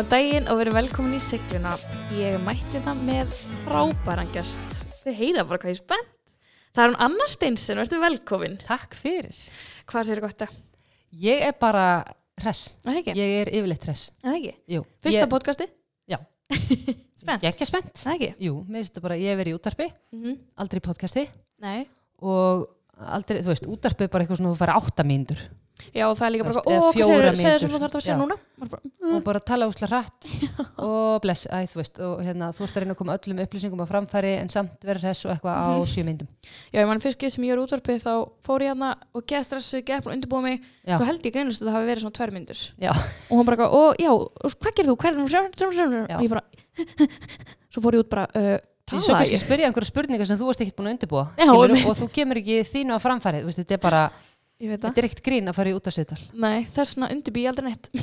[0.00, 1.74] Góðan daginn og verið velkomin í segluna.
[2.16, 3.32] Ég mætti það með
[3.66, 4.78] frábæran gjöst.
[5.02, 6.14] Þið heyra bara hvað ég er spennt.
[6.72, 8.54] Það er hún Anna Steinsen, verður velkomin.
[8.64, 9.42] Takk fyrir.
[9.92, 10.56] Hvað sér gott það?
[11.20, 11.84] Ég er bara
[12.40, 12.78] hress.
[12.80, 13.16] Það ekki?
[13.20, 14.06] Ég er yfirleitt hress.
[14.24, 14.56] Það ekki?
[14.72, 14.82] Jú.
[15.04, 15.68] Fyrsta ég, podcasti?
[16.08, 16.18] Já.
[17.20, 17.44] Spennt?
[17.44, 17.92] Ég er ekki spennt.
[18.00, 18.32] Það ekki?
[18.48, 21.28] Jú, mér finnst þetta bara, ég hef verið í útarpi, Mm aldrei í podcasti
[21.60, 21.80] Nei.
[22.24, 25.44] og aldrei, þú veist, útarpi er bara eitthvað svona þú færi átta mínútur
[25.90, 28.36] Já, það er líka bara, ó, hvað segir segir sem þú þarf að segja núna?
[28.60, 28.80] Bara,
[29.10, 30.28] og bara tala úsla hratt.
[30.86, 33.82] Og bless, æ, þú veist, og hérna, þú ert að reyna að koma öllum upplýsingum
[33.82, 35.88] á framfæri en samt vera hress og eitthvað á Mhm.
[35.92, 36.28] sjö myndum.
[36.72, 38.12] Já, ég mann fyrst getur sem ég er útvarpið þá
[38.46, 40.62] fór ég hana og geða stressu, geða búin að undirbúa mig.
[40.86, 40.96] Já.
[40.96, 42.90] svo held ég greinlust að það hafi verið svona tvær myndur Já.
[42.96, 44.10] og hún bara, og já,
[44.56, 44.96] hvað gerir þú?
[45.04, 46.32] Er og ég
[47.74, 47.82] svo
[48.30, 48.56] uh,
[48.90, 51.24] kannski spyrja einhverja spurningar sem þú varst ekkert búin að undirbúa.
[51.86, 54.00] Og þú kemur ekki þínu á framfæri, þú veist, þetta er bara,
[54.60, 56.20] ég veit það, þetta er ekkert grín að fara í útarsviðtal.
[56.34, 57.90] nei, það er svona undirbý aldrei neitt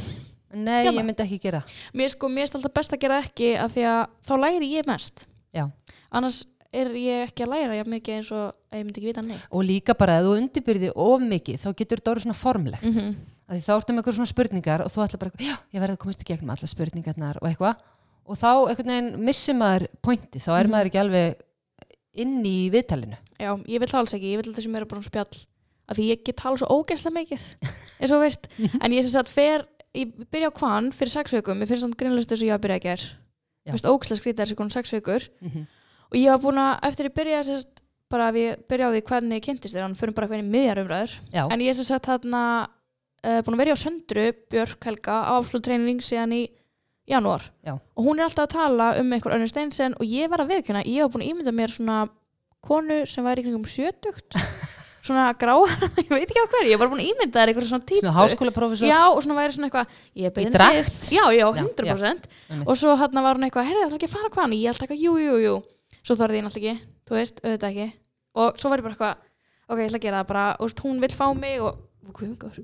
[0.58, 1.02] Nei, Hérna.
[1.02, 1.60] ég myndi ekki gera.
[1.94, 4.88] mér sko, mér er alltaf best að gera ekki af því að þá læri ég
[4.88, 5.66] mest Já.
[6.12, 9.22] annars er ég ekki að læra jafn mikið eins og að ég myndi ekki vita
[9.28, 12.84] neitt og líka bara að þú undirbyrði of mikið þá getur þetta orðið svona formlegt
[12.88, 13.14] mm -hmm.
[13.52, 16.02] því þá ertu með eitthvað svona spurningar og þú ætla bara, já, ég verði að
[16.04, 17.76] komast í gegnum alla spurningarnar og eitthvað
[18.28, 20.72] og þá einhvern veginn missir maður pointi þá er Mhm.
[20.72, 21.36] maður ekki alveg
[22.14, 25.00] inn í viðtalinu já, ég vil það alls ekki, ég vil þetta sem er bara
[25.00, 25.36] um spjall
[25.88, 27.48] af því ég get tala svo ógeðslega mikið
[28.02, 28.48] eins og veist,
[28.84, 29.66] en ég sem sagt fer
[29.98, 31.62] ég byrja á kvann fyrir sex vikum.
[31.64, 33.08] Ég finnst þannig grínlust þess að ég var að byrja að ger
[33.68, 33.74] Já.
[33.74, 35.24] Þú veist, ógeðslega skrítið þessi konum sex vikur.
[35.42, 35.64] Mm -hmm.
[36.08, 39.02] og ég var búin að, eftir ég byrja sagt, bara að ég byrja á því
[39.10, 42.08] hvernig ég kynntist þér hann fyrir bara í miðjar umræður en ég er sem sagt
[42.08, 42.44] þarna
[43.26, 46.48] uh, búin að vera á Söndru, Björk Helga áflutreining síðan í
[47.08, 47.44] janúar.
[47.64, 47.80] Já.
[47.96, 50.86] og hún er alltaf að tala um einhver önnur steinsen og ég var að viðkjöna
[50.86, 52.08] ég var búin að ímynda mér svona
[52.64, 54.36] konu sem væri í kringum sjötugt
[55.08, 55.54] svona grá,
[56.04, 58.02] ég veit ekki á hverju ég var búin að ímynda þér einhver svona típu.
[58.04, 61.64] Svona háskólaprófessor já og svona væri svona eitthvað ég í beðin drakt já, já, Já,
[61.64, 62.68] 100% einmitt.
[62.68, 65.02] og svo hann var hún eitthvað, herrið, það ekki að fara hvað ég held eitthvað,
[65.08, 65.56] jú, jú, jú.
[66.08, 67.88] Svo þorði ég náttúrulega ekki, þú veist, auðvitað ekki.
[68.38, 69.26] Og svo var ég bara eitthvað,
[69.68, 71.84] ok, ég ætla að gera það bara og hún vill fá mig og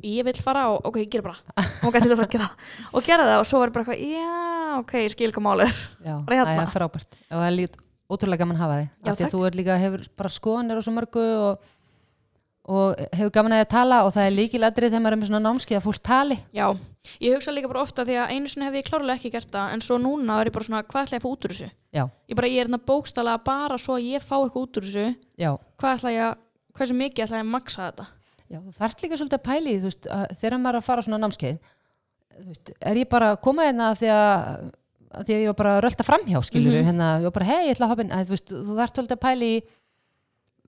[0.04, 1.68] ég vill fara og ok, ég gera bara.
[1.84, 2.68] Og að gera það.
[2.94, 5.66] Og gera það og svo var ég bara eitthvað, já, ok, ég skil hvað málið
[5.68, 5.81] er.
[6.08, 6.54] Já, hérna.
[6.54, 7.18] það er frábært.
[7.28, 7.84] Og það er líka
[8.14, 8.90] ótrúlega gaman að hafa þig.
[8.94, 11.70] Já, af að þú er líka, hefur bara skoðanir og svo mörgu og,
[12.63, 15.29] og hefur gaman að því að tala og það er líkiladrið þegar maður er með
[15.31, 16.38] svona námskeið að fólk tali.
[16.56, 16.68] Já,
[17.19, 19.74] ég hugsa líka bara ofta því að einu sinni hefði ég klárlega ekki gert það
[19.75, 21.69] en svo núna er ég bara svona, hvað ætla ég að fá út úr þessu?
[21.91, 24.88] Já, ég bara, ég er hérna bókstala bara svo að ég fá eitthvað út úr
[24.88, 25.06] þessu.
[25.44, 25.51] Já,
[25.84, 26.38] hvað ætla ég að,
[26.79, 28.07] hversu mikið ætla ég að maksa þetta?
[28.53, 31.03] Já, þú þarft líka svolítið að pæli þú veist, að þegar maður er að fara
[31.03, 31.59] svona námskeið
[32.81, 34.72] er ég bara að koma hérna af því að,
[35.13, 36.88] að því að ég var bara að rölda framhjá skilur Mhm.
[36.90, 38.13] hérna, ég var bara hei, ég ætla að hoppa inn.
[38.31, 39.51] Þú þú þarft svolítið að pæli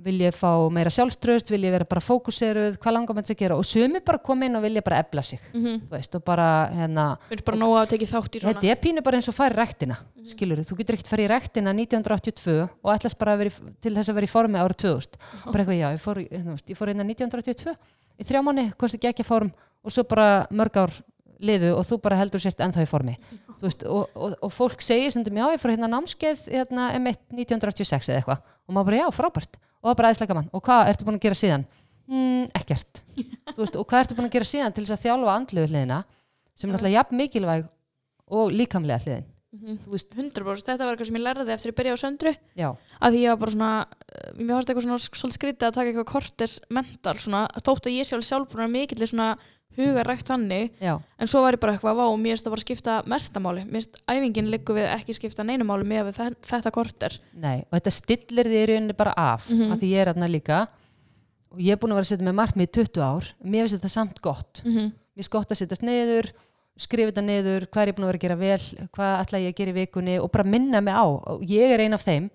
[0.03, 3.55] vil ég fá meira sjálfströst vil ég vera bara fókuseruð, hvað langar maður að gera
[3.55, 5.77] og sumi bara koma inn og vilja bara ebla sig mm -hmm.
[5.87, 9.95] þú veist, og bara hérna að þetta er pínu bara eins og fara í rektina
[10.15, 10.25] Mhm.
[10.27, 14.09] skilur þú getur ekkert farið í rektina 1982 og ætlast bara að í- til þess
[14.09, 15.17] að vera í formi árið 2000
[15.51, 17.75] bara eitthvað, já, ég fór, þú ég fór inn 1982
[18.19, 19.51] í þrjá mánu, komst ekki ekki að form
[19.83, 20.91] og svo bara mörg ár
[21.39, 24.83] liðu og þú bara heldur sért ennþá í formi Þú veist, og, og, og fólk
[24.83, 28.41] segir stundum, já, ég fór hérna námskeið hérna, M1 1986 eða eitthvað.
[28.65, 30.49] Og maður bara, já, frábært, og það bara aðeinslega gaman.
[30.51, 31.67] Og hvað ertu búin að gera síðan?
[32.05, 33.03] Mm, ekkert.
[33.59, 36.01] Veist, og hvað ertu búin að gera síðan til þess að þjálfa andlegu hliðina
[36.55, 37.71] sem er náttúrulega jafn mikilvæg
[38.35, 39.31] og líkamlega hliðin?
[39.55, 42.33] Þú veist, 100% þetta var eitthvað sem ég lærði eftir að byrja á söndru.
[42.59, 42.67] Já,
[42.99, 46.09] að því ég var bara svona uh, mér fannst eitthvað svona skrítið að taka eitthvað
[46.09, 49.29] kortes mental svona þótt að ég sjálf sjálf búin að mikill svona
[49.77, 52.65] hugarækt þannig já, en svo var ég bara eitthvað vá og mér finnst það bara
[52.65, 56.13] skipta mestamáli mér finnst æfingin liggur við ekki skipta neinumáli með
[56.45, 59.71] þetta korter nei og þetta stillir því í rauninni bara af Mhm.
[59.71, 60.67] af því ég er þarna líka.
[61.55, 63.25] Og ég er búin að vera að setja með markmið í 20 ár.
[63.45, 64.61] Mér finnst þetta samt gott.
[64.65, 64.91] Mm -hmm.
[64.91, 66.31] mér finnst gott að setjast niður
[66.77, 69.53] skrifa þetta niður, hvað er ég búin að vera að gera vel hvað ætla ég
[69.53, 71.05] að gera í vikunni og bara minna mig á.
[71.07, 72.29] Og ég er ein af þeim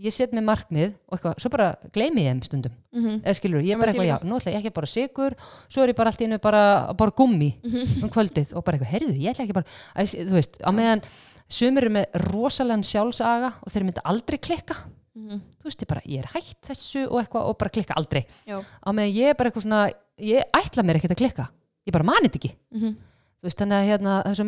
[0.00, 2.74] ég set með markmið og eitthvað, svo bara gleymi ég þeim stundum.
[3.20, 5.32] Eða skilur, ég er bara eitthvað, já, nú ætla ég ekki að bara sigur
[5.68, 6.62] svo er ég bara allt einu bara
[6.96, 8.04] bara gummi Mhm.
[8.04, 9.66] um kvöldið og bara eitthvað, heyrðu, ég ætla ekki bara
[9.96, 11.02] að, þú veist, á meðan
[11.48, 14.74] sumir eru með rosalega sjálfsaga og þeir mynda aldrei klikka.
[15.14, 15.40] Mhm.
[15.60, 18.24] þú veist, ég bara, ég er hætt þessu og eitthvað og bara klikka aldrei.
[18.46, 18.58] Já.
[18.62, 21.48] Á meðan ég er bara eitthvað svona, ég ætla mér ekkert að klikka.
[21.86, 22.54] Ég bara mani þetta ekki.
[22.72, 22.96] Mhm.
[23.42, 24.44] veist, þannig að hérna, það er svo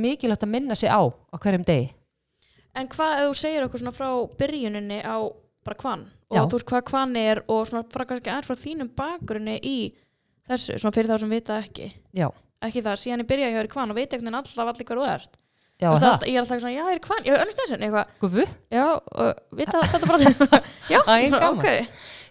[2.75, 4.09] en hvað ef þú segir okkur svona frá
[4.41, 5.17] byrjuninni á
[5.67, 6.43] bara kvann og Já.
[6.47, 9.77] þú veist hvað kvann er og svona frá kannski aðeins frá þínum bakgrunni í
[10.49, 11.93] þessu, svona fyrir þá sem vita ekki.
[12.17, 12.29] Já,
[12.65, 14.89] ekki það, síðan ég byrja hjá þér í kvann og veit einhvern veginn alltaf allir
[14.89, 15.39] hvað þú ert.
[15.83, 17.85] Já, það, alltaf, ég er alltaf svona, já, ég er kvann, ég er önnur stæðsinn
[17.87, 18.45] eitthvað, gufu?
[18.71, 20.61] Já, og vita þetta bara
[20.93, 21.17] já, Æ,
[21.49, 21.69] ok.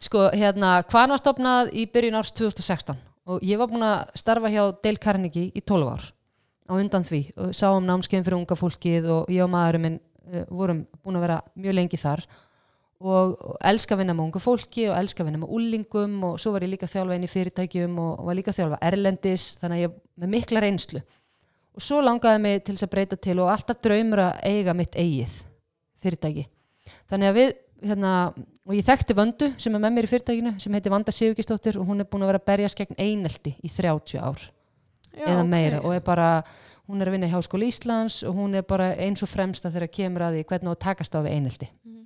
[0.01, 3.01] Sko, hérna, hvaðan var stopnað í byrjun árs 2016
[3.31, 6.07] og ég var búin að starfa hjá Dale Carnegie í 12 ár
[6.72, 10.00] á undan því og sáum námskeiðin fyrir unga fólkið og ég og maðurinn minn
[10.31, 12.24] uh, vorum búin að vera mjög lengi þar
[13.01, 16.38] og, og elska að vinna með unga fólki og elska að vinna með úlingum og
[16.42, 19.48] svo var ég líka að þjálfa inn í fyrirtækjum og, var líka að þjálfa erlendis
[19.62, 21.01] þannig að ég með mikla reynslu.
[21.71, 24.95] Og svo langaði mig til þess að breyta til og alltaf draumur að eiga mitt
[25.00, 25.36] eigið
[26.03, 26.48] fyrirtæki.
[27.09, 27.51] Þannig að við
[27.88, 28.15] hérna,
[28.68, 31.88] og ég þekkti Vöndu sem er með mér í fyrirtækinu sem heitir Vanda Sigurgistóttir og
[31.89, 34.44] hún er búin að vera að berjast gegn einelti í 30 ár
[35.12, 35.81] Já, eða meira.
[35.83, 36.44] Og er bara,
[36.88, 39.92] hún er að vinna í Háskóla Íslands og hún er bara eins og fremsta þegar
[39.92, 41.69] kemur að því hvernig á að takast á við einelti.
[41.83, 42.06] Mhm.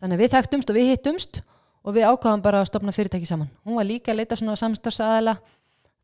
[0.00, 1.40] Þannig að við þekktumst og við hittumst
[1.84, 3.48] og við ákvaðum bara að stopna fyrirtæki saman.
[3.64, 5.36] Hún var líka að leita svona samstarfsaðila.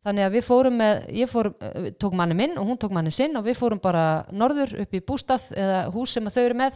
[0.07, 3.11] Þannig að við fórum með ég fór, eh, tók manni minn og hún tók manni
[3.11, 6.73] sinn og við fórum bara norður upp í bústað eða hús sem þau eru með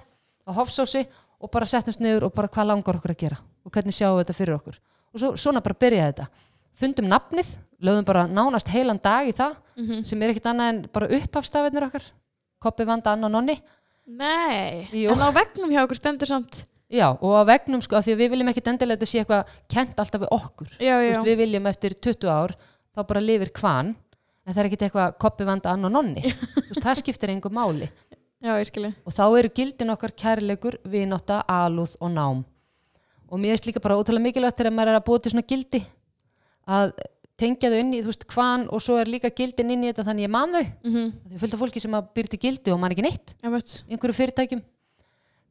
[0.49, 1.07] á Hofsósi
[1.41, 4.25] og bara settumst niður og bara hvað langar okkur að gera og hvernig sjáum við
[4.25, 4.79] þetta fyrir okkur.
[5.15, 6.27] Og svo, svona bara byrjaði þetta.
[6.81, 7.49] Fundum nafnið,
[7.81, 10.05] lögðum bara nánast heilan dag í það Mhm.
[10.07, 12.03] sem er ekkit annað en bara upphafstafirnir okkar.
[12.61, 13.61] Koppi, Vanda, Anna og Nonni.
[14.07, 15.11] Nei, Jú.
[15.13, 18.21] en á vegnum hjá okkur stendur samt Já, og á vegnum sko, af því að
[18.21, 20.71] við viljum ekkit endilega þetta sé eitthvað kent alltaf við okkur.
[20.83, 22.55] Já, já, veist, við viljum eftir 20 ár
[22.91, 26.25] þá bara lifir kvan en það er ekkit eitthvað Koppi, Vanda, Anna og Nonni.
[26.57, 27.87] Þú veist, það skiptir engu máli.
[28.43, 28.91] Já, ég skilji.
[29.07, 32.43] Og þá eru gildin okkar kærleikur, vinátta, alúð og nám.
[33.31, 35.83] Og mér finnst líka bara ótrúlega mikilvægt þegar maður er að búa til svona gildi
[36.67, 36.97] að
[37.39, 40.09] tengja þau inn í, þú veist, hvan og svo er líka gildin inn í þetta
[40.09, 40.67] þannig ég man þau.
[40.67, 41.13] Mm -hmm.
[41.31, 43.37] því fullt af fólki sem að byrja til gildi og man ekki neitt.
[43.39, 44.63] Já, veit í einhverju fyrirtækjum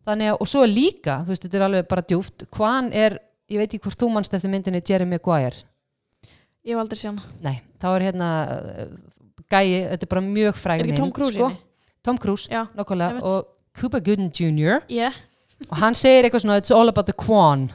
[0.09, 3.17] þannig að, og svo líka, þú veist, þetta er alveg bara djúft hvan er,
[3.51, 5.65] ég veit ekki hvort þú manst eftir myndinni Jeremy Maguire
[6.65, 8.91] Ég hef aldrei hana nei, þá er hérna uh,
[9.49, 11.49] gæi, þetta er bara mjög fræg Er ekki mynd, Tom Cruise sko.
[12.05, 14.83] Tom Cruise, Já, nokkulega og Cuba Gooding Jr.
[14.91, 15.15] yeah.
[15.69, 17.69] og hann segir eitthvað svona it's all about the quan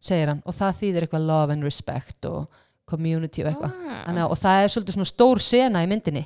[0.00, 2.46] segir hann og það þýðir eitthvað love and respect og
[2.88, 4.26] community og eitthvað ah.
[4.28, 6.24] Og það er svolítið svona stór sena í myndinni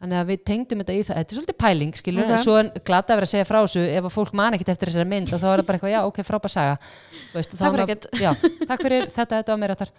[0.00, 1.16] þannig að við tengdum þetta í það.
[1.20, 2.32] Þetta er svolítið pæling skilur Ok.
[2.36, 3.84] en svo er glata að vera að segja frá þessu.
[3.96, 6.00] Ef að fólk man ekkit eftir þessari mynd og þá er það bara eitthvað já
[6.10, 6.76] ok frábær saga.
[7.34, 8.06] Veist, Takk fyrir ekkert.
[8.20, 8.30] já,
[8.68, 9.92] takk fyrir þetta, þetta var meira þar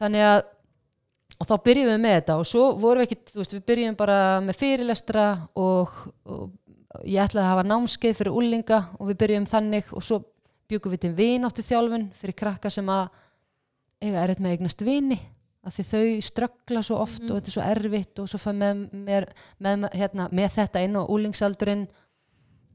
[0.00, 0.40] þannig að
[1.40, 2.36] og þá byrjum við með þetta.
[2.42, 5.94] Og svo vorum við ekkit þú veist, við byrjum bara með fyrirlestra og,
[6.28, 6.50] og
[7.08, 9.90] ég ætlaði að hafa námskeið fyrir úlinga og við byrjum þannig.
[9.96, 10.20] Og svo
[10.70, 13.08] bjúkum við til vináttu þjálfun fyrir krakka sem að
[14.04, 15.16] eiga erfitt með að eignast vini
[15.66, 17.30] af því þau ströggla svo oft Mhm.
[17.30, 19.26] og þetta er svo erfitt og svo fæ með, með,
[19.60, 21.86] með, hérna, með þetta inn á úlingsaldurinn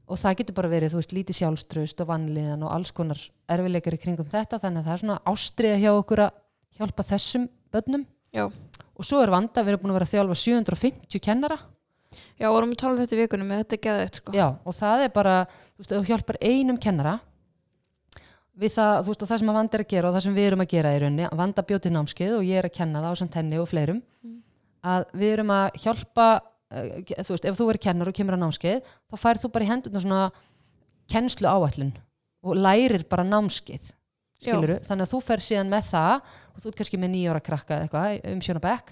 [0.08, 3.18] og það getur bara verið, þú veist, lítið sjálfströst og vanliðan og alls konar
[3.50, 6.30] erfileikar í kringum þetta, þannig að það er svona ástriða hjá okkur að
[6.78, 8.44] hjálpa þessum börnum Já.
[8.46, 11.58] og svo er vanda, við erum búin að vera að þjálfa 750 kennara
[12.38, 14.32] Já, vorum við talað þetta í vikunum þetta er geðveitt sko.
[14.32, 15.34] Já, og það er bara,
[15.74, 17.16] þú veist, þú hjálpar einum kennara
[18.56, 20.36] við það, þú veist, og það sem að vanda er að gera og það sem
[20.36, 23.12] við erum að gera í rauninni, vanda bjóti námskeið og ég er að kenna það
[23.12, 24.38] á samt henni og fleirum Mm.
[24.86, 26.86] að við erum að hjálpa uh,
[27.26, 29.68] þú veist, ef þú verður kennar og kemur á námskeið þá færð þú bara í
[29.70, 30.20] hendurna svona
[31.12, 31.92] kennslu áallin
[32.46, 33.92] og lærir bara námskeið
[34.40, 36.14] skiluru, þannig að þú fer síðan með það
[36.54, 38.90] og þú ert kannski með nýjóra krakka eða eitthvað um sjónabæk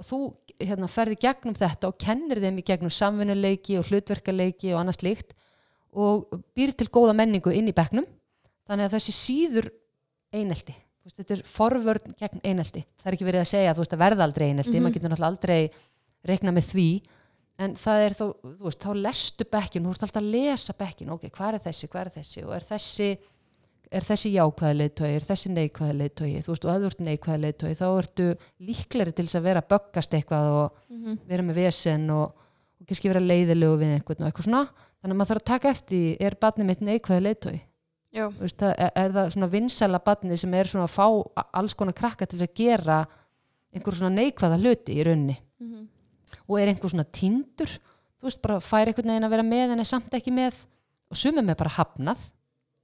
[0.00, 0.18] og þú
[0.60, 5.34] hérna, ferði gegnum þetta og kennir þeim í gegnum samvinnuleiki og hlutverkaleiki og annars líkt
[5.92, 6.26] og
[6.56, 8.06] býr til góða menningu inn í bekknum
[8.70, 9.70] þannig að þessi síður
[10.32, 12.82] einelti veist, þetta er forvörn gegn einelti.
[13.00, 14.82] Það er ekki verið að segja veist að verða aldrei einelti Mhm.
[14.84, 15.70] maður getur náttúrulega aldrei
[16.28, 16.88] reikna með því.
[17.60, 21.10] En það er þó, þú veist, þá lestu bekkin þú veist alltaf að lesa bekkin
[21.12, 22.44] ok, hvað er þessi, hvað er þessi?
[22.46, 23.18] Og er þessi
[23.90, 27.40] er þessi jákvæða leiðtói, er þessi neikvæða leiðtói þú veist, og að þú ert neikvæða
[27.42, 28.26] leiðtói þá ertu
[28.62, 32.36] líkleri til þess að vera að böggast eitthvað og mm vera með vesen og,
[32.80, 34.62] og kannski vera leiðilegu við einhvern og eitthvað svona.
[35.00, 36.80] Þannig að maður þarf að taka eftir, er barnið mitt
[37.50, 37.69] Þú
[38.40, 42.26] veist, er, er það svona vinsæla barnið sem er svona að fá alls konar krakka
[42.26, 43.04] til að gera
[43.70, 45.38] einhver svona neikvæða hluti í rauninni?
[45.62, 45.88] Mm
[46.50, 47.72] og er einhver svona tindur?
[48.20, 50.58] Þú veist, bara fær einhvern veginn að vera með en er samt ekki með.
[51.10, 52.24] Og sumum er bara hafnað.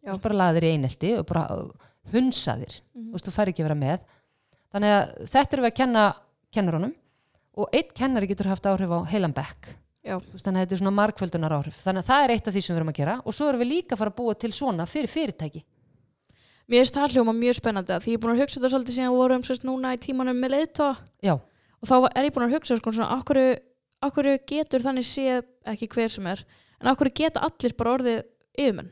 [0.02, 2.78] Þú veist, bara laðir í einelti og bara uh, hunsaðir.
[2.94, 3.08] Mhm.
[3.10, 4.06] þú veist, þú fær ekki að vera með.
[4.74, 6.06] Þannig að þetta erum við að kenna
[6.56, 6.94] kennarunum
[7.56, 9.70] og einn kennari getur haft áhrif á heilan bekk
[10.06, 12.62] veist, þannig að þetta er svona margföldunar áhrif þannig að það er eitt af því
[12.62, 13.16] sem við erum að gera.
[13.26, 15.62] Og svo erum við líka að fara að búa til svona fyrir fyrirtæki.
[16.66, 19.12] Mér finnst það hljóma mjög spennandi því ég er búin að hugsa þetta svolítið síðan
[19.12, 20.86] við vorum sérst núna í tímanum með leiðtá
[21.22, 21.34] Já.
[21.38, 23.38] og þá er ég búin að hugsa sko svona akkur,
[24.02, 26.42] akkur getur þannig séð ekki hver sem er
[26.80, 28.18] en akkur geta allir bara orðið
[28.58, 28.90] yfirmenn?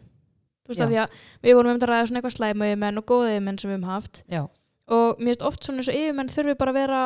[0.70, 3.90] Við vorum um að ræða svona eitthvað slæma yfirmenn og góða yfirmenn sem við höfum
[3.90, 4.22] haft.
[4.30, 4.42] Já.
[4.94, 7.02] og mér finnst oft svona eins og yfirmenn þurfi bara að vera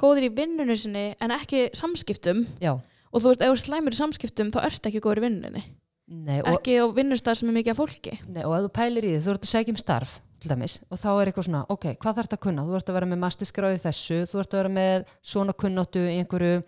[0.00, 2.46] góðir í vinnunni sinni en ekki samskiptum.
[2.58, 2.74] Já.
[3.10, 5.62] Og þú veist, ef þú ert slæmur í samskiptum þá ert ekki góður í vinnunni
[6.10, 9.06] Nei, og, ekki á vinnustað sem er mikið af fólki nei, og ef þú pælir
[9.06, 11.60] í því, þú ert að segja um starf til dæmis, og þá er eitthvað svona,
[11.70, 14.54] ok, hvað þarf þetta að kunna þú ert að vera með masterskráði þessu, þú ert
[14.54, 16.62] að vera með svona kunnáttu í einhverju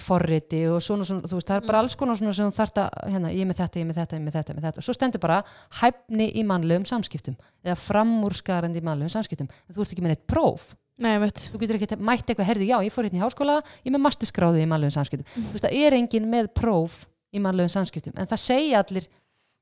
[0.00, 2.80] forriti og svona, svona þú veist, það er bara alls konar svona sem þú þarft
[2.82, 4.54] að, hérna, ég er með þetta, ég er með þetta, ég er með þetta, ég
[4.54, 4.84] er með þetta.
[4.86, 5.38] Svo stendur bara
[5.80, 9.50] hæfni í mannlegum samskiptum eða framúrskarandi í mannlegum samskiptum.
[9.50, 10.72] En þú ert ekki með neitt próf.
[11.00, 11.14] Nei.
[11.18, 14.02] Þú getur ekki mætt eitthvað, herði, já, ég fór hérna í háskóla, ég er með
[14.04, 15.26] masterskráði í mannlegum samskiptum.
[15.32, 16.98] Þú veist, það er enginn með próf
[17.32, 18.12] í mannlegum samskiptum.
[18.20, 19.06] En það segja allir,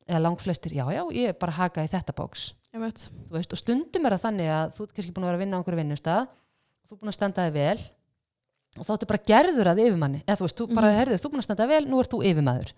[0.08, 2.48] eða langflestir, já, já, ég er bara haka í þetta bóks.
[3.32, 5.56] Veist, og stundum er það þannig að þú ert kannski búin að vera að vinna
[5.56, 6.28] á einhverju vinnustað,
[6.88, 7.78] þú er búin að standa þig vel
[8.78, 10.98] og þá ertu bara gerður að yfirmanni eða þú veist, þú bara, Mhm.
[10.98, 12.72] herðu, þú er búin að standa vel, nú ert þú yfirmaður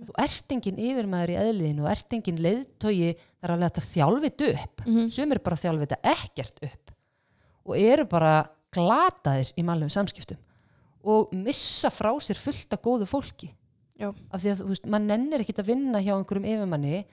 [0.00, 3.88] þú ert engin yfirmaður í eðliðinu og ert engin leiðtogi það er alveg að þetta
[3.94, 6.89] þjálfit upp Mm sumir bara þjálfita ekkert upp
[7.70, 8.34] og eru bara
[8.74, 10.38] glataðir í mannlegum samskiptum
[11.10, 13.48] og missa frá sér fullt af góðu fólki
[14.00, 14.10] Já.
[14.32, 17.04] af því að þú veist, mann nennir ekkit að vinna hjá einhverjum yfirmanni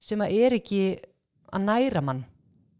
[0.00, 0.82] sem að er ekki
[1.52, 2.24] að næra mann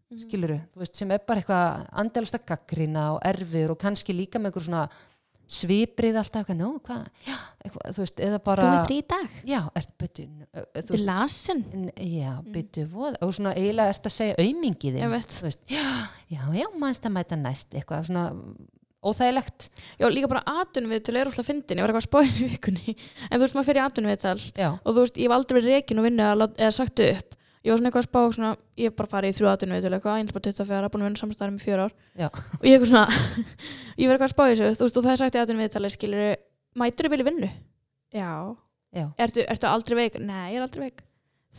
[0.09, 0.23] Mhm.
[0.25, 4.39] skiluru, þú veist, sem er bara eitthvað andalast að gaggrina og erfir og kannski líka
[4.41, 4.89] með einhver svona
[5.49, 7.05] sviprið alltaf, eitthvað, nú, hvað,
[7.65, 9.37] eitthvað, þú veist, eða Þú bara er frí í dag.
[9.49, 11.63] já, ert byttu þú Þetta er veist, lasin.
[11.73, 14.35] n- já, byttu voða og svona eiginlega ert að segja
[15.39, 15.87] þú veist, já,
[16.35, 18.27] já, já, mannst að mæta næst, eitthvað svona
[18.99, 21.79] óþægilegt, Já, líka bara atvinnuviðtal er úrslega fyndin.
[21.79, 22.95] Ég var eitthvað að spáði í vikunni.
[23.31, 25.71] En þú veist, maður fer í atvinnuviðtal já, og þú veist, ég hef aldrei verið
[25.77, 26.07] reikin og
[26.41, 27.37] lát- eða sagt upp.
[27.59, 28.49] Ég var svona eitthvað að spá svona,
[28.79, 31.19] ég hef bara farið í þrjú atvinnuviðtal eitthvað, ég er bara 24, búin að vinna
[31.19, 31.95] samstæðar með fjör ár.
[32.15, 32.27] Já.
[32.29, 33.03] Og ég er eitthvað svona,
[33.99, 36.23] ég var eitthvað að spá þessu, þú veist, og það er sagt í atvinnuviðtali, skilur,
[36.79, 37.49] mætur þú vilja vinnu?
[38.15, 38.31] Já.
[38.95, 40.15] já, Ertu, ertu aldrei veik?
[40.23, 41.03] Nei, ég er aldrei veik.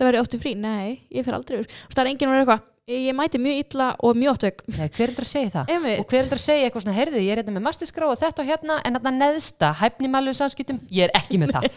[0.01, 0.55] Það verður óttu frí?
[0.57, 3.87] Nei, ég fer aldrei veist, það er enginn að vera eitthvað, ég, mæti mjög illa
[4.07, 4.63] og mjög veik.
[4.75, 5.71] Nei, hver er það að segja það?
[5.75, 6.01] Einmitt.
[6.03, 8.19] Og hver er það að segja eitthvað svona, heyrðu, ég er hérna með masterskrá og
[8.21, 11.69] þetta og hérna, en þarna neðsta, hæfni málum samskiptum, ég er ekki með það.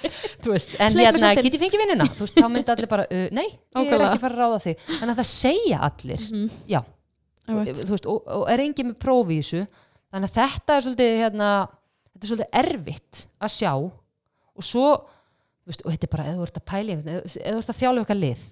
[0.50, 2.10] Veist, en mér hérna, get ég fengið vinnuna?
[2.20, 4.84] Veist, þá myndi allir bara, uh, nei, ég er ekki fara að ráða þig.
[4.89, 6.50] Þannig að það segja allir, Mhm.
[6.74, 6.82] já,
[7.48, 7.84] Einmitt.
[7.84, 9.00] þú veist, og, og er engin með
[9.43, 9.63] þessu.
[10.13, 11.51] Þannig að þetta er svolítið, hérna,
[12.13, 14.89] þetta er svolítið erfitt að sjá og svo,
[15.86, 16.67] og þetta er bara, eða þú ert að
[17.10, 18.43] eða eða þú ert að þjálfa eitthvað lið,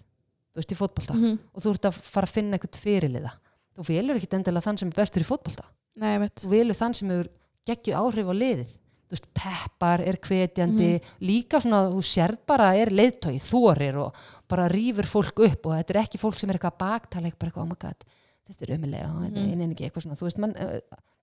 [0.52, 1.40] þú veist, í fótbolta Mhm.
[1.56, 3.32] og þú ert að fara að finna eitthvað fyrirliða.
[3.78, 5.66] Þú velur ekkit endilega þann sem er bestur í fótbolta
[5.96, 7.30] Nei, þú velur þann sem hefur
[7.68, 8.68] geggju áhrif á liðið
[9.12, 11.02] þú veist, peppar, er hvetjandi Mhm.
[11.22, 14.16] líka svona, þú sérð bara er leiðtói, þorir og
[14.48, 17.52] bara rýfur fólk upp og þetta er ekki fólk sem er eitthvað að baktala eitthvað,
[17.52, 18.06] eitthvað, oh my god,
[18.48, 19.52] þetta er ömulega og þetta Mhm.
[19.52, 19.72] er mm.
[19.76, 20.80] ekki eitthvað svona, þú veist, man, uh,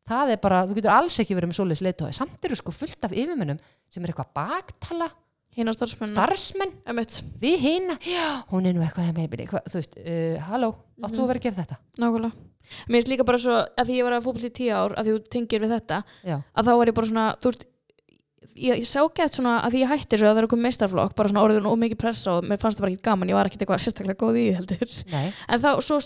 [0.08, 3.04] það er bara, þú getur alls ekki verið með svoleiðis leiðtói samt eru sko fullt
[3.04, 3.58] af yfirmönnum
[3.90, 5.11] sem er eitthvað að baktala,
[5.58, 6.12] Hinn á starfsmenn.
[6.14, 7.18] starfsmenn Einmitt.
[7.42, 10.70] við hina, já, hún er nú eitthvað eitthvað, þú veist, uh, halló
[11.02, 11.24] áttu Mhm.
[11.24, 12.32] að vera að gera þetta Nákvæmlega.
[12.88, 15.06] Mér finnst líka bara svo, að því ég var að fótbolta í tíu ár, að
[15.08, 17.64] þú tengir við þetta, já, að þá var ég bara svona, þú veist,
[18.58, 21.14] ég, ég sá gett svona að því ég hætti svo að það er okkur meistarflokk,
[21.16, 23.46] bara svona orðin og mikið pressa og mér fannst það bara ekki gaman, ég var
[23.48, 25.04] ekkit eitthvað sérstaklega góð í heldur.
[25.12, 25.98] nei, En þá, svo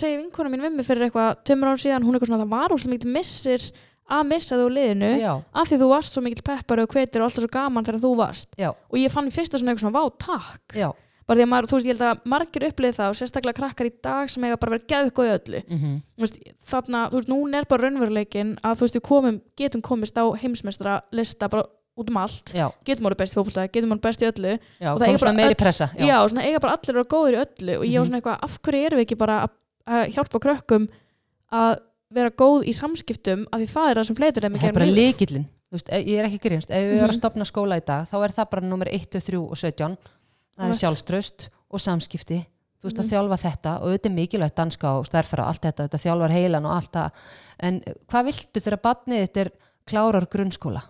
[4.12, 7.28] að missa þú liðinu, já, af því þú varst svo mikil peppar og hvetir og
[7.31, 8.49] alltaf svo gaman þegar þú varst.
[8.61, 10.76] já, Og ég fann í fyrsta svona eitthvað svona, vá, takk.
[10.76, 10.90] já
[11.23, 13.87] Bara því að maður, þú veist, ég held að margir upplið það og sérstaklega krakkar
[13.87, 15.61] í dag sem eiga bara verið geðvik og í öllu.
[15.71, 19.38] mm Þú veist, þarna, þú veist, núna er bara raunveruleikin að þú veist, við komum,
[19.57, 21.62] getum komist á heimsmeistra lista bara
[21.97, 22.50] út um allt.
[22.52, 24.59] já, Getum orðið best í fótbolta, getum orðið best í öllu.
[24.83, 27.12] já, Og það eiga bara öll- pressa Já, og svona eiga bara allir að vera
[27.14, 28.11] góðir í öllu og ég var Mhm.
[28.11, 29.50] svona eitthvað, af hverju erum við ekki bara að,
[29.87, 30.88] að hjálpa krökkum
[31.52, 31.78] að
[32.14, 34.87] vera góð í samskiptum af því það er það sem fleitir þeim það er bara
[34.92, 37.19] líkillin ég er ekki grínst, ef við erum að Mhm.
[37.21, 39.97] stopna skóla í dag þá er það bara nummer 1, 2, 3 og 17
[40.59, 42.47] það er sjálfströst og samskipti.
[42.83, 43.04] Þú veist Mhm.
[43.07, 46.31] að þjálfa þetta og auðvitað er mikilvægt danska og stærfara og allt þetta, þetta þjálfar
[46.31, 47.11] heilan og allt það.
[47.61, 49.50] En hvað viltu þegar barnið þetta er
[49.87, 50.83] klárar grunnskóla?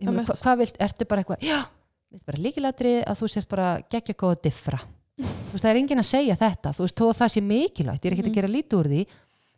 [0.00, 0.26] Einmitt.
[0.26, 1.64] hva, hvað vilt, ertu bara eitthvað já,
[2.12, 4.80] þetta er bara líkilatri að þú sért bara geggja góða diffra.
[5.18, 6.72] Þú veist, það er enginn að segja þetta.
[6.76, 8.30] Þú veist, þó að það sé mikilvægt, ég er ekki Mhm.
[8.32, 9.06] að gera lítið úr því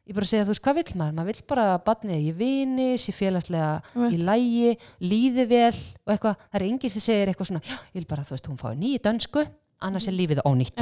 [0.08, 1.16] ég bara segja, þú veist, hvað vill maður?
[1.18, 4.24] Maður vill bara að barnið í vini sé félagslega í Einmitt.
[4.24, 4.70] lægi,
[5.04, 7.62] líði vel og eitthvað, það er enginn sem segir eitthvað svona,
[7.92, 9.44] ég vil bara, þú veist, hún fái nýju dönsku
[9.84, 10.80] annars er lífið ónýtt.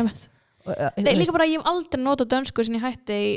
[0.66, 3.34] Uh, Nei, líka bara, ég hef aldrei notað dönsku sem ég hætti í,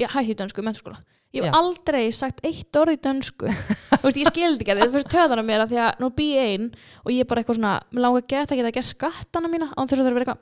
[0.00, 1.00] ég hætti í dönsku í mennskóla.
[1.30, 3.46] Ég hef aldrei sagt eitt orð í dönsku.
[3.46, 6.24] Þú veist, ég skildi ekki að það fyrir töðana mér að því að nú bý
[6.32, 6.64] ég ein
[7.04, 9.68] og ég er bara eitthvað svona, mér langar að geta geta að gera skattana mína
[9.70, 10.40] án þess að það er að vera eitthvað,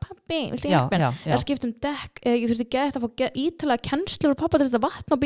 [0.73, 1.05] já, hjálpa mér?
[1.05, 3.11] já, já, Eða skipt um dekk, eða ég þurfti geta að fá
[3.45, 5.17] ítalega kennslu og pappa til þetta vatn á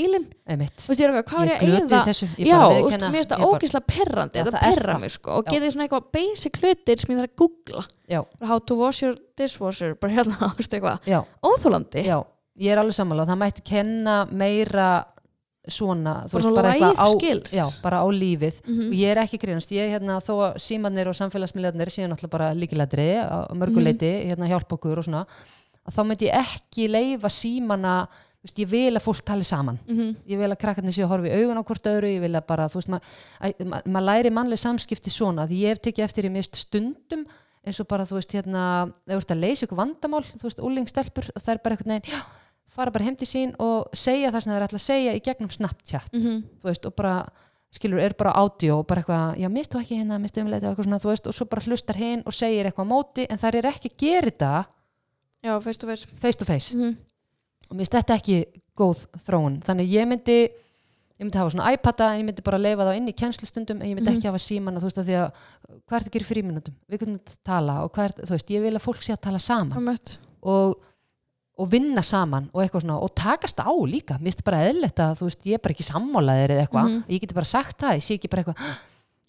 [0.50, 0.78] einmitt.
[0.82, 2.02] Þú veist, ég er eitthvað, hvað ég er ég að eyða?
[2.42, 3.38] ég Já, þú veist, mér finnst það.
[3.38, 7.14] ég ógeðslega perrandi, þetta er perra mig sko og getið svona eitthvað basic hlutir sem
[7.14, 7.86] ég þarf að googla.
[10.10, 10.50] hérna,
[12.60, 13.24] ég er alveg sammála.
[13.28, 14.88] Það mætti kenna meira
[15.68, 17.08] svona, þú veist, bara eitthvað á
[17.54, 18.86] já, bara á lífið Mhm.
[18.88, 22.54] og ég er ekki grínast, ég hérna þó að símanir og samfélagsmiðlarnir séu náttúrulega bara
[22.54, 24.26] líkilætri á mörguleiti, Mhm.
[24.30, 25.26] hérna hjálpa okkur og svona,
[25.86, 28.08] að þá myndi ég ekki leifa símana
[28.42, 30.16] þú veist, ég vil að fólk tali saman Mhm.
[30.28, 32.46] ég vil að krakkarnir séu að horfa í augun á hvort öðru ég vil að
[32.46, 36.24] bara, þú veist, maður ma, ma læri mannleg samskipti svona því ég hef tekið eftir
[36.24, 37.24] í mist stundum
[37.64, 41.30] eins og bara, þú veist, hérna þú ert að leysa ykkur vandamál, þú veist, úlingstelpur
[41.38, 42.20] það er bara einhvern veginn, já,
[42.72, 45.20] fara bara heim til sín og segja það sem það er ætla að segja í
[45.22, 46.42] gegnum Snapchat, Mhm.
[46.62, 47.28] þú veist, og bara
[47.72, 50.84] skilur, er bara ádió og bara eitthvað já, mistu ekki hérna, mistu umleita og eitthvað
[50.88, 53.54] svona, þú veist og svo bara hlustar hinn og segir eitthvað á móti en það
[53.54, 54.66] er ekki að gera þetta
[55.44, 56.96] já, face to face face to face Mhm.
[57.70, 58.44] og mér finnst þetta ekki
[58.76, 60.48] góð þróun þannig ég myndi
[61.20, 63.88] ég myndi hafa svona iPada en ég myndi bara leifa það inn í kennslustundum en
[63.88, 64.18] ég myndi Mhm.
[64.18, 65.32] ekki hafa síman þú veist að því að
[65.88, 66.04] hvað er
[71.62, 75.12] og vinna saman og eitthvað svona og takast á líka, mér finnst bara eðlilegt að
[75.20, 76.88] þú veist, ég er bara ekki sammálaðir eða eitthvað.
[76.90, 77.04] Mhm.
[77.14, 78.72] ég geti bara sagt það, ég sé ekki bara eitthvað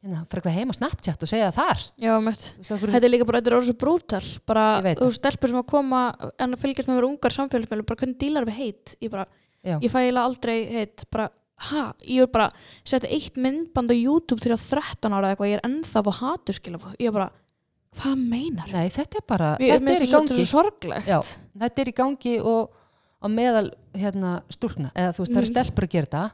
[0.04, 1.84] hérna, fyrir eitthvað heim á Snapchat og segja það þar.
[2.04, 4.24] Já, hverju- Þetta er líka bara, þetta er orðið svo brútal.
[4.46, 4.66] Bara,
[5.00, 6.02] þú stelpur sem að koma
[6.40, 8.96] en að fylgjast með mér ungar samfélagsmiðlum bara hvernig dílar við heit?
[9.02, 9.26] Ég bara,
[9.64, 9.80] Já.
[9.80, 11.06] ég fæ eiginlega aldrei heit.
[11.10, 11.30] Bara,
[11.70, 12.50] ha, ég er bara
[12.84, 16.80] setja eitt myndband á YouTube til að 13 ára eitthvað, ég er ennþá á haturskila
[17.00, 17.30] ég er bara,
[18.00, 18.72] hvað meinar?
[18.74, 21.08] Nei, þetta er bara, Mér þetta er sorglegt.
[21.08, 21.20] Já,
[21.60, 22.72] þetta er í gangi og
[23.24, 25.54] á meðal hérna stúlkna, eða þú veist, það er Mhm.
[25.54, 26.32] stelpur að gera þetta.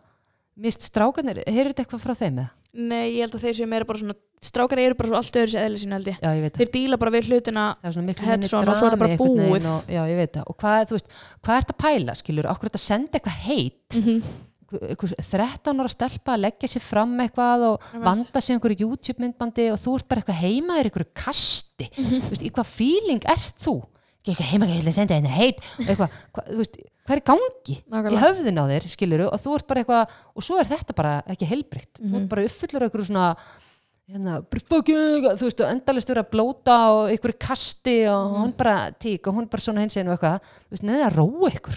[0.60, 2.50] Mist strákanir, heyrðu þetta eitthvað frá þeim eða?
[2.74, 5.52] Nei, ég held að þeir séu meira bara svona strákar eru bara svo allt öðru
[5.54, 6.18] sér eðli sín held ég.
[6.22, 8.94] Já, ég veit það, þeir díla bara við hlutina það er svona og svo er
[8.94, 9.66] það bara búið.
[9.66, 11.08] og, Já, ég veit það, og hvað, þú veist,
[11.42, 13.90] hvað er þetta að pæla, skilur, okkur er þetta að senda eitthvað heit?
[13.96, 14.22] Mm -hmm.
[14.72, 19.70] Einhver 13 ára stelpa að leggja sér fram eitthvað og vanda sér einhverju YouTube myndbandi
[19.74, 22.22] og þú ert bara eitthvað heima í einhverju kasti Mhm.
[22.28, 23.76] þú veist, í hvað feeling ert þú
[24.20, 26.76] ekki eitthvað heima ekki að senda henni heit eitthvað, hva, þú veist,
[27.08, 28.24] hvað er í gangi í Nákvæmlega.
[28.26, 31.48] höfðin á þér, skiluru og þú ert bara eitthvað, og svo er þetta bara ekki
[31.50, 32.22] heilbrikt þú Mhm.
[32.22, 33.36] ert bara uppfullur einhverju svona
[34.10, 38.40] hérna, þú veist, og endalist verið að blóta og einhverju kasti og Mhm.
[38.42, 41.50] hún bara tík og hún bara svona hins og eitthvað, þú veist, neða að róa
[41.54, 41.76] ykkur.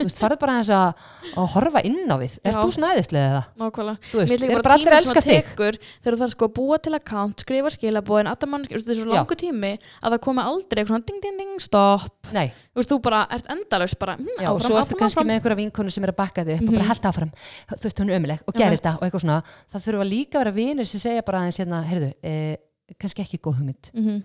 [0.00, 0.94] Þú veist, farðu bara aðeins að,
[1.36, 2.38] að horfa inn á við.
[2.42, 2.52] Já.
[2.56, 3.44] þú svona æðislega það?
[3.60, 3.98] Nákvæmlega.
[4.10, 5.44] Þú veist, er bara allir að elska þig?
[5.60, 9.12] þegar þú þarf sko að búa til account, skrifa skilabóðin alltaf mann, þetta er svo
[9.12, 12.32] langu tími að það komi aldrei eitthvað svona ding ding ding stopp.
[12.32, 15.24] Nei, þú veist, þú bara ert endalaus bara, hm, já, og áfram, svo ertu kannski
[15.28, 16.74] með einhverja vinkonu sem er að bakka þig upp og Mhm.
[16.80, 17.32] bara halda áfram,
[17.68, 19.42] þú veist, hún er ömuleg og gerir þetta og eitthvað svona.
[19.72, 22.56] Það þurfa líka að vera vinur sem segja bara aðeins hérna, heyrðu, eh,
[22.98, 23.90] kannski ekki góð hugmynd.
[23.94, 24.22] Mhm.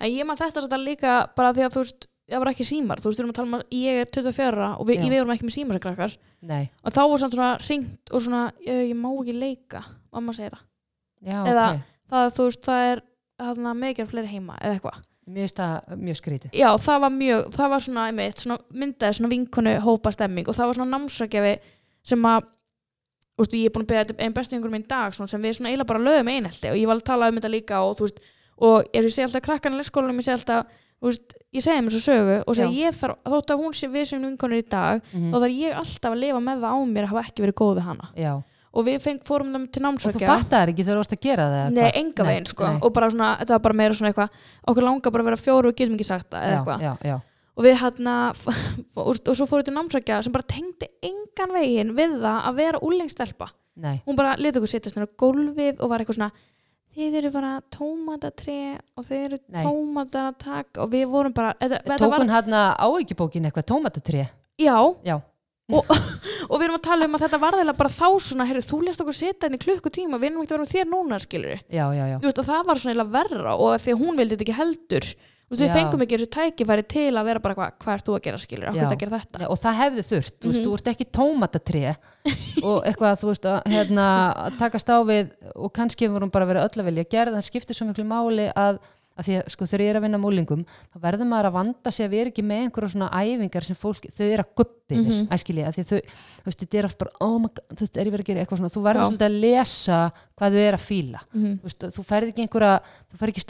[0.00, 3.00] En ég maður þetta þetta líka bara því að þú veist, það var ekki símar.
[3.02, 5.08] Þú veist, við erum að tala um að ég er 24 ára og við, Já.
[5.10, 6.16] við erum ekki með símar sem krakkar.
[6.42, 10.32] Nei, og þá var samt svona ringt og svona ég, ég má ekki leika, mamma
[10.32, 10.62] segir það.
[11.24, 11.82] Já, Eða- ok.
[12.10, 13.02] það, þú veist, það er
[13.40, 15.02] þarna mikið fleiri heima eða eitthvað.
[15.26, 16.50] Mér finnst það mjög skrítið.
[16.52, 20.54] Já, það var mjög, það var svona, einmitt, svona myndaði svona vinkonu hópa stemming og
[20.54, 21.58] það var svona námsrækjafi
[22.04, 22.44] sem að
[23.42, 25.72] veist, ég er búin að beða einn bestu yngur minn dag svona, sem við svona
[25.72, 28.24] eiginlega bara lögum einhelti og ég var að tala um þetta líka og þú veist
[28.62, 32.02] og ég segi alltaf krakkan í leikskólanum ég segi alltaf, veist, ég segi mér svo
[32.04, 35.34] sögu og segi ég þarf, þótt að hún sé við sem vinkonur í dag, mm
[35.34, 37.74] þá þarf ég alltaf að lifa með það á mér að hafa ekki verið góð
[37.80, 38.10] við hana.
[38.14, 38.32] Já,
[38.74, 41.44] og við feng, fórum þeim til og þú fattar ekki þegar þú varst að gera
[41.52, 42.66] það Nei, enga veginn sko.
[42.66, 42.80] nei.
[42.82, 44.40] og bara svona, þetta var bara meira svona eitthvað
[44.72, 47.14] okkur langar bara að vera fjóru og getum ekki sagt það
[47.54, 51.54] eða og við hérna og, og svo fórum við til námsækja sem bara tengdi engan
[51.54, 54.00] veginn við það að vera úlengstelpa nei.
[54.06, 56.32] Hún bara leta okkur setjast nýra gólfið og var eitthvað svona
[56.94, 58.58] þið eru bara tómatatri
[58.94, 63.70] og þið eru tómatatak og við vorum bara þetta Tók var, hún hann áhyggjubókin eitthvað
[63.70, 64.26] tómatatré
[64.60, 65.16] já, Já,
[65.74, 68.80] og við erum að tala um að þetta var þeirlega bara þá svona heyrðu, þú
[68.86, 71.84] lest okkur setja henni klukkutíma við erum ekki að vera með þér núna skilur já,
[71.98, 72.18] já, já.
[72.20, 75.08] og það var svona verra og því hún vildi þetta ekki heldur
[75.54, 78.22] og við fengum ekki þessu tækifæri til að vera bara hvað, hvað ert þú að
[78.26, 78.70] gera skilur, Já.
[78.74, 80.66] okkur að gera þetta Já, og það hefði þurft, þú veist, Mhm.
[80.66, 81.84] þú ert ekki tómatatré
[82.68, 84.06] og eitthvað, þú veist, að, hérna,
[84.58, 87.86] takast á við og kannski vorum bara verið öll að vilja gera, það skiptir svo
[87.90, 88.78] miklu máli að,
[89.14, 91.92] að því að, sko, þegar ég er að vinna múlingum, þá verður maður að vanda
[91.94, 95.04] sig að erum ekki með einhverja svona æfingar sem fólk, þau eru að guppi mm.
[95.06, 95.28] -hmm.
[95.36, 98.10] æskilja, því þau, þú veist, þetta er oft bara, oh my god, þú veist, er
[98.10, 99.98] ég verið að gera eitthvað svona, þú verður svolítið að lesa
[100.34, 102.74] hvað þau eru að fíla, Mhm, þú veist, þú ferð ekki einhverja,
[103.10, 103.44] þú ferð ekki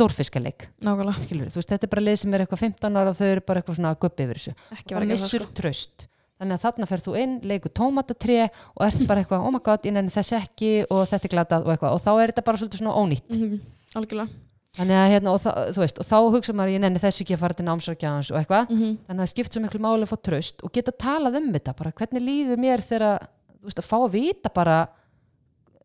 [1.24, 3.60] skilur, þú veist, þetta er bara leið sem er eitthvað 15 ára þau eru bara
[3.60, 4.54] eitthvað svona að guppi yfir þessu.
[4.74, 5.54] Ekki og vera að gera missur það sko.
[5.62, 8.38] tröst þannig að þarna ferð þú inn, leikur tómatatré
[8.74, 11.68] og ert bara eitthvað, oh my god, ég nenni þess ekki og þetta er glatað
[11.68, 11.94] og eitthvað.
[11.94, 13.30] Og þá er þetta bara svolítið svona ónýtt.
[13.38, 13.60] Mhm,
[13.94, 14.43] algjörlega
[14.74, 17.56] þannig að hérna, það, veist, og þá hugsa maður ég nenni þess ekki að fara
[17.58, 18.72] til námsrækjans og eitthvað.
[18.74, 21.48] Mhm, þannig að það skipt svo miklu máli að fá tröst og geta talað um
[21.54, 21.92] þetta, bara.
[21.92, 23.28] Hvernig líður mér þegar,
[23.62, 24.78] veist, að fá að vita bara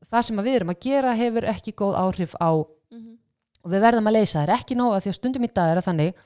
[0.10, 3.15] það sem við erum að gera hefur ekki góð áhrif á mhm.
[3.63, 5.69] og við verðum að leysa það, er ekki nóg að því að stundum í dag
[5.69, 6.21] er það þannig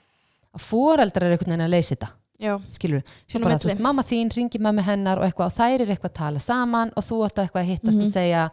[0.53, 2.11] að foreldrar er einhvern veginn að leysa þetta.
[3.29, 6.11] Skilur bara, þú veist, mamma þín ringi mamma hennar og eitthvað og þær eru eitthvað
[6.11, 8.05] að tala saman og þú að eitthvað að hittast Mhm.
[8.07, 8.43] og segja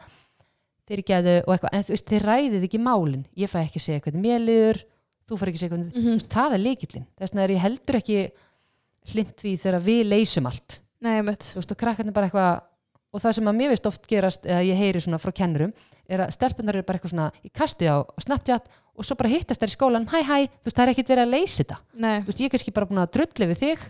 [0.91, 3.25] fyrirgeðu og eitthvað en þú veist, þið ræðið ekki málin.
[3.39, 4.83] Ég fæ ekki segja hvernig mér liður
[5.31, 7.99] þú fær ekki segja hvernig, þú veist, það er leikillin þess vegna er ég heldur
[8.01, 8.19] ekki
[9.11, 10.81] hlind því þegar við leysum allt.
[11.01, 12.67] Nei, þú veist, og krakkarnir bara eitthvað
[13.11, 15.73] og það sem að mér veist oft gerast eða ég heyri svona frá kennurum
[16.11, 19.63] er að stelpunar eru bara eitthvað svona í kasti á, Snapchat og svo bara hittast
[19.63, 21.79] þær í skólan hæ hæ, þú veist, það er ekkit verið að leysa þetta.
[22.21, 23.85] Þú veist, ég er kannski bara búin að drulli við þig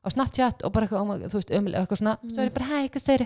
[0.00, 2.68] á Snapchat og bara eitthvað, oh þú veist, ömulega eitthvað svona, svo er ég bara
[2.70, 3.24] hæ, hvað þeir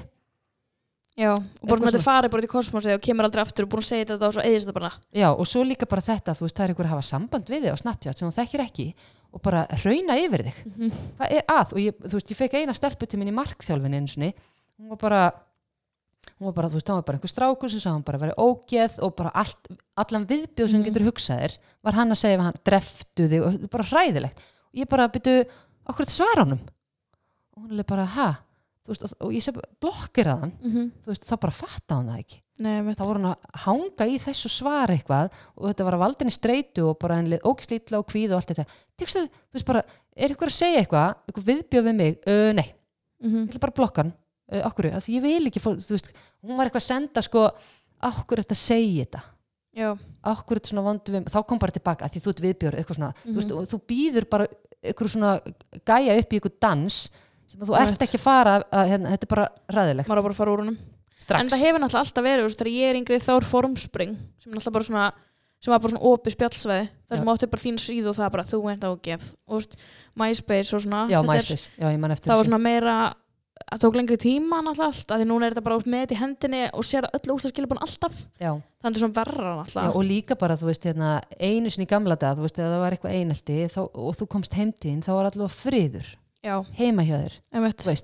[1.16, 3.70] já, og Eitthvað með þetta farið bara út í kosmosi og kemur aldrei aftur og
[3.74, 6.34] búin að segja þetta og svo eðist þetta bara Já, og svo líka bara þetta,
[6.34, 8.64] þú veist, það er einhver að hafa samband við þig á Snapchat sem þú þekkir
[8.64, 8.86] ekki
[9.34, 10.58] og bara rauna yfir þig.
[11.18, 11.72] Hvað er að?
[11.74, 14.28] Og ég, þú veist, ég fekk eina stelpu til minn í markþjálfin einu sinni,
[14.78, 15.22] hún var bara,
[16.38, 18.38] hún var bara, þú veist, það var bara einhver strákur sem sá hann bara verið
[18.38, 20.86] ógeð og bara allt, allan viðbjóð sem Mhm.
[20.86, 24.38] getur hugsaðir var hann að segja hann, dreftu þig og þetta er bara hræðilegt.
[24.70, 25.46] Og ég bara byrju,
[28.92, 30.54] veist, og, og ég segi, blokkir að hann,
[31.04, 32.40] þú veist, þá bara fatta hann það ekki.
[32.64, 36.34] Nei, þá voru hann að hanga í þessu svar eitthvað og þetta var að valdinni
[36.34, 38.66] streitu og bara henni ógislítla og kvíð og allt þetta.
[39.00, 39.24] Tekstu,
[39.66, 39.82] bara,
[40.14, 42.68] er ykkur að segja eitthvað eitthvað viðbjöð við mig, uh, nei.
[43.24, 44.14] Ég ætla bara blokka hann,
[44.52, 46.12] uh, okkur því ég vil ekki, fó, þú veist,
[46.44, 47.48] hún var eitthvað að senda sko,
[48.04, 49.24] okkur þetta segja þetta?
[49.74, 49.88] Já,
[50.30, 53.14] okkur þetta svona vondu við þá kom bara tilbaka því þú ert viðbjör, eitthvað svona,
[53.24, 54.46] þú veist, og þú býður bara
[54.92, 55.32] ykkur svona
[55.88, 56.98] gæja upp í ykkur dans
[57.54, 59.46] sem að þú ert ekki að fara að, hérna, þetta er bara
[59.78, 60.64] ræðilegt maður á bara að fara úr
[61.24, 61.38] strax.
[61.40, 64.16] En það hefur náttúrulega alltaf verið, þú veist, þegar ég er yngri þá er formspring
[64.42, 65.06] sem er náttúrulega bara svona
[65.64, 68.44] sem var bara svona opið spjallsveði þar sem áttu bara þín síðu og það bara
[68.50, 69.76] þú ert ágeð og þú veist,
[70.20, 72.96] MySpace og svona já, þetta er- MySpace, já, ég man eftir það var svona meira
[73.72, 76.14] að tók lengri tíma náttúrulega allt, að því núna er þetta bara út með þetta
[76.14, 78.16] í hendinni og sér öll úrslaskilabun alltaf.
[78.42, 81.12] Já, þannig að þetta er svona verra Já, náttúrulega og líka bara, þú veist, hérna,
[81.38, 84.28] einu sinni í gamla dag, þú veist, ef það var eitthvað einelti þá, og þú
[84.34, 86.10] komst heimtíðin, þá var allavega friður
[86.44, 87.96] já, heima hjá þér, þú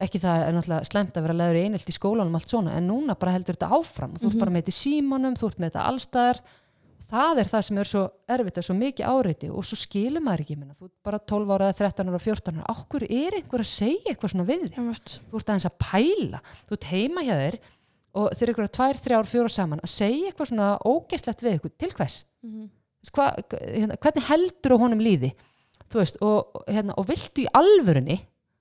[0.00, 2.86] ekki það er náttúrulega slemt að vera leður í einelti í skólanum allt svona, en
[2.88, 4.14] núna bara heldur þetta áfram.
[4.16, 4.40] Þú ert Mhm.
[4.40, 6.40] bara með þetta í símanum, þú ert með þetta allstaðar
[7.10, 10.44] það er það sem er svo erfitt og svo mikið áreiti og svo skilur maður
[10.44, 13.60] ekki minna, þú ert bara 12 ára eða 13 ára, 14 ára, okkur er einhver
[13.64, 16.40] að segja eitthvað svona við þig, þú ert aðeins að pæla.
[16.68, 17.58] Þú ert heima hjá þér
[18.14, 21.72] og þeir eru ykkur tvær, þrjár, fjóra saman að segja eitthvað svona ógeslegt við ykkur,
[21.76, 22.24] til hvers.
[22.40, 22.70] Þú
[23.04, 23.26] veist, hva,
[23.60, 25.34] hérna, hvernig heldur á honum líði
[25.90, 28.20] þú veist, og, hérna, og viltu í alvörunni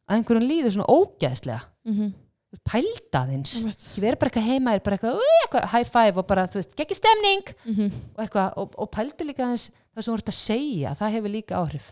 [0.09, 2.09] að einhverjum líði svona ógeðslega Mhm.
[2.49, 3.77] Þú veist, pælda þins Einmitt.
[3.77, 6.57] ekki verið bara eitthvað heima er bara eitthvað, "Ú, eitthvað high five og bara, þú
[6.57, 7.91] veist, gekki stemning Mhm.
[8.17, 11.29] og eitthvað, og, og pældu líka þins það sem þú ert að segja, það hefur
[11.29, 11.91] líka áhrif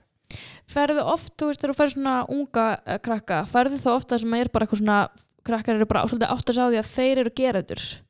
[0.68, 4.20] ferðu oft, þú veist, þegar þú ferð svona unga uh, krakka, ferðu þá oft það
[4.20, 5.10] sem er bara eitthvað svona,
[5.46, 8.02] krakkar eru bara svolítið átt að sá því að þeir eru gerendur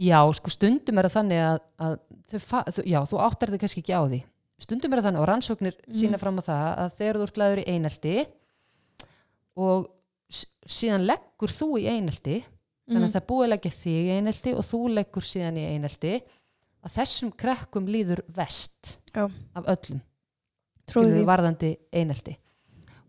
[0.00, 1.98] já, sko stundum er það þannig að, að
[2.32, 4.22] þau, þú, já, þú áttar þig kannski ekki á því
[4.58, 5.94] stundum er það þannig og rannsóknir Mhm.
[6.00, 8.26] sína fram á það að þegar þú ert laður í einelti
[9.56, 9.86] og
[10.66, 12.38] síðan leggur þú í einelti
[12.86, 13.04] þannig Mhm.
[13.08, 16.22] að það er búið leggja þig í einelti og þú leggur síðan í einelti
[16.86, 19.28] að þessum krakkum líður vest Já.
[19.54, 20.00] af öllum
[20.86, 22.36] því varðandi einelti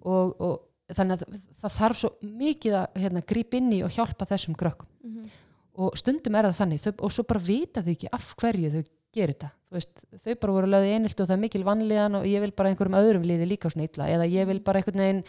[0.02, 0.62] og, og
[0.94, 4.88] þannig að það þarf svo mikið að hérna, grípa inn í og hjálpa þessum krökkum
[5.04, 5.30] Mhm.
[5.78, 8.84] og stundum er það þannig þau, og svo bara vita þau ekki af hverju þau
[9.14, 12.44] gerir Þú veist, þau bara voru lögði einelti og það er mikil vanlíðan og ég
[12.44, 14.10] vil bara einhverjum öðrum líði líka svona illa.
[14.16, 15.24] Eða ég vil bara einhvern veginn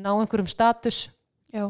[0.00, 1.06] ná einhverjum status
[1.52, 1.66] já,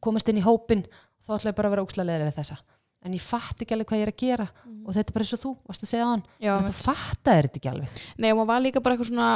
[0.00, 0.86] komast inn í hópin
[1.26, 2.58] þá ætla ég bara að vera ókslega leðilega við þessa.
[3.02, 4.46] En ég fatt ekki alveg hvað ég er að gera
[4.86, 6.74] og þetta er bara eins og þú varst að segja á hann já en þú
[6.78, 7.96] fattaðir þetta ekki alveg.
[8.16, 9.30] Nei, og maður var líka bara eitthvað svona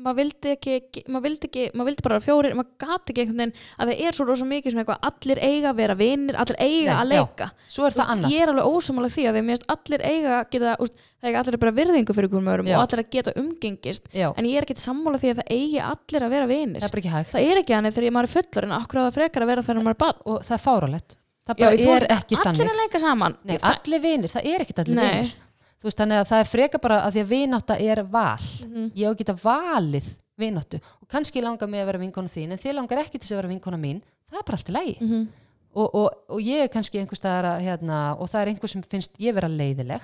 [0.00, 3.54] maður vildi ekki, maður vildi ekki maður vildi bara fjórir, maður gati ekki einhvern veginn
[3.80, 6.94] að það er svo rosa mikið svona eitthvað allir eiga að vera vinnir, allir eiga
[6.94, 7.20] Nei, að já.
[7.20, 7.48] leika.
[7.68, 8.34] svo er það veist, annað.
[8.34, 11.60] ég er alveg ósumála því að því að allir eiga geta, úst, það eiga allir
[11.64, 12.76] bara virðingu fyrir einhverjum öðrum Já.
[12.78, 15.80] og allir að geta umgengist Já, en ég er ekki sammála því að það eigi
[15.90, 17.14] allir að vera vinnir það er ekki
[17.50, 19.82] er ekki þannig þegar maður er fullur en akkur á það frekar að vera þegar
[19.84, 20.22] maður er barn?
[20.30, 21.16] Og það er fáralegt
[21.50, 23.36] það Já, bara þori er ekki allir þannig að leika saman.
[23.44, 25.10] Nei, Það- allir vinir, það er ekkert allir Nei.
[25.10, 25.32] vinir
[25.80, 28.90] þú veist, þannig að það er freka bara að því að vinátta er val Mhm.
[28.94, 30.08] ég á að geta valið
[30.40, 33.32] vináttu og kannski langar mig að vera vinkona þín en þið langar ekki til þess
[33.32, 35.28] að vera vinkona mín það er bara allt í lagi Mhm.
[35.74, 38.82] og, og, og ég er kannski einhver staðar að, hérna, og það er einhver sem
[38.82, 40.00] finnst ég vera leiðileg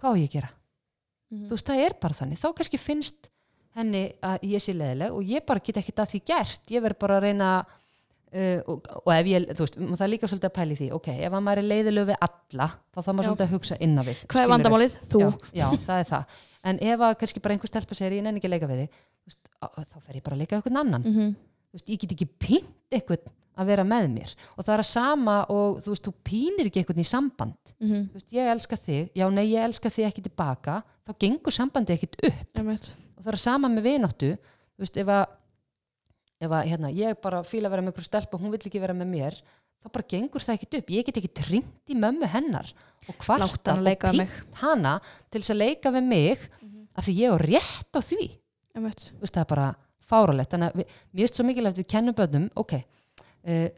[0.00, 0.50] hvað á ég að gera?
[1.32, 1.46] Mhm.
[1.48, 3.30] þú veist, það er bara þannig, þá kannski finnst
[3.74, 6.98] henni að ég sé leiðileg og ég bara get ekkert að því gert, ég verð
[6.98, 7.64] bara að reyna
[8.34, 11.08] uh, og, og ef ég, þú veist það er líka svolítið að pæli því, ok,
[11.14, 13.28] ef að maður er leiðileg við alla, þá þarf maður Já.
[13.30, 14.98] svolítið að hugsa innan við, hvað er vandamálið?
[15.14, 15.20] Þú?
[15.24, 16.36] Já, já, það er það.
[16.64, 19.00] En ef að kannski bara einhver stelpa segir ég nenni ekki að leika við þig
[19.28, 21.04] veist, á- þá fer ég bara að leika við einhvern annan.
[21.08, 21.32] Mhm.
[21.74, 24.30] þú veist, ég get ekki pínt einhvern að vera með mér.
[24.58, 27.74] Og það er að sama og þú veist, þú pínir ekki einhvern í samband.
[27.78, 28.00] Mhm.
[28.10, 31.94] þú veist, ég elska þig, já nei ég elska þig ekki tilbaka, þá gengur sambandi
[31.94, 32.48] ekkit upp
[36.44, 38.62] ef að að, hérna, ég bara fíla að vera með einhver stelpa og hún vill
[38.62, 39.38] ekki vera með mér
[39.84, 42.70] þá bara gengur það ekkit upp, ég get ekki tringt í mömmu hennar
[43.04, 44.94] og kvarta og pínt hana
[45.28, 46.46] til þess að leika við mig
[46.94, 48.28] af því ég á rétt á því.
[48.80, 49.68] Veist, það er bara
[50.04, 53.68] fáralegt þannig að við, mér finnst svo mikilvægt að við kennum börnum ok, uh,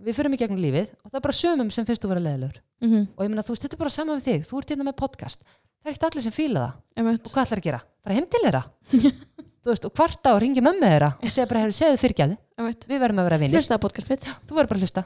[0.00, 2.60] við fyrir mig gegnum lífið og það er bara sömum sem finnst þú vera leðilegur
[2.80, 3.06] mm -hmm.
[3.16, 4.96] og ég meina þú veist, þetta er bara sama með þig, þú ert hérna með
[4.96, 5.44] podcast.
[5.80, 6.74] Það er ekkert allir sem fíla það.
[6.96, 7.26] Einmitt.
[7.26, 7.80] og hvað ætlar að gera?
[8.04, 8.62] Fara heim til þeirra
[9.64, 12.84] þú veist, og kvarta og ringi mömmu þeirra og segja bara, hefur segðu fyrirgæðu, Einmitt.
[12.88, 14.24] við verðum að vera vinnir Hlustaðu á podcast mitt.
[14.48, 15.04] Þú verður bara að hlusta,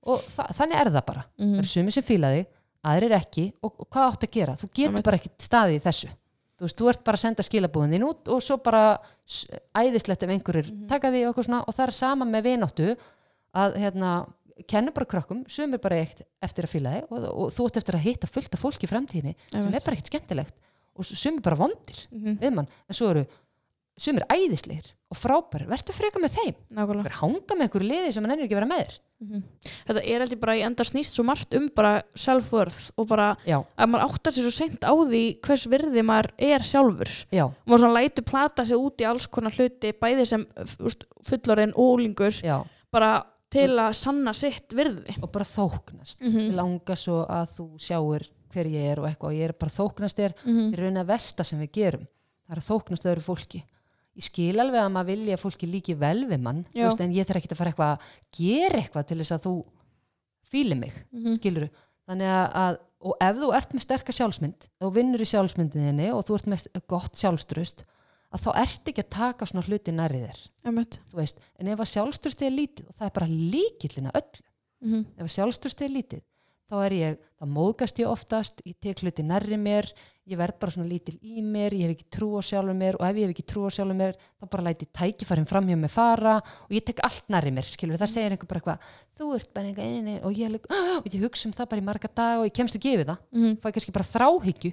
[0.10, 1.58] og þa þannig er það bara, það Mhm.
[1.58, 2.46] eru sumir sem fíla þig
[2.84, 4.56] aðrir ekki, og, og hvað átt að gera?
[4.56, 5.04] Þú getur Einmitt.
[5.04, 6.08] bara ekki staðið í þessu.
[6.60, 8.98] Þú veist, þú ert bara að senda skilabúðin þín út og svo bara
[9.76, 10.88] æðislegt ef einhverjir Mhm.
[10.88, 12.96] taka því og og það er sama með vináttu
[13.54, 14.28] að hérna
[14.68, 17.94] kennu bara krökkum, sumir bara eitt eftir að fíla þig og, og þú ert eftir
[17.96, 20.54] að hitta fullt af fólki í framtíðinni sem er bara ekkert skemmtilegt.
[20.96, 22.38] Og sumir bara vondir Mhm.
[22.40, 23.26] við mann, en svo eru
[24.00, 26.58] sumir æðislegir og frábæri, verður freka með þeim.
[26.70, 28.98] Hver hanga með einhverju liði sem hann ennir ekki vera með þér.
[29.20, 29.40] Mhm.
[29.88, 33.58] Þetta er heldur bara í enda snýst svo margt um bara self-worth og bara já,
[33.76, 37.10] að maður áttar sér svo seint á því hvers virði maður er sjálfur.
[37.34, 40.46] Já, og maður svona lætur plata sig út í alls konar hluti bæði sem
[41.26, 42.62] fullorinn og úlingur já.
[42.92, 45.18] bara til að sanna sitt virði.
[45.20, 46.20] Og bara þóknast.
[46.22, 46.36] Mhm.
[46.36, 49.28] Mig langar svo að þú sjáir hver ég er og eitthvað.
[49.28, 50.34] Og ég er bara þóknast þér.
[50.46, 52.06] Mm í raunin að versta sem við gerum.
[52.46, 53.62] Það er að þóknast öðru fólki
[54.20, 57.28] ég skil alveg að maður vilja að fólki líki vel við mann veist, en ég
[57.28, 59.54] þarf ekki að fara eitthvað að gera eitthvað til þess að þú
[60.50, 61.38] fíli mig -hmm.
[61.38, 61.70] skilur
[62.10, 66.38] þannig að, og ef þú ert með sterka sjálfsmynd og vinnur í sjálfsmyndinni og þú
[66.38, 67.84] ert með gott sjálfströst
[68.30, 70.40] að þá ert ekki að taka svona hluti nærri þér.
[71.58, 74.42] En ef að sjálfströsti er lítið og það er bara líkillina öll
[74.80, 76.22] mm ef að sjálfströsti er lítið
[76.70, 79.88] þá er ég, þá móðgast ég oftast ég tek hluti nærri mér
[80.30, 83.06] ég verð bara svona lítil í mér, ég hef ekki trú á sjálfur mér og
[83.08, 85.90] ef ég hef ekki trú á sjálfur mér þá bara læti tækifærin fram hjá mig
[85.90, 89.50] fara og ég tek allt nærri mér, skilur það segir einhver bara eitthvað, þú ert
[89.56, 90.60] bara einhver og ég,
[91.02, 93.26] og ég hugsa um það bara í marga dag og ég kemst ekki yfir það,
[93.34, 93.58] -hmm.
[93.58, 94.72] fæ kannski bara þráhyggju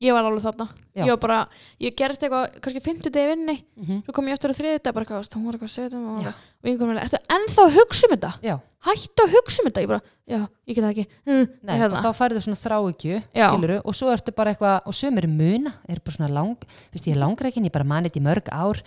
[0.00, 1.02] ég var alveg þarna Já.
[1.04, 1.38] ég var bara,
[1.82, 4.04] ég gerist eitthvað kannski 50 degi vinni, mm -hmm.
[4.04, 6.22] svo kom ég eftir á þriðu dag bara eitthvað, hún var eitthvað að segja þetta
[6.22, 6.32] Já.
[6.62, 8.54] og ég kom með, ertu ennþá hugsa um þetta já,
[8.86, 11.98] hættu að hugsa um þetta, ég bara, já, ég get það ekki hm, Nei, hérna.
[11.98, 13.48] og þá færðu svona þráhyggju Já.
[13.50, 16.92] skiluru, og svo ertu bara eitthvað og sömur er muna, er bara svona lang þú
[16.94, 18.78] veist, ég er langreikin, ég bara manið í mörg ár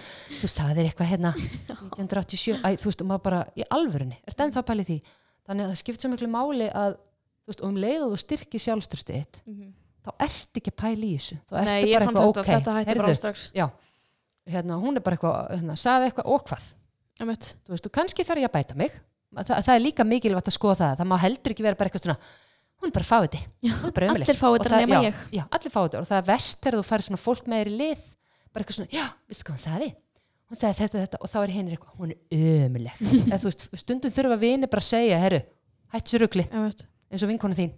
[0.42, 1.34] þú saðir eitthvað hérna
[2.00, 5.00] 1987, æ, þú veist, og maður bara í alvörunni, er það ennþá pælið því
[5.48, 8.18] þannig að það skipt svo miklu máli að þú veist, og um leið og þú
[8.24, 9.74] styrkir sjálfstyrstu þitt Mhm.
[10.02, 11.38] Þá ert ekki að pæla í þessu.
[11.50, 13.48] Þá Nei, ertu ég bara eitthvað ok þetta hætti bara heyrðu, strax.
[14.52, 16.70] Hérna, hún er bara eitthvað, hérna, saði eitthvað og hvað?
[17.22, 18.96] Þú veist, og kannski þarf ég að bæta mig.
[19.32, 20.96] Þa, það er líka mikilvægt að skoða það.
[21.02, 22.18] Það má heldur ekki vera bara eitthvað svona
[22.82, 24.26] hún er bara fáið hún bara ömurleg.
[24.26, 25.18] allir fá Og þetta það- nema já, ég.
[25.38, 27.70] já, allir fá þetta og það er vest þegar þú færir svona fólk með þér
[27.70, 28.02] í lið.
[28.52, 29.90] Bara eitthvað svona, já, veistu hvað hún sagði?
[30.50, 31.18] Hún sagði þetta, þetta.
[31.22, 32.18] Og þá er hinn eitthvað hún er
[32.66, 32.96] ömuleg
[33.46, 35.42] þú stundum þurfa vini bara að segja, herru
[35.94, 36.48] hættu sér rugli.
[37.12, 37.72] Eins og vinkonu þín.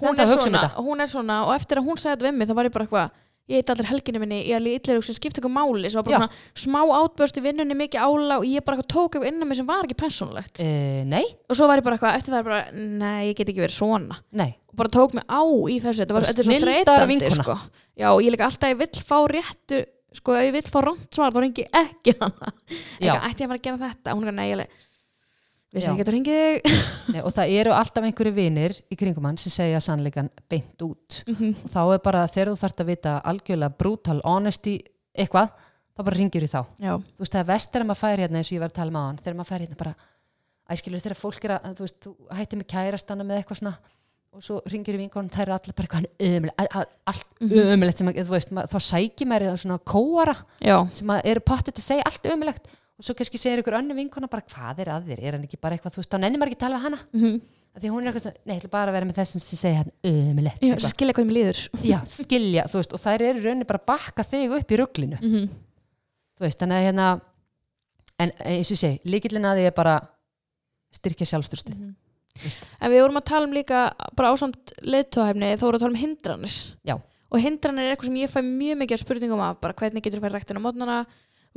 [0.00, 2.50] Hún er, um svona, hún er svona og eftir að hún sagði þetta við mig
[2.50, 5.38] þá var ég bara eitthvað ég heit allir helginni minni í allir illir sem skipta
[5.38, 6.38] ykkur máli svo var bara Já.
[6.58, 9.58] svona smá átbörst í vinnunni mikið ála og ég bara eitthvað tók upp innan mig
[9.60, 10.58] sem var ekki persónulegt.
[10.58, 13.62] Uh, nei, og svo var ég bara eitthvað eftir það bara nei ég get ekki
[13.62, 14.18] verið svona.
[14.34, 17.04] Nei, og bara tók mig á í þessu þetta var Bara þetta er svo snilldar
[17.06, 17.58] þreytandi sko.
[18.02, 19.82] já og ég líka alltaf ég vill fá réttu
[20.16, 22.50] sko ég vill fá rámt svar þá ringi ég ekki hana.
[22.98, 24.16] Eitthvað ætti ég að fara að gera þetta?
[24.18, 24.66] Hún er nei ég
[25.76, 26.80] vissi ekki að þú ringið þig.
[27.14, 31.22] Nei og það eru alltaf einhverju vinir í kringum hann sem segja sannleikan beint út.
[31.28, 31.54] Mhm.
[31.64, 34.76] og þá er bara þegar þú þarft að vita algjörlega brutal honesty
[35.16, 35.52] eitthvað,
[35.96, 36.60] þá bara ringir í þá.
[36.82, 36.94] Já.
[36.98, 38.90] Þú veist það er vest þegar maður fær hérna eins og ég var að tala
[38.96, 39.94] með á hann þegar maður fær hérna bara
[40.76, 43.76] æskilur þegar fólk er að þú veist þú hættir með kærastana með eitthvað svona
[44.36, 46.58] og svo ringir í vinkonum þær eru allir bara eitthvað ömulegt
[47.06, 47.70] allt Mhm.
[47.72, 50.76] ömulegt sem að þú veist þá sækir í svona kóara já.
[50.92, 52.66] sem að eru pottið til að segja allt ömulegt
[52.98, 55.58] og svo kannski segir ykkur önnu vinkona bara hvað er að þér er hann ekki
[55.60, 57.40] bara eitthvað þú veist þá nennir maður ekki að tala við hana Mhm.
[57.76, 59.58] Af því hún er eitthvað svona nei ég ætla bara að vera með þessum sem
[59.60, 59.90] segja hann
[60.62, 60.92] Já, eitthvað.
[60.94, 64.24] skilja hvað mér líður já skilja þú veist og þær eru rauninni bara að bakka
[64.24, 65.48] þig upp í rugglinu mm -hmm.
[66.38, 67.20] þú veist, þannig að hérna
[68.18, 69.96] en eins og segi, líkillin að því er bara
[70.96, 71.94] styrkja sjálfstyrstið Mhm.
[72.44, 72.58] veist.
[72.80, 75.92] En við vorum að tala um líka bara ásamt leiðtóhæfni þá vorum við að tala
[75.92, 76.02] um
[77.78, 77.92] er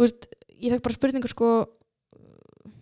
[0.03, 0.27] veist,
[0.59, 1.49] ég fekk bara spurningu sko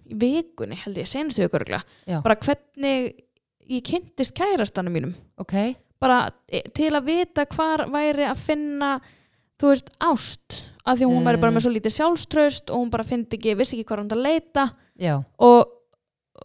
[0.08, 1.60] í vikunni held ég, senustu viku
[2.08, 2.22] Já.
[2.24, 3.24] bara hvernig
[3.68, 8.92] ég kynntist kærastanum mínum ok, bara e, til að vita hvar væri að finna
[9.60, 11.58] þú veist, ást að því að hún væri bara Mm.
[11.58, 14.68] með svo lítið sjálfströst og hún bara fyndi ekki, vissi ekki hvað hún að leita
[14.98, 15.74] já og,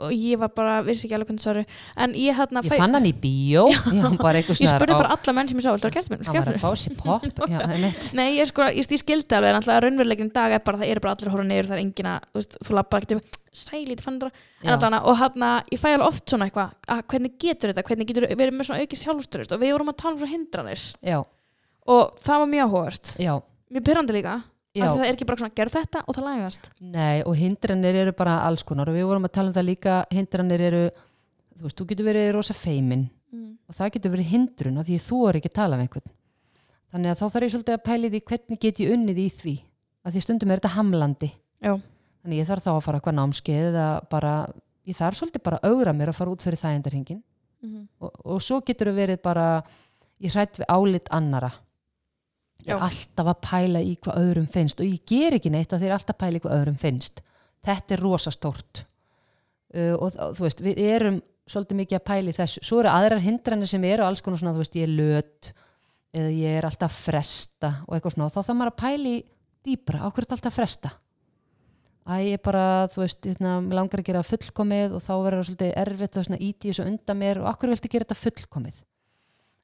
[0.00, 1.64] og ég var bara, vissi ekki alveg hvernig sorry.
[2.00, 3.66] En ég hérna ég fann hann í bíó.
[4.02, 6.62] Hann bara ég spurði á- bara alla menn sem ég sá að hann var að
[6.62, 7.26] fá sér pop
[8.16, 10.92] nei, ég sko, ég, ég skildi alveg en alltaf raunveruleikin í dag er bara, það
[10.94, 14.00] eru bara allir að horfa niður það er engin að, þú þú lappar ekkert sælít
[14.00, 14.30] fannra,
[14.62, 14.74] en Já.
[14.76, 18.28] alltaf og hann, ég fæ alveg oft svona eitthvað að hvernig getur þetta, hvernig getur
[18.32, 20.86] verið með svona auki sjálfströst og við vorum að tala um svona hindranir.
[21.04, 21.18] Já,
[21.92, 23.12] og það var mjög áhugavert.
[23.20, 23.34] Já,
[23.72, 24.38] mjög pyrrandi líka
[24.80, 26.68] það er ekki bara svona, gerð þetta og það lagast.
[26.80, 28.88] Nei, og hindranir eru bara alls konar.
[28.88, 30.82] Og við vorum að tala um það líka, hindranir eru
[31.58, 33.50] þú veist, þú getur verið rosa feimin mm.
[33.68, 36.14] og það getur verið hindrun af því þú er ekki að tala um einhvern.
[36.92, 39.54] Þannig að þá þarf ég svolítið að pæli því hvernig get ég unnið í því?
[40.02, 41.30] Að því stundum er þetta hamlandi.
[41.62, 41.76] Já.
[42.22, 44.32] þannig ég þarf þá að fara eitthvað námskeið eða bara,
[44.88, 47.22] ég þarf svolítið bara að augra mér að fara út fyrir þægindarhingin
[47.62, 49.46] Mm og, og svo getur það verið bara
[50.22, 51.52] ég hrætt við álit annara
[52.62, 54.80] ég er alltaf að pæla í hvað öðrum finnst.
[54.80, 57.22] Og ég ger ekki neitt að þeir alltaf pæla í hvað öðrum finnst.
[57.66, 58.84] Þetta er rosa stórt.
[59.72, 61.20] Uh, og þú veist, við erum
[61.50, 62.62] svolítið mikið að pæla í þessu.
[62.64, 65.52] Svo eru aðrar hindranir sem eru alls konar svona, þú veist, ég er löt
[66.12, 69.22] eða ég er alltaf að fresta og eitthvað svona, þá þarf maður að pæla í
[69.62, 70.90] á hverju er alltaf að fresta?
[72.02, 75.76] Æ, ég bara, þú veist, hérna, langar að gera fullkomið og þá verður það svolítið
[75.84, 77.40] erfitt og svona íti þessu undan mér.
[77.42, 78.80] Og akkur viltu gera þetta fullkomið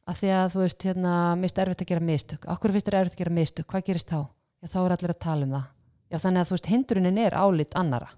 [0.09, 2.47] af því að, þú veist, hérna, mist erfitt að gera mistök.
[2.49, 4.21] Akkur finnst þér erfitt að gera mistök, hvað gerist þá?
[4.59, 5.67] Já, þá er allir að tala um það.
[6.09, 8.09] Já, þannig að, þú veist, hindrunin er álit annara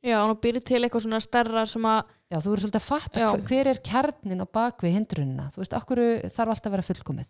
[0.00, 2.86] Já, og nú býrði til eitthvað svona stærra sem að Já, þú verður svolítið að
[2.86, 5.48] fatta hver, hver er kjarnin á bakvið hindrunina.
[5.50, 7.26] Þú veist, akkur þarf alltaf að vera fullkomið?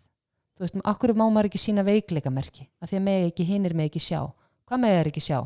[0.53, 2.67] Þú veist, akkur má maður ekki sína veikleikamerki?
[2.77, 4.19] Af því að meg ekki, hinir meg ekki sjá.
[4.69, 5.39] Hvað meg er ekki sjá?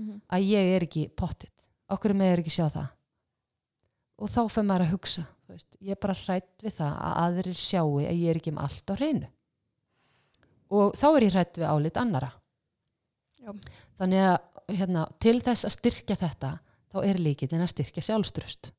[0.00, 0.20] Mhm.
[0.30, 1.52] að ég er ekki pottit.
[1.90, 2.88] Okkur með er ekki sjá það?
[4.20, 7.60] Og þá fyrir maður að hugsa veist, ég er bara hrætt við það að aðrir
[7.60, 9.30] sjáu að ég er ekki með allt á hreinu.
[10.70, 12.32] Og þá er ég hrætt við álit annara
[13.40, 13.54] Já.
[13.98, 14.36] þannig að
[14.76, 16.50] hérna, til þess að styrkja þetta
[16.90, 18.70] þá er líkillin að styrkja sjálfstrust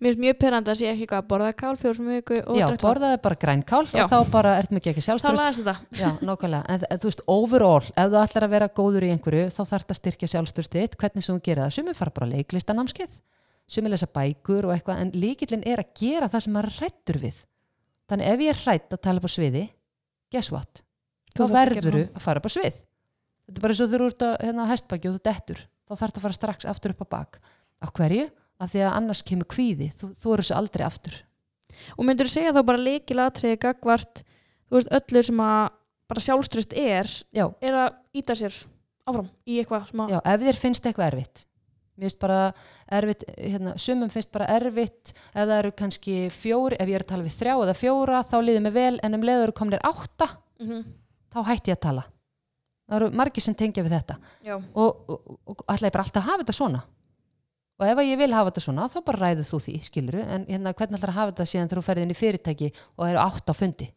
[0.00, 2.64] Mér finnst mjög pyrrandi að sé ekki að borða kál fjór sem viku og já,
[2.80, 4.06] borðaði bara grænkál Já.
[4.06, 7.10] og þá bara ertu mikið ekki Þá sjálfstrust lagast þetta Já, nákvæmlega, en, en þú
[7.10, 10.30] veist, overall ef þú ætlar að vera góður í einhverju þá þarf það að styrkja
[10.32, 11.74] sjálfstöðst þitt, hvernig sem þú gerir það.
[11.76, 12.30] Sumir fara bara
[13.66, 16.76] leiklistanámskeið sumir lesa bækur og eitthvað en líkillin er að gera það sem maður er
[16.80, 17.38] hrættur við.
[18.06, 19.62] Þannig ef ég er hrætt að tala upp á sviði
[20.30, 20.82] guess what,
[21.34, 22.10] þá Þú að verður það.
[22.14, 22.76] að fara upp á svið.
[23.46, 25.94] Þetta er bara eins og þú eru út á hérna, hestbaki og þú dettur þá
[25.96, 27.40] þarf það að fara strax aftur upp á bak.
[27.82, 28.28] Á hverju?
[28.56, 29.90] Af því að annars kemur kvíði.
[30.00, 31.18] Þú, þú eru svo aldrei aftur.
[31.98, 34.22] Og myndur þú segja þá bara leikilatriði gagvart
[34.70, 35.66] þú veist öllu sem að
[36.06, 38.54] bara sjálfströst er Já, er að íta sér
[39.06, 41.44] áfram í eitthvað sem að Já, ef þér finnst eitthvað erfitt
[41.96, 42.38] mér finnst bara
[42.92, 47.10] erfitt hérna, sumum finnst bara erfitt ef það eru kannski fjóri, ef ég er að
[47.14, 50.28] tala við þrjá eða fjóra, þá líður mér vel en um leiður komnir átta,
[50.60, 50.84] Mhm.
[51.32, 52.04] þá hætti ég að tala.
[52.88, 54.16] Það eru margir sem tengja við þetta.
[54.44, 54.54] Já.
[54.74, 56.82] og, og, og ætla ég bara alltaf hafa þetta svona?
[57.78, 60.72] Og ef ég vil hafa þetta svona þá bara ræður þú því, skiluru en hérna,
[60.72, 63.54] hvernig að hafa þetta síðan þegar þú ferð inn í fyrirtæki og eru átt á
[63.56, 63.88] fundi?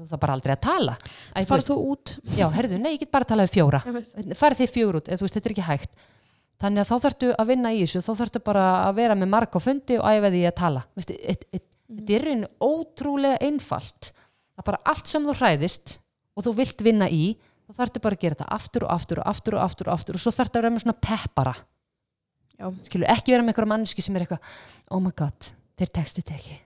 [0.00, 0.92] Það bara aldrei að tala?
[1.34, 2.12] Æ, þú Farð út.
[2.36, 3.80] Já, herðu, nei, ég get bara að tala við fjóra.
[4.38, 5.96] Farið þið fjögur út, þú veist, þetta er ekki hægt
[6.60, 9.56] þannig að þá þarftu að vinna í þessu þá þarftu bara að vera með marg
[9.56, 10.84] á fundi og æfa því að tala.
[11.00, 14.12] Þetta er einn ótrúlega einfalt
[14.60, 15.96] að bara allt sem þú hræðist
[16.36, 17.34] og þú vilt vinna í
[17.66, 20.18] þá þarftu bara að gera þetta aftur og aftur og aftur og aftur og aftur
[20.18, 21.56] og svo þarftu að vera með svona peppara.
[22.60, 22.68] Já.
[22.84, 24.56] skilur, ekki vera með einhverja manneski sem er eitthvað
[24.92, 26.58] oh my god, þeir textið ekki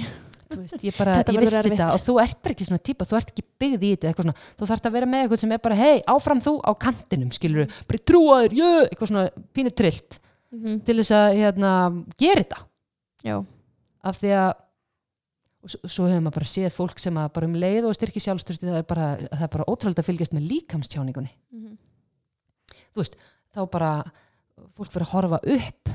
[0.58, 3.32] veist, ég bara, ég vissi þetta og þú ert bara ekki svona típa, þú ert
[3.32, 5.78] ekki byggð í þetta eitthvað svona, þú þarft að vera með eitthvað sem er bara
[5.78, 10.18] hei, áfram þú á kantinum, skilur bara trúaður, jö, eitthvað svona pínu trillt.
[10.52, 10.82] Mhm.
[10.84, 11.70] til þess að hérna,
[12.20, 12.58] gera þetta.
[13.24, 13.36] Já.
[14.02, 14.52] af því að
[15.86, 18.78] svo hefur maður bara séð fólk sem að bara um leið og styrki sjálfstyrsti það
[18.80, 21.30] er bara, það er bara ótrúlega að fylgjast með líkamstjáningunni.
[21.54, 21.78] Mhm.
[23.54, 23.92] þá bara
[24.76, 25.92] fólk fyrir að horfa upp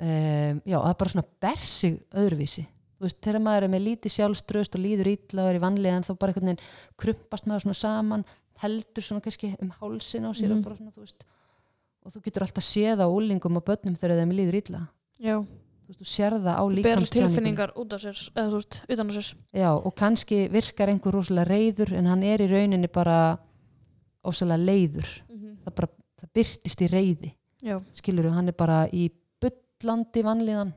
[0.00, 2.66] um, já, það er bara svona ber sig öðruvísi.
[2.66, 6.04] þú veist, þegar maður er með lítið sjálfströst og líður illa og er í vanlíðan
[6.06, 6.64] þá bara einhvern veginn
[6.96, 8.24] krumpast maður svona saman
[8.62, 10.58] heldur svona kannski um hálsin á sér Mhm.
[10.58, 11.24] og bara svona, þú veist
[12.06, 14.88] og þú getur alltaf séð á úlingum og börnum þegar þeim líður illa.
[15.18, 15.36] Já.
[15.86, 17.34] þú veist, þú sér það á Ber líkamstjáningunni.
[17.34, 19.34] tilfinningar út á sér eða þú veist, utan á sér.
[19.54, 23.38] Já, og kannski virkar einhver rosalega reyður en hann er í rauninni bara
[24.24, 25.06] ósalega leiður.
[25.64, 25.88] Það, bara,
[26.20, 27.30] það byrtist í reyði
[27.62, 27.80] Já.
[27.92, 30.72] skilur hann er bara í bullandi vanlíðan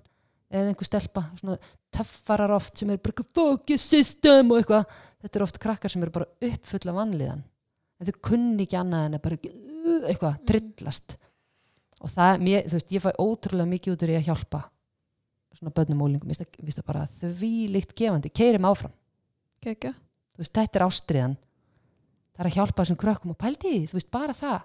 [0.50, 1.58] eða einhver stelpa svona
[1.94, 5.00] töffarar oft sem er bara eitthvað, your system og eitthvað.
[5.24, 7.44] Þetta er oft krakkar sem eru bara uppfulla vanlíðan.
[8.00, 10.46] En þau kunni ekki annað en að bara uh, eitthvað, Mm.
[10.50, 11.18] trillast.
[12.00, 14.62] Og það, mér, þú veist, ég fæ ótrúlega mikið út úr í að hjálpa
[15.60, 18.94] svona börnum og úlingum, mér finnst það bara því líkt gefandi, keirum áfram.
[19.60, 19.92] Gekja.
[19.92, 21.34] þú veist, þetta er ástriðan
[22.40, 24.62] það er að hjálpa þessum krökkum og því, þú veist, bara það.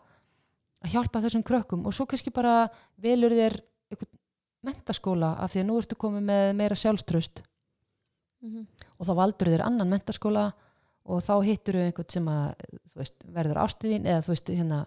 [0.85, 2.69] Að hjálpa þessum krökkum og svo kannski bara
[3.03, 3.57] velur þér
[3.91, 4.11] einhvern
[4.65, 7.43] mentaskóla af því að nú ertu komið með meira sjálfströst
[8.45, 8.67] Mhm.
[9.01, 10.53] og þá valdur þér annan mentaskóla
[11.07, 12.55] og þá hittur þau einhvern sem að
[12.95, 14.87] veist, verður ástiðin eða veist, hérna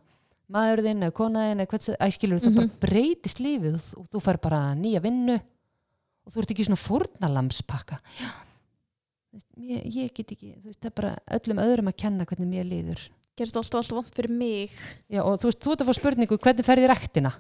[0.53, 2.55] maðurðinn eða konaðinn eða hvernig æskilur það Mhm.
[2.55, 7.99] bara breytist lífið og þú, fær bara nýja vinnu og þú ert ekki svona fórnalamspakka
[8.19, 8.29] já
[9.57, 12.65] ég, ég get ekki þú veist, það er bara öllum öðrum að kenna hvernig mér
[12.69, 14.69] líður gerist alltaf alltaf vant fyrir mig
[15.09, 17.33] Já, og þú veist, þú ert að fá spurningu, hvernig ferði í rektina?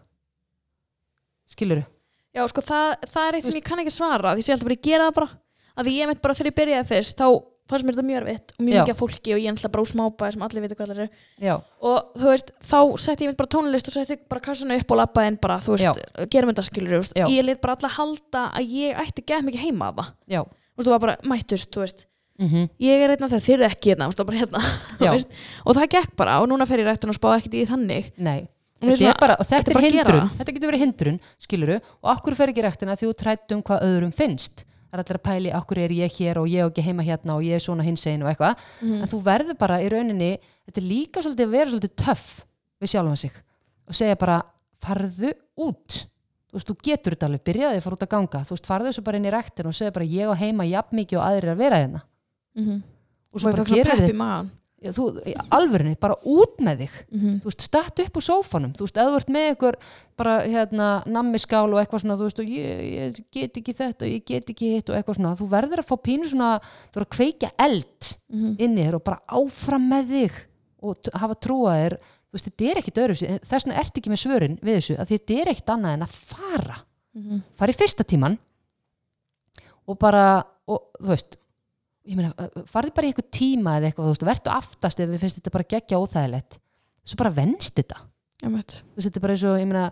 [2.35, 4.67] Já, sko, það, það er eitt sem ég kann ekki svara því ég sé alltaf
[4.67, 5.29] bara að gera það bara.
[5.77, 7.27] Að því ég meint bara þegar ég byrjaði fyrst þá
[7.67, 8.81] fannst mér þetta mjög erfitt og mjög Já.
[8.81, 11.07] mikið af fólki og ég ennlega bara úr smábæði sem allir vita hvað það eru.
[11.43, 14.93] Já, og þú veist, þá setti ég mitt bara tónlist og setti bara kassana upp
[14.95, 15.99] og labbaði inn bara, þú veist,
[16.31, 17.25] gerum þetta skilur þú veist, Já.
[17.33, 20.41] ég lit bara alla halda að ég ætti gett mikið heima af það, já.
[20.47, 22.05] Þú veist, þú var bara mættust, þú veist,
[22.39, 24.61] mm ég er einna þegar þið eru ekki hérna, þú veist, það var bara hérna,
[25.01, 25.11] þú Já.
[25.17, 28.11] veist, og það gekk bara og núna fer ég rættin og spá ekkert í þannig.
[28.21, 28.39] Nei,
[28.81, 30.29] þetta er bara, og þetta, þetta hindrun.
[30.37, 33.63] þetta getur verið hindrun, skiluru og okkur fer ekki í rektina því þú trætt um
[33.65, 34.65] hvað öðrum finnst.
[34.87, 37.35] Það er allir að pæli, okkur er ég hér og ég er ekki heima hérna
[37.35, 38.55] og ég er svona hins einn og eitthvað.
[38.81, 39.01] Mhm.
[39.01, 40.29] en þú verður bara í rauninni
[40.67, 42.45] þetta er líka svolítið að vera svolítið töff
[42.81, 43.31] við sjálfan sig
[43.87, 44.41] og segja bara
[44.83, 46.05] farðu út.
[46.47, 48.39] Þú veist, þú getur þetta alveg, byrjaði að fara út að ganga.
[48.47, 50.95] Þú veist, farðu þessu bara inn í rektin og segja bara ég á heima jafn
[50.95, 52.01] mikið og aðrir að vera hérna.
[52.55, 52.77] Mhm.
[52.77, 54.47] og og svo ég bara gerir þið
[54.77, 55.05] Já, þú,
[55.49, 57.39] alvörinni, bara út með þig Mhm.
[57.41, 59.75] þú veist, statt upp úr sófanum þú veist, eða ert með einhver
[60.15, 64.11] bara hérna, nammiskál og eitthvað svona þú veist, og ég, ég get ekki þetta og
[64.13, 67.07] ég get ekki hitt og eitthvað svona, þú verður að fá pínu svona, þú verður
[67.07, 68.55] að kveikja eld Mhm.
[68.59, 70.31] inni þér og bara áfram með þig
[70.83, 74.21] og hafa trúa þér þú veist, þetta er ekkit öðru þess vegna ert ekki með
[74.27, 76.77] svörin við þessu, að þetta er ekkit annað en að fara
[77.17, 77.41] Mhm.
[77.57, 78.37] fara í fyrsta tíman
[79.87, 81.37] og bara, og þú veist
[82.07, 82.31] ég meina,
[82.71, 85.55] farði bara í eitthvað tíma eða eitthvað, þú veist, vertu aftast ef við finnst þetta
[85.57, 86.59] bara geggja óþægilegt.
[87.07, 87.99] Svo bara venst þetta.
[88.43, 89.87] Þú veist, þetta er bara eins og, ég meina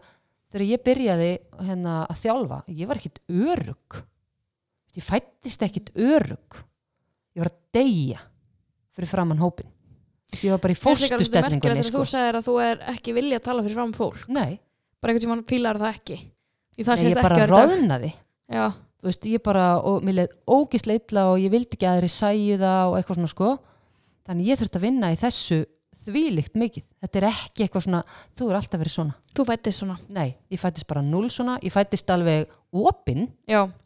[0.56, 1.32] þegar ég byrjaði
[1.68, 3.98] hérna að þjálfa ég var ekkit örug
[4.96, 6.60] ég fættist ekkit örug
[7.36, 8.22] ég var að deyja
[8.96, 9.68] fyrir framann hópin
[10.36, 12.00] ég var bara í merkilegt sko.
[12.00, 14.24] þú segir að þú er ekki vilja að tala fyrir fram fólk?
[14.32, 14.56] Nei,
[15.00, 16.18] bara einhvern tímann fílar það ekki.
[16.76, 17.38] Nei ég bara
[18.52, 18.66] já,
[19.06, 22.12] þú veist, ég bara, og mér leið ógislega illa og ég vildi ekki að þeirri
[22.16, 23.50] sæju það og eitthvað svona sko.
[24.26, 25.60] Þannig ég þurfti að vinna í þessu
[26.06, 26.86] þvílíkt mikið.
[27.06, 28.02] Þetta er ekki eitthvað svona,
[28.34, 29.16] þú er alltaf verið svona.
[29.38, 29.98] Þú fættist svona.
[30.16, 33.28] Nei, ég fættist bara null svona, ég fættist alveg opinn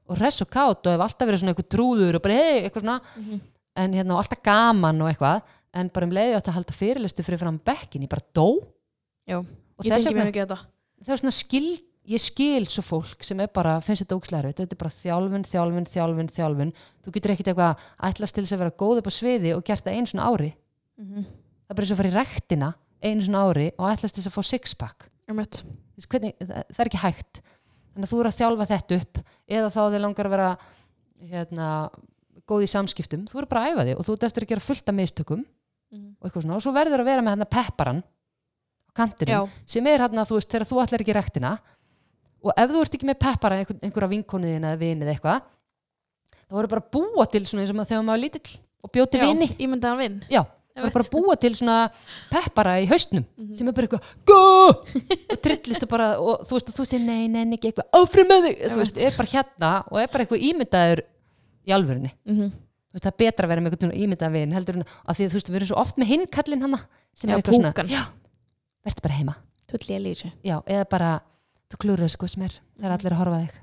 [0.07, 2.85] og res og kátt og hef alltaf verið svona eitthvað trúður og bara hei, eitthvað
[2.85, 2.99] svona.
[3.19, 3.41] Mhm.
[3.79, 5.41] en hérna og alltaf gaman og eitthvað.
[5.73, 8.59] En bara um leiði átt að halda fyrirlistu fyrir fram bekkin, ég bara dó.
[9.27, 9.39] Já.
[9.39, 10.59] Og ég tengi mér ekki þetta
[12.09, 15.85] ég skil svo fólk sem er bara finnst þetta ógslæri, þetta er bara þjálfun, þjálfun,
[15.93, 16.71] þjálfun þjálfun,
[17.05, 19.85] þú getur ekkit eitthvað ætlast til þess að vera góð upp á sviði og gert
[19.85, 20.53] það einu svona ári,
[20.99, 21.23] Mhm.
[21.23, 24.23] það er bara eins og að fara í rektina einu svona ári og ætlast til
[24.23, 25.05] þess að fá sixpack.
[25.29, 27.41] Þú veist, hvernig, það, það er ekki hægt.
[27.93, 29.17] Þannig að þú eru að þjálfa þetta upp
[29.49, 30.57] eða þá þið langar að vera
[31.29, 31.67] hérna,
[32.49, 33.25] góð í samskiptum.
[33.29, 35.45] Þú eru bara að æfa þig og þú ert eftir að gera fullt af mistökum
[35.91, 36.15] Mhm.
[36.21, 36.55] og eitthvað svona.
[36.55, 40.49] Og svo verður að vera með pepparan á kantinum já, sem er hann þú veist
[40.49, 41.59] þegar þú ætlar ekki rektina
[42.43, 45.41] og ef þú ert ekki með peppara einhver, einhverja vinkonuðin eða vinið eitthvað
[46.49, 49.19] þá voru bara að búa til svona eins og þegar maður var lítill og bjóti
[49.19, 49.47] já, vini.
[49.59, 50.41] ímyndaðan vinn já,
[50.73, 51.77] það voru bara að búa til svona
[52.31, 53.55] peppara í haustnum Mhm.
[53.57, 54.03] sem er bara eitthvað
[55.31, 58.27] og trillist og bara og þú veist og þú segir nei, nei, ekki eitthvað áfram
[58.31, 61.03] með þig þú veist, er bara hérna og er bara eitthvað ímyndaður
[61.67, 62.51] í alvörinni Mhm.
[62.89, 65.13] Þú veist, það er betra að vera með eitthvað svona ímyndaðan vin heldur en að
[65.19, 66.79] því að þú veist, við erum svo oft með hinn kallinn hana
[67.13, 67.73] sem Já, er eitthvað svona
[68.85, 69.35] verður bara heima.
[69.69, 71.09] Ég já, eða bara,
[71.69, 73.57] þú klúður þessu hvað sem er það er allir að horfa þig.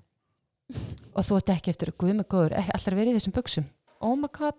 [1.17, 3.67] Og þú ert ekki eftir, guð með góður ekki allir að vera í þessum buksum
[4.07, 4.59] oh my god,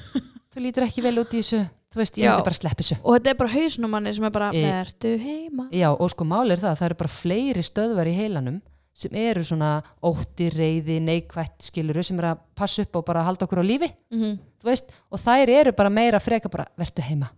[0.52, 1.64] þú lítur ekki vel út í þessu.
[1.96, 2.96] Þú veist, ég myndi bara sleppa þessu.
[3.02, 5.64] Og þetta er bara hausnum manni sem er bara Í- vertu heima.
[5.72, 8.58] Já, og sko máli er það, það eru bara fleiri stöðvar í heilanum
[8.96, 9.70] sem eru svona
[10.08, 13.90] ótti, reyði, neikvætt skiluru sem er að passa upp og bara halda okkur á lífi.
[14.12, 14.36] Mhm.
[14.60, 17.28] þú veist, og þær eru bara meira freka bara, vertu heima.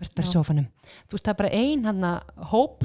[0.00, 0.66] Vertu bara sófanum.
[1.08, 2.08] Þú veist, það er bara ein hann
[2.52, 2.84] hóp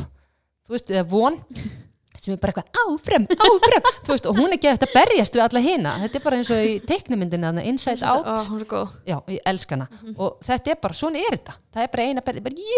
[0.68, 1.40] þú veist, eða von
[2.24, 3.88] sem er bara eitthvað áfram, áfram.
[4.10, 5.96] Veist, og hún er eftir að berjast við alla hina.
[6.04, 8.98] Þetta er bara eins og í teiknumyndinu þarna, Inside Out, góð.
[9.08, 9.88] Já, ég elska hana.
[10.16, 11.58] Og þetta er bara, svona er þetta.
[11.76, 12.70] Það er bara eina berja, bara,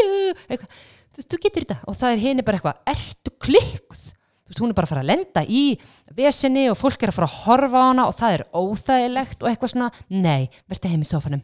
[0.49, 0.79] eitthvað.
[1.19, 4.75] Þú getur þetta, og það er hini bara eitthvað ertu klikkuð, þú veist, hún er
[4.77, 5.63] bara að fara að lenda í
[6.15, 9.49] vesinni og fólk er að fara að horfa á hana og það er óþægilegt og
[9.49, 11.41] eitthvað svona, nei, verður heim í sofanum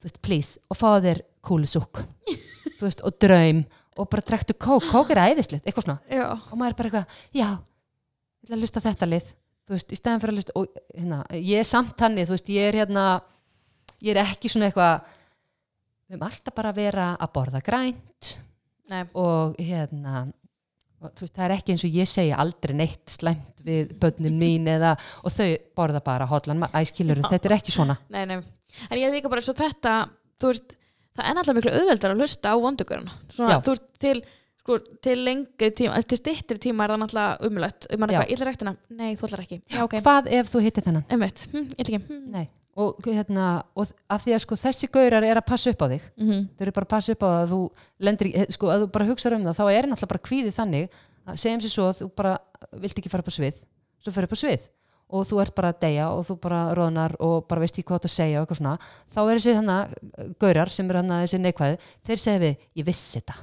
[0.00, 2.00] þú veist, please, og fáðu þér kúlusúk,
[2.78, 3.62] þú veist, og draum
[3.98, 7.18] og bara drektu kók, kók er æðislegt eitthvað svona, já, og maður er bara eitthvað
[7.34, 9.30] já, ég ætla að lusta þetta lið.
[9.70, 12.48] Þú veist, í stæðan fyrir að lusta og hérna, ég er samt hannig, þú veist,
[12.50, 13.04] ég er hérna
[14.00, 15.08] ég er ekki svona eitthvað
[16.10, 18.30] við erum alltaf bara að vera að borða grænt
[18.90, 19.02] nei.
[19.14, 20.24] og hérna
[21.00, 24.40] og, þú veist, það er ekki eins og ég segja aldrei neitt slæmt við börnum
[24.40, 27.96] mín eða, og þau borða bara hotlan æskilur, þetta er ekki svona.
[28.12, 28.40] Nei, nei.
[28.88, 29.94] En ég líka bara svo þetta,
[30.40, 30.76] þú veist,
[31.16, 33.10] það er náttúrulega miklu auðveldar að hlusta á vondugurinn.
[33.34, 34.22] Þú veist, til,
[34.62, 37.86] sko, til lengri tíma, til stittri tíma er það náttúrulega umlegt.
[37.94, 38.76] Um ég ætla rektina.
[38.90, 39.60] Nei, þú ætlar ekki.
[39.74, 39.98] Já, ok.
[40.04, 41.04] hvað ef þú hittir þennan?
[41.10, 42.02] Hm, ég ætla ekki.
[42.08, 42.48] Hm.
[42.80, 46.02] Og, hérna, og af því að sko þessi gaurar er að passa upp á þig
[46.16, 46.44] Mhm.
[46.56, 47.58] þau eru bara að passa upp á það að þú
[48.00, 50.88] lendir sko, að þú bara hugsa um það, þá er náttúrulega bara kvíðið þannig
[51.34, 52.38] segjum sér svo að þú bara
[52.80, 53.58] vilt ekki fara upp á svið,
[54.00, 54.60] svo fyrir upp á svið
[55.10, 58.04] og þú ert bara að deyja og þú bara róðnar og bara veist ekki hvað
[58.04, 58.74] þú að segja og eitthvað svona
[59.14, 63.18] þá er þessi þannig gaurar sem eru þannig þessi neikvæðu, þeir segja við ég vissi
[63.20, 63.36] þetta,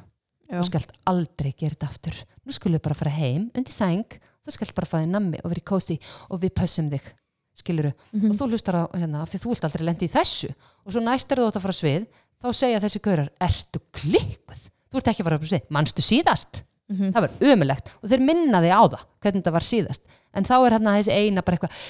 [0.53, 4.55] þú skalt aldrei gera þetta aftur, nú skulum við bara fara heim undir sæng, þú
[4.55, 5.99] skalt bara fæði nammi og verið kósti
[6.29, 7.13] og við pössum þig.
[7.57, 8.29] Skiluru, Mhm.
[8.31, 10.51] og þú hlustar á hérna, af því þú vilt aldrei lendi í þessu.
[10.85, 12.03] Og svo næst er þú átt að fara svið
[12.37, 14.61] þá segja þessi gaurar, ertu klikkuð?
[14.93, 16.63] Þú ert ekki að fara svið, manstu síðast?
[16.87, 17.11] Mhm.
[17.11, 19.99] það var ömulegt og þeir minna þig á það hvernig það var síðast,
[20.37, 21.83] en þá er hérna þessi eina bara eitthvað,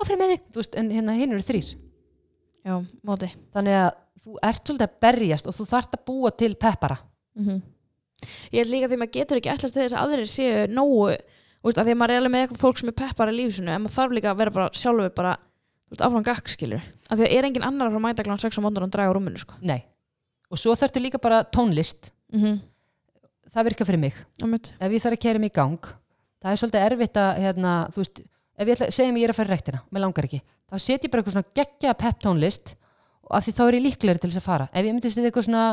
[0.00, 0.46] áfram með þig.
[0.50, 1.74] Þú veist, en hérna hinn eru þrýr
[2.60, 2.74] Já,
[3.06, 3.28] móti.
[3.54, 3.90] Þannig að
[4.20, 6.98] þú ert svolítið að berjast og þú þarft að búa til peppara.
[7.38, 7.60] Mhm.
[8.52, 11.14] Ég held líka því maður getur ekki til þess að aðrir séu nógu
[11.60, 13.36] þú veist, að því að maður er alveg með eitthvað fólk sem er peppar í
[13.36, 16.86] lífsinu en maður þarf líka að vera bara sjálfur bara þú veist, áfram gakk skilur
[17.08, 19.14] af því að er engin annar að að mæta kláðan 6 á móndar og draga
[19.16, 19.56] rúminu sko.
[19.60, 19.80] nei,
[20.48, 22.12] og svo þarftu líka bara tónlist.
[22.32, 22.60] Mm -hmm.
[23.52, 24.14] það virkar fyrir mig.
[24.80, 25.80] Ef ég þarf að kæra mig í gang
[26.40, 28.22] það er svolítið erfitt að hérna, þú veist,
[28.60, 31.04] ef ég ætla, segjum ég er að fara í rektina mér langar ekki, þá set
[31.04, 32.74] ég bara eitthvað svona geggja pep tónlist
[33.26, 34.70] og af því þá er ég líklegri til þess að fara.
[34.72, 35.66] Ef ég myndi setja eitthvað svona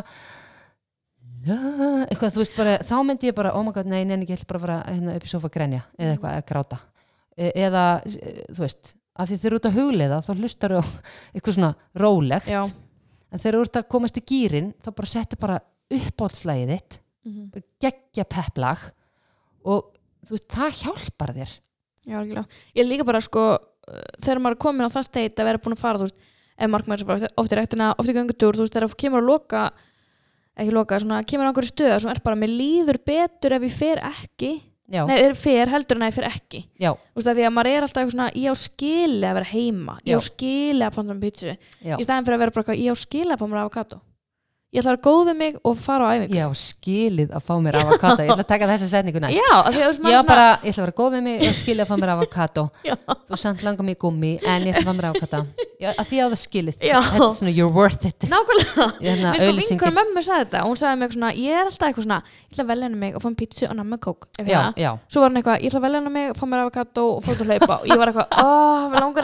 [1.47, 4.49] eitthvað, þú veist, bara, þá myndi ég bara oh my god, nei, neina, ég ætla
[4.51, 6.79] bara að fara hérna, upp í sofa að grenja, eða eitthvað, að gráta.
[7.37, 10.81] E eða, e, þú veist af því þeir eru út að hugleiða, þá hlustar á
[11.33, 12.51] eitthvað svona rólegt.
[12.51, 12.61] Já.
[13.27, 17.33] En þeir eru út að komast í gýrin þá bara settu bara uppáhaldslægið þitt mm
[17.33, 17.63] -hmm.
[17.81, 18.83] geggja pepplag
[19.67, 19.96] og
[20.35, 21.57] veist, það hjálpar þér.
[22.07, 22.61] Já, algjörlega.
[22.75, 25.61] Ég er líka bara sko uh, þegar maður er komin á það steit að vera
[25.63, 26.23] búin að fara þú veist,
[26.57, 29.29] ef markmaður sem bara oft í rektina, oft í göngutúr þú veist, þegar kemur að
[29.31, 29.65] loka
[30.57, 33.75] ekki loka, svona, kemur á einhverju stöð sem er bara, mér líður betur ef ég
[33.77, 34.51] fer ekki.
[34.87, 36.61] Já, nei, er fer heldur en ef ég fer ekki.
[36.79, 39.37] Já, þú veist, að því að maður er alltaf eitthvað svona ég á skili að
[39.37, 40.17] vera heima, ég Já.
[40.17, 41.95] á skili að panta með pítsu, já.
[41.99, 43.99] í staðin fyrir að vera bara eitthvað, ég á skili að fá mér avokado
[44.75, 46.35] ég ætla að vera góð við mig og fara á æfingu.
[46.35, 48.23] Ég á skilið að fá mér avokado.
[48.25, 49.37] Ég ætla að taka þessa setningu næst.
[49.39, 51.83] Já, því að ég, svona- bara, ég ætla að vera góð með mig á skilið
[51.83, 52.63] að fá mér avokado.
[52.87, 52.95] Já.
[53.27, 55.39] þú samt langar mig í gummi en ég ætla að fá mér avokado.
[55.77, 56.75] Já, að því á það skilið.
[56.83, 56.99] Já.
[56.99, 58.19] þetta er svona you're worth it.
[58.27, 58.85] Nákvæmlega.
[59.07, 60.59] Hérna, Mér sko mömmu sagði þetta.
[60.63, 62.99] Og hún sagði mig svona, ég er alltaf eitthvað svona ég ætla að velja henni
[63.05, 65.69] mig og fá mér pítsu og namma kók já, já, svo var hann eitthvað, ég
[65.71, 67.75] ætla að velja henni mig og fá mér avokado og fótt að hlaupa.
[67.81, 68.27] Og ég var eitthvað,
[68.91, 69.23] við langar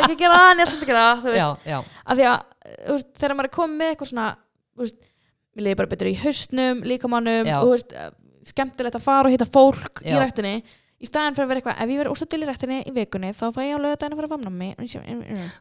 [5.56, 8.10] mér leiði bara betur í haustnum líkamannum, og þú veist eh,
[8.54, 10.20] skemmtilegt að fara og hitta fólk í Já.
[10.20, 10.56] rættinni
[11.04, 13.43] í staðin fyrir að vera eitthvað, ef ég verið óstöldil í rættinni í vikunni, þá
[13.51, 14.76] fæ ég á lögadaginn að fara að famna mig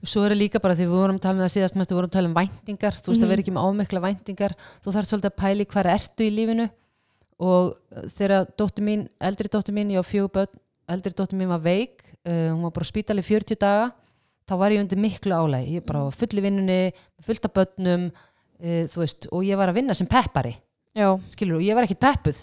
[0.07, 2.11] svo er það líka bara því við vorum að tala um það síðast við vorum
[2.11, 2.95] að tala um væntingar.
[3.03, 3.26] Þú veist Mhm.
[3.26, 4.55] að vera ekki með ómikla væntingar.
[4.84, 6.68] Þú þarf svolítið að pæli hvar ertu í lífinu.
[7.43, 10.61] Og uh, þegar dóttir mín, eldri dóttir mín, ég á fjögur börn
[10.93, 13.90] eldri dóttir mín var veik uh, hún var bara á spítali 40 daga
[14.47, 16.93] þá var ég undir miklu álæg ég bara var full í vinnunni,
[17.24, 18.11] fullt af börnum
[18.63, 20.55] uh, þú veist, og ég var að vinna sem peppari
[20.97, 22.43] já, skilur, og ég var ekkit peppuð.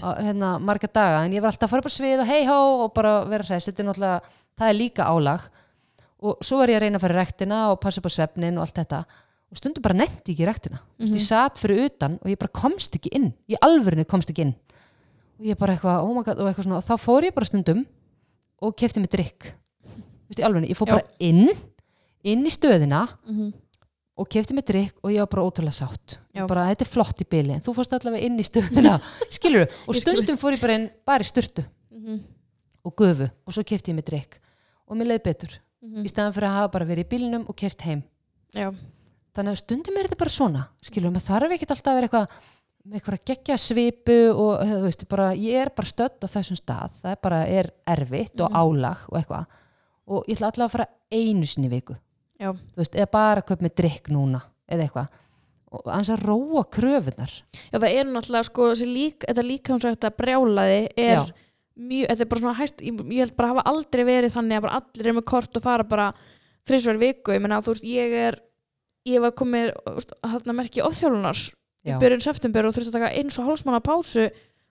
[0.00, 2.42] Á, hérna, marga daga, en ég var alltaf að fara upp á svið og hei
[2.46, 5.46] hó og bara vera hress, þetta er náttúrulega það er líka álag.
[6.26, 8.56] Og svo var ég að reyna að fara í rektina og passa upp á svefnin
[8.56, 9.00] og allt þetta.
[9.52, 11.14] Og stundum bara ég ekki í rektina mm Mhm.
[11.18, 13.32] ég satt fyrir utan og ég bara komst ekki inn.
[13.48, 14.54] Í alvörinu komst ekki inn.
[15.38, 17.44] Og ég bara eitthvað, oh my god, og eitthvað svona og þá fór ég bara
[17.46, 17.84] stundum
[18.62, 19.52] og kefti mig drikk
[20.28, 20.94] Vist, alvörinu, ég fór Já.
[20.96, 21.50] bara inn
[22.24, 23.52] inn í stöðina mm
[24.16, 26.16] og kefti mig drikk og ég var bara ótrúlega sátt.
[26.48, 28.96] Bara þetta er flott í byli en þú fórst allavega inn í stöðuna.
[29.36, 30.14] Skilur og Ég skil.
[30.16, 32.20] stundum fór ég bara inn bara í styrtu -hmm.
[32.84, 34.40] og gufu og svo kefti ég mig drikk
[34.88, 35.60] og mér leið betur.
[35.82, 36.04] Mhm.
[36.04, 38.02] í staðan fyrir að hafa bara verið í bílnum og kert heim.
[38.54, 38.72] Já,
[39.36, 42.28] þannig að stundum er þetta bara svona skilur, maður þarf ekkert alltaf að vera eitthvað
[42.86, 46.90] með eitthvað geggja svipu og þú veist, bara, ég er bara stödd á þessum stað.
[47.02, 48.56] Það er bara er erfitt og Mhm.
[48.56, 49.46] álag og eitthvað.
[50.06, 51.94] Og ég ætla allavega að fara einu sinni viku.
[51.94, 51.98] þú
[52.76, 55.22] veist, eða bara að köpa með drikk núna eða eitthvað.
[55.76, 60.80] Og aðeins að róa kröfunar já, það er náttúrulega sko, lík, þetta líkamsrætt að brjálaði
[60.94, 61.22] er Já.
[61.76, 64.66] mjög, þetta er bara svona hæst ég, ég held bara hafa aldrei verið þannig að
[64.68, 66.06] bara allir er með kort og fara bara
[66.66, 68.38] þrísvar í viku, ég meina þú veist, ég er
[69.06, 69.72] ég var komið,
[70.22, 71.42] þarna merki ofþjálfunar
[71.86, 71.98] í Já.
[72.02, 74.26] byrjun september og þurfti að taka eins og hálfsmána pásu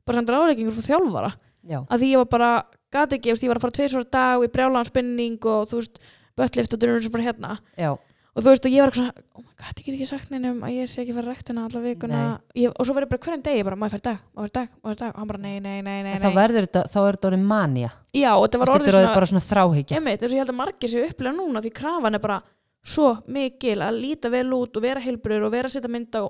[0.05, 1.31] bara sem ráðleikingur fyrir þjálfara.
[1.65, 2.49] Já, að því ég var bara,
[2.93, 6.01] gati ekki, ég var að fara tveisvar á dag og í brjálanspinning og þú veist
[6.39, 7.57] böttlift og durnur sem bara hérna.
[7.79, 7.93] Já,
[8.35, 10.31] og þú veist og ég var eitthvað svona oh my god, ég get ekki sagt
[10.33, 12.23] neinum að ég sé ekki fara rektina alla vikuna.
[12.59, 14.49] Ég, og svo ég bara hverjum degi bara, má ég fara í dag, má ég
[14.49, 15.13] fara í dag, fara í dag?
[15.13, 16.33] Og hann bara nei, nei, nei, nei, nei.
[16.35, 19.05] verður þetta þá er þetta orðið manja já og þetta var þetta orðið er orðið
[19.05, 19.95] svona bara svona þráhyggja.
[19.99, 22.41] Einmitt, þess að ég held að margir séu upplega núna því krafan er bara
[22.85, 23.07] svo
[23.37, 26.23] mikil að líta vel út og vera heilbrur og vera að setja mynd á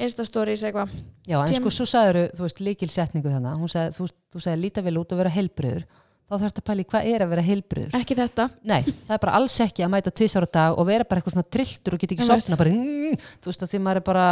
[0.00, 0.94] instastories eitthvað.
[1.28, 4.62] Já, en Sem- sko svo sagður þú veist líkilsetningu þannig hún sagði, þú, þú sagði
[4.62, 5.84] líta vel út og vera heilbriður
[6.30, 8.48] þá þarf þetta að pæla í hvað er að vera heilbriður ekki þetta.
[8.70, 11.36] Nei, það er bara alls ekki að mæta tvisar á dag og vera bara eitthvað
[11.36, 14.26] svona trilltur og geta ekki sopna bara, mm, þú veist að því maður er bara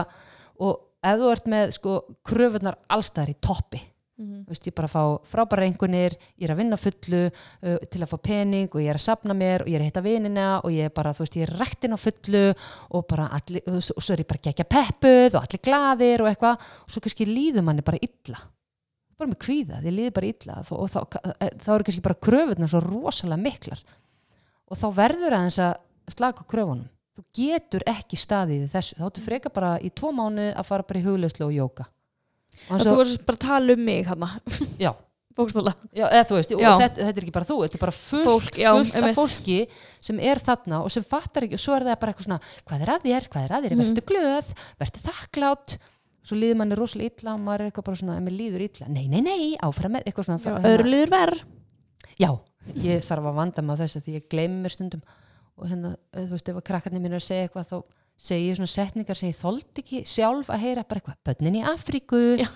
[0.58, 3.84] og ef þú ert með sko kröfunar allstæðar í toppi
[4.18, 4.48] Mhm.
[4.48, 8.10] Þú veist, ég bara fá frábæra einhvernir ég er að vinna fullu uh, til að
[8.10, 10.72] fá pening og ég er að sapna mér og ég er að hitta vinina og
[10.74, 12.42] ég er bara, þú veist, ég er rektin á fullu
[12.98, 16.58] og bara allir, og svo er ég bara gegja peppuð og allir glaðir og eitthvað
[16.58, 18.42] og svo kannski líður manni bara illa
[19.18, 21.00] bara með kvíða, því líður bara illa og, og þá,
[21.64, 23.82] þá eru kannski bara kröfunar svo rosalega miklar.
[24.68, 25.74] Og þá verður aðeins að
[26.14, 26.86] slaka kröfunum.
[27.18, 28.94] Þú getur ekki staðið í þessu.
[29.00, 31.88] Þá áttu freka bara í tvo mánu að fara bara í hugleyslu og jóka
[32.74, 34.24] og þú varst bara að tala um mig hann
[34.82, 34.88] já,
[35.38, 36.70] bókstóla Já, eða veist, Já.
[36.80, 39.58] þetta, þetta er ekki bara þú, þetta er bara fullt, Fólk, já, fullt af fólki
[40.08, 42.82] sem er þarna og sem fattar ekki og svo er það bara eitthvað svona, hvað
[42.86, 43.84] er að þér, hvað er að þér, Mhm.
[43.84, 44.50] verður glöð,
[44.82, 45.76] verður þakklátt,
[46.28, 48.88] svo líður manni rosalega illa og maður er eitthvað bara svona, ef mér líður illa,
[48.92, 51.44] nei, nei, nei, áfram með eitthvað svona, öðru liður verð
[52.20, 52.30] já,
[52.84, 55.02] ég þarf að vanda mig á þessu því ég gleymi mér stundum.
[55.58, 57.78] Og hérna, eh, þú veist, ef að krakkarnir mín er að segja eitthvað þá
[58.18, 61.64] segi ég svona setningar sem ég þoldi ekki sjálf að heyra bara eitthvað, bönnin í
[61.66, 62.20] Afríku.
[62.38, 62.48] Já.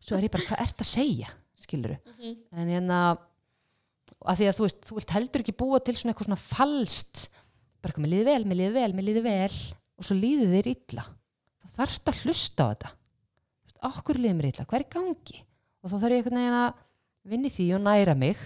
[0.00, 1.28] svo er ég bara, hvað ert að segja?
[1.60, 2.36] Skiluru, Mhm.
[2.52, 3.18] en hérna
[4.24, 7.28] að því að þú veist, þú vilt heldur ekki búa til svona eitthvað svona falskt
[7.82, 9.56] bara eitthvað, mér líði vel, mér líði vel, mér líði vel.
[9.98, 11.04] Og svo líði þér illa.
[11.64, 12.90] Þá þarfst að hlusta á þetta
[13.76, 15.40] veist, okkur líði mér illa, hvað er í gangi?
[15.84, 16.74] Og þá þarf ég einhvern veginn að
[17.26, 18.36] vinni því og næra mig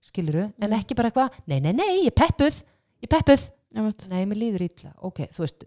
[0.00, 0.78] skiluru, en Mhm.
[0.80, 2.62] ekki bara eitthvað nei, nei, nei, ég peppuð,
[3.02, 3.50] ég peppuð.
[3.72, 4.08] Einmitt.
[4.08, 5.64] nei, mér líður illa, ok, þú veist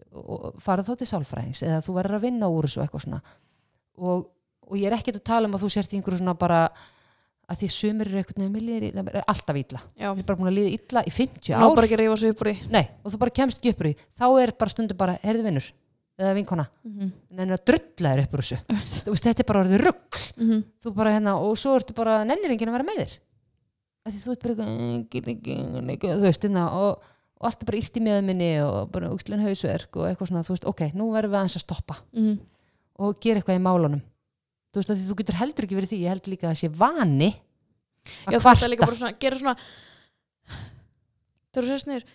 [0.60, 3.22] farið þá til sálfræðings eða þú verður að vinna úr þessu eitthvað svona.
[3.98, 4.26] Og,
[4.68, 6.70] og ég er ekkert að tala um að þú sért í einhverju svona bara
[7.48, 9.80] að því sumir eru eitthvað, mér líður illa, mér er alltaf illa.
[9.96, 11.76] Já, ég er bara búin að líða illa í 50 ná ár.
[12.72, 13.96] nei, og þú bara kemst ekki upp úr því.
[14.20, 15.72] Þá er bara stundum bara, heyrðu vinnur
[16.20, 17.12] eða vinkona, Mhm.
[17.32, 18.58] en ennur að drulla þér upp úr þessu.
[19.10, 20.64] Veist, þetta er bara orðið rugg Mhm.
[20.84, 23.18] þú bara hérna, og svo ertu bara nennir enginn að vera með þér.
[24.04, 26.98] Því þú ert bara eitthvað engin, þú veist, hérna, og,
[27.40, 30.54] og allt er bara illt í meðminni og bara úkslen hausverk og eitthvað svona, þú
[30.54, 31.98] veist, ok, nú verðum við aðeins að stoppa.
[32.14, 32.40] Mhm.
[33.00, 34.02] og gera eitthvað í málunum.
[34.72, 36.62] Þú veist, að því þú getur heldur ekki verið því ég held líka að það
[36.62, 37.30] sé vani
[38.30, 39.56] já, að líka kvarta svona gera svona
[41.54, 42.06] þú sérst niður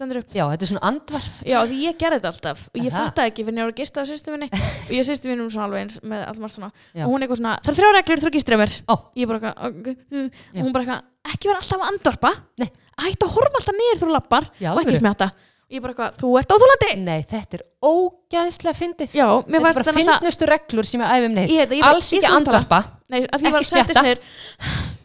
[0.00, 0.32] stendur upp.
[0.34, 1.40] Já, þetta er svona andvarp.
[1.46, 2.62] Já, því ég gerði þetta alltaf.
[2.72, 4.48] Og ég fattaði ekki fyrir ég var að gista á sýstu minni.
[4.88, 6.70] Og ég sýstu minni um svona alveg eins með allt margt svona.
[6.96, 7.04] Já.
[7.04, 8.76] og hún eitthvað svona, það er þrjá reglur þú gistir að mér.
[8.88, 8.94] Ó.
[9.20, 12.32] ég bara eitthvað og hún bara eitthvað, ekki vera alltaf að andvarpa.
[12.64, 12.68] Nei.
[13.00, 15.00] ætti að horfa alltaf niður þú lappar Já, og ekki alvöru?
[15.04, 15.28] smjata
[15.70, 19.12] og ég bara eitthvað, þú ert óþólandi nei, þetta er ógæðslega fyndið.
[19.14, 21.52] Já, mér þetta er fannst bara þetta náttúrulega fyndnustu reglur sem ég æfum neitt.
[21.54, 22.40] Ég ég alls ég ekki tala.
[22.40, 22.80] andvarpa.
[23.10, 24.02] Nei, að því ég var að Ekki settist smjatta.
[24.08, 24.98] niður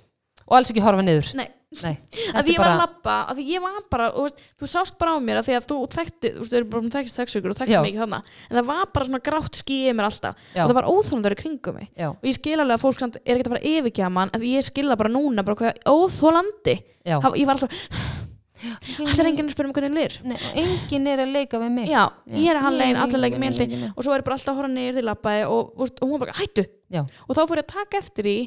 [0.45, 1.29] og alls ekki horfa niður.
[1.39, 1.47] Nei,
[1.81, 1.93] nei,
[2.31, 4.97] að því ég var að lappa að því ég var bara, og, veist, þú sást
[5.01, 7.51] bara á mér að því að þú þekkti, þú veist, þau eru bara þekkist þekksökur
[7.51, 7.61] og Já.
[7.63, 10.43] þekkti mikið þannig, en það var bara svona grátt skýið mér alltaf.
[10.55, 10.61] Já.
[10.63, 11.89] og það var óþólandari kringum mig.
[11.97, 14.31] Já, og ég skil alveg að fólk samt er ekkert að fara að yfirgefa mann
[14.37, 16.77] en ég skil það bara núna bara hvað óþólandi
[17.09, 17.17] já.
[17.25, 18.25] Það- ég var alltaf,
[19.03, 20.13] allir enginn að spyrja mig hvernig lir?
[20.23, 21.89] Nei, og enginn er að leika við mig.
[21.91, 23.89] Já, ég er að hann legin, allir legin með nei, nei.
[23.91, 26.21] og svo er ég bara alltaf að horfa niður til labbaði og, og, og hún
[26.23, 26.63] bara, hættu.
[26.93, 27.01] Já.
[27.03, 28.37] og þá fór ég að taka eftir því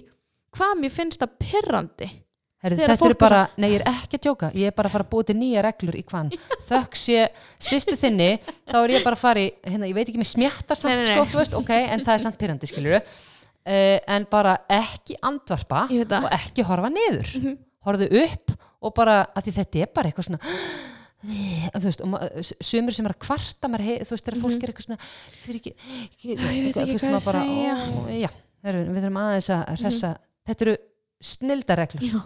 [0.57, 2.09] hvað mér finnst það pirrandi?
[2.59, 5.05] Herri, þetta er bara, nei ég er ekki að tjóka ég er bara að fara
[5.07, 6.33] að búa til nýja reglur í hvann
[6.67, 7.29] þökk sé
[7.63, 8.31] sýstu þinni.
[8.67, 10.97] Þá er ég bara að fara í, hérna, ég veit ekki með smjatta samt Nei,
[10.99, 11.15] nei, nei.
[11.15, 15.85] sko, þú veist, ok, en það er samt pyrrandi skilur uh, en bara ekki andvarpa
[15.95, 17.31] Ég og ekki horfa niður.
[17.39, 17.57] Mhm.
[17.87, 20.43] horfðu upp og bara, að því þetta er bara eitthvað svona
[21.79, 24.87] þú veist, sumir sem er að kvarta maður, heyr, þú veist, þegar fólk er eitthvað
[24.87, 24.99] svona
[25.45, 26.51] fyrir ekki, ekki, Mhm.
[26.59, 28.31] Ég eitthvað, ekki þú veist, maður bara, ó, já,
[28.67, 30.11] við þurfum aðeins að hressa,
[30.49, 30.79] þetta eru
[31.19, 32.21] snildareglur, Já,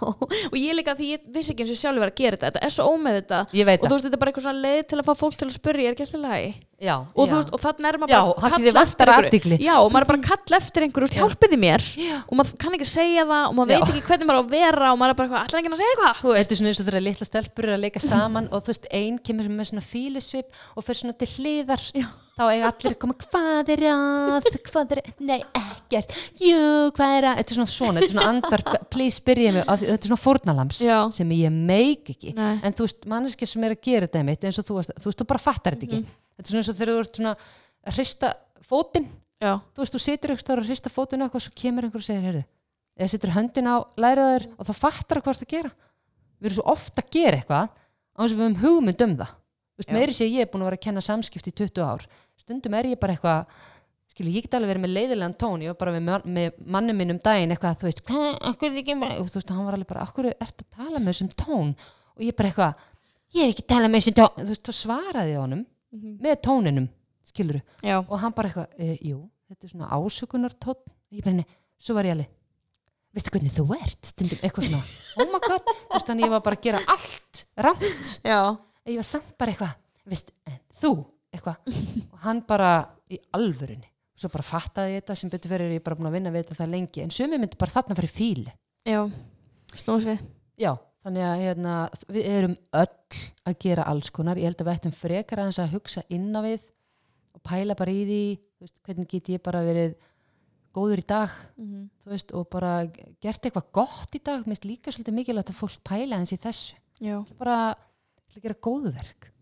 [0.53, 2.51] og ég líka því ég vissi ekki eins og sjálfur að gera þetta.
[2.59, 2.89] Þetta er svo
[3.57, 3.95] ég veit og þú það.
[3.95, 5.95] veist þetta er bara eitthvað svona leið til að fá fólk til að spyrja er
[5.97, 6.51] ekki alltaf lagi?
[6.83, 7.33] Já, og, já.
[7.33, 9.59] veist, og þannig er maður Já, bara að vantar eftir einhverju.
[9.63, 11.17] já, og maður er bara að kalla eftir einhverju Já.
[11.23, 11.87] hjálpiði mér?
[12.27, 14.91] Og maður kann ekki segja það og maður veit ekki hvernig maður á að vera
[14.93, 16.21] og maður er bara allir enginn að segja eitthvað?
[16.21, 18.67] Þú veist, þetta er svona eins og þegar litla stelpur eru að leika saman og
[18.67, 21.87] þú veist, ein kemur með svona fílisvip og fer svona til hliðar.
[21.97, 22.09] Já.
[22.37, 24.49] Þá eiga allir að koma, hvað er að?
[24.69, 26.15] Hvað er, nei, ekkert.
[26.41, 26.61] Jú,
[26.97, 29.99] hvað er að, þetta er svona svona þetta er svona andvar, please byrja mig, þetta
[29.99, 30.81] er svona fórnalams
[31.19, 32.33] sem ég meik ekki.
[32.39, 32.55] Nei.
[32.63, 35.11] en þú veist, manneskja sem er að gera þetta mitt eins og þú veist, þú
[35.11, 36.01] veist, þú bara fattar þetta ekki.
[36.03, 36.17] Mhm.
[36.39, 38.33] þetta er svona eins og þegar þú ert svona að hrista
[38.69, 39.11] fótinn.
[39.43, 42.23] Þú veist, þú situr ykkur stóra að hrista fótinn og svo kemur einhver og segir,
[42.23, 42.45] heyrðu
[42.99, 45.71] eða situr höndin á læraður og þá fattar hvað það að gera.
[46.39, 49.33] Við erum svo ofta að gera eitthvað á þess að við höfum hugmynd um það
[49.89, 49.95] Já.
[49.97, 52.05] meiri sé ég er búin að vera að kenna samskipti í 20 ár.
[52.41, 53.57] Stundum er ég bara eitthvað
[54.13, 55.63] skilu, ég get alveg verið með leiðilegan tón.
[55.65, 58.03] Ég var bara með, með mannum minn um daginn eitthvað, þú veist,
[58.53, 61.01] akkur er ekki bara og þú veist, hann var alveg bara, akkur ert að tala
[61.01, 61.71] með þessum tón?
[62.19, 62.89] Og ég bara eitthvað
[63.33, 64.43] ég er ekki að tala með þessum tón.
[64.43, 65.65] Þú veist, þá svaraði ég honum
[66.23, 66.89] með tóninum
[67.33, 69.19] skiluru, já, og hann bara eitthvað, e, jú,
[69.49, 71.47] þetta er svona ásökunartótt ég bara, nei,
[71.81, 72.29] svo var ég alveg
[73.13, 74.01] veistu hvernig þú ert?
[74.09, 74.83] Stundum eitthvað svona,
[75.21, 75.65] oh my god.
[75.69, 76.13] Þú veist
[78.91, 79.75] ég var að samt bara eitthvað
[80.13, 80.93] veist, en þú,
[81.33, 81.75] eitthvað.
[82.13, 82.71] Og hann bara
[83.13, 83.89] í alvörunni.
[84.19, 86.59] Svo bara fattaði ég þetta sem betur fyrir ég bara búin að vinna við þetta
[86.61, 88.51] það lengi, en sumi myndi bara þarna fyrir fíl
[88.87, 89.01] Já.
[89.79, 90.23] Snúðs við.
[90.61, 90.73] já,
[91.07, 91.75] þannig að hérna,
[92.13, 94.41] við erum öll að gera alls konar.
[94.41, 96.67] Ég held að við ættum frekar aðeins að hugsa inn á við
[97.33, 98.23] og pæla bara í því
[98.63, 99.95] veist, hvernig get ég bara verið
[100.73, 102.73] góður í dag Mm þú veist, og bara
[103.23, 106.39] gert eitthvað gott í dag, mér finnst líka svolítið mikilvægt að fólk pæla eins í
[106.43, 106.75] þessu.
[107.03, 107.23] Já.
[107.39, 107.75] bara
[108.33, 109.33] til að gera góðverk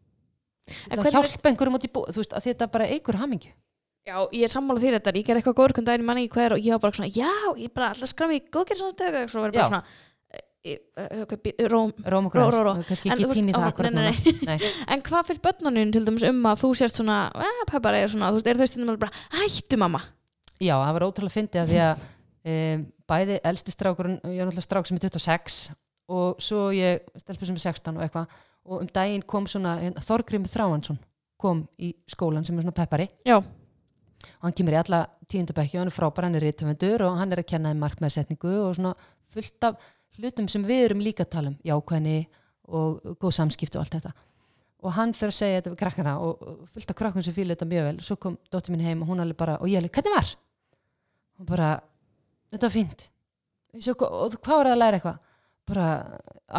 [0.70, 3.52] En það hvernig hjálpa einhverjum út í bú þú veist, að þetta bara eigur hamingju.
[4.08, 6.54] Já, ég er sammála þér þetta, ég ger eitthvað góður ég manni ekki hvað er
[6.56, 9.58] og ég var bara svona, já, ég bara alltaf skræmi í góðgerðsandögu og svo verður
[9.58, 9.82] bara svona
[10.64, 11.92] e, e, róm,
[12.30, 13.28] og græs, En í
[15.04, 17.60] hvað fyrst börnunum til dæmis um að þú sért svona, er
[18.54, 20.02] er þau stundum alveg bara, hættu mamma.
[20.56, 22.06] Já, það var ótrúlega fyndið að því að
[22.54, 25.60] um, bæði elsti strákurinn ég er náttúrulega strák sem er 26
[26.10, 30.02] og svo ég stelpur sem er 16 og eitthvað og um daginn kom svona hérna,
[30.06, 31.00] Þorgrimur Þráhansson
[31.40, 33.08] kom í skólan sem er svona peppari.
[33.26, 37.16] Já, og hann kemur í alla tíundabækju og hann er frábær, hann er rithöfundur og
[37.18, 38.92] hann er að kenna þeim markmeðsetningu og svona
[39.32, 39.86] fullt af
[40.18, 42.18] hlutum sem við erum líka að tala um jákvæðni
[42.70, 44.12] og góð samskipt og allt þetta.
[44.80, 47.56] Og hann fyrir að segja þetta við krakkana og og fullt af krakkum sem fíla
[47.56, 47.98] þetta mjög vel.
[48.04, 50.36] Svo kom dóttir mín heim og hún alveg bara og ég alveg, hvernig var?
[51.40, 51.74] og bara,
[52.52, 53.06] þetta var fínt.
[53.80, 55.20] Svo, og hvað var það að læra eitthvað?
[55.70, 55.88] Bara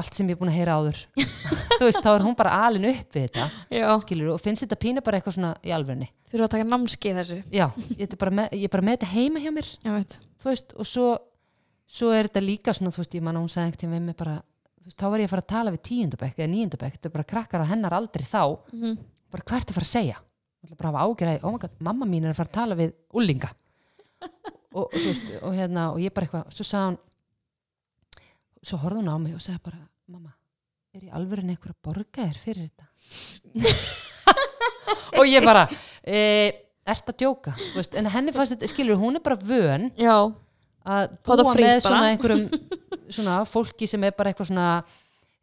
[0.01, 1.01] allt sem ég er búin að heyra áður.
[1.78, 4.80] Þú veist, þá er hún bara alin upp við þetta já, skilur, og finnst þetta
[4.80, 7.39] pínu bara eitthvað svona í alvörni þurfa að taka námskeið þessu.
[7.51, 7.66] Já,
[7.97, 9.72] ég er bara með, er bara með þetta heima hjá mér
[10.39, 11.07] þú veist, og svo
[11.91, 14.18] svo er þetta líka svona, þú veist, ég man að hún sagði ekkert við mig
[14.20, 14.38] bara,
[14.80, 17.16] þú veist, þá var ég að fara að tala við tíundabæk eða níundabæk, þetta er
[17.18, 19.01] bara krakkar á hennar aldrei þá, mm
[19.32, 20.18] bara hvað ertu að fara að segja?
[20.76, 22.89] Bara hafa ágjörði, oh my god, mamma mín er að fara að tala við
[24.76, 26.51] og, og þú veist, og hérna og ég bara eitthvað,
[28.66, 29.82] svo horfði hún á mig og sagði bara
[30.12, 30.34] mamma,
[30.95, 32.86] er ég alveg einhver að borga þér fyrir þetta?
[35.20, 35.66] Og ég bara
[36.03, 36.22] e,
[36.88, 37.53] ert að djóka?
[37.76, 40.16] Veist, en henni fannst þetta, skilur, hún er bara vön Já,
[40.88, 42.47] að búa með svona einhverjum
[43.12, 44.68] svona fólki sem er bara eitthvað svona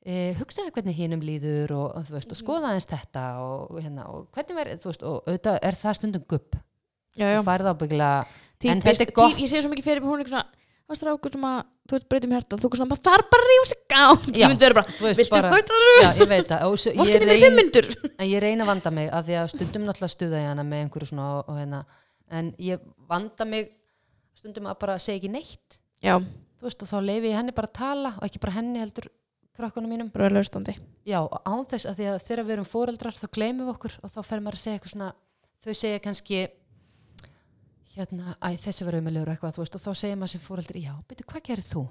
[0.02, 4.28] e, hugsaðu hvernig hinum líður og, og, veist, og skoða aðeins þetta og, hérna, og
[4.34, 6.58] hvernig verður, þú veist, og auðvitað er það stundum gubb
[7.18, 7.38] já, já.
[7.40, 8.12] Og færð ábyggilega
[8.66, 9.36] En þetta er gott.
[9.38, 10.58] Ég sé svo mikið fyrir hún er eitthvað svona
[10.88, 13.48] Það er strákur sem að, þú veit, breytum hérta Þú er svona, maður þarf bara
[13.50, 14.04] rífa sig Já,
[14.38, 15.98] Ég myndi vera bara, veist, viltu bara- bæta þessu?
[16.00, 16.62] já, ég veit það.
[16.64, 20.40] Og svo, ég, reyn, ég reyna að vanda mig af því að stundum náttúrulega stuða
[20.40, 21.82] ég hana með einhverju svona og, og hérna,
[22.40, 23.68] en ég vanda mig
[24.38, 25.78] stundum að bara segja ekki neitt.
[26.04, 28.80] Já, þú veist, og þá leifi ég henni bara að tala og ekki bara henni
[28.80, 29.10] heldur
[29.58, 30.10] krakkunum mínum.
[30.14, 30.76] Bara verið löstandi
[31.08, 33.96] Já, og án þess að því að þegar við erum fóreldrar þá gleymum við okkur
[34.06, 35.08] og þá fer maður að segja eitthvað svona
[35.64, 36.42] þau segja kannski
[37.98, 40.92] hérna, æ, þessi var umelegur eitthvað, þú veist, og þá segir maður sem fóreldri, já,
[41.08, 41.88] byrju, hvað gerir þú?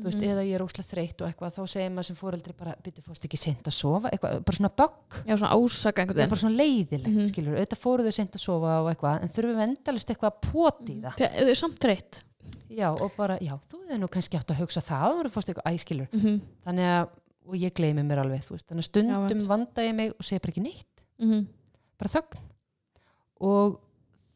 [0.00, 0.30] Þú veist, Mhm.
[0.32, 3.24] eða ég er óslega þreytt og eitthvað, þá segir maður sem fóreldri bara, byrju, fórst
[3.28, 6.40] ekki seint að sofa, eitthvað, bara svona bögg, Já, svona ásaka einhvern er veginn bara
[6.40, 7.28] svona leiðilegt, Mhm.
[7.28, 10.40] skilur, auðvitað fóruð þau seint að sofa og eitthvað, en þurfum við endalist eitthvað að
[10.40, 11.16] poti í það.
[11.20, 12.22] Þegar þau er samt þreytt
[12.70, 15.74] Já, og bara, já, þú hefur nú kannski átt að hugsa það, þú fórst eitthvað
[15.74, 16.40] æskilur, mm -hmm.
[16.64, 17.08] þannig að,
[17.46, 19.46] og ég gleymi mér alveg, þú veist, þannig að stundum veit.
[19.48, 20.86] vanda ég mig og segir bara ekki neitt
[21.20, 21.46] Mhm.
[21.98, 22.38] bara þögn
[23.40, 23.80] og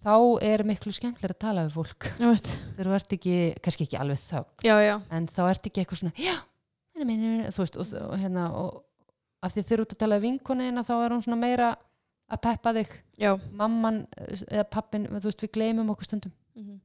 [0.04, 2.08] þá er miklu skemmtilega að tala við fólk.
[2.18, 4.66] Þegar þú ert ekki, kannski ekki alveg þögn.
[4.66, 6.34] Já, já, en þá ert ekki eitthvað svona já,
[6.94, 8.82] minni, minni, þú veist og, og hérna og
[9.44, 11.72] af því þegar þú ert að tala við vinkonina þá er hún svona meira
[12.34, 12.94] að peppa þig.
[13.20, 13.30] Já.
[13.56, 16.36] Mamman eh, eða pappin, þú veist við gleymum okkur stundum.
[16.54, 16.78] Mm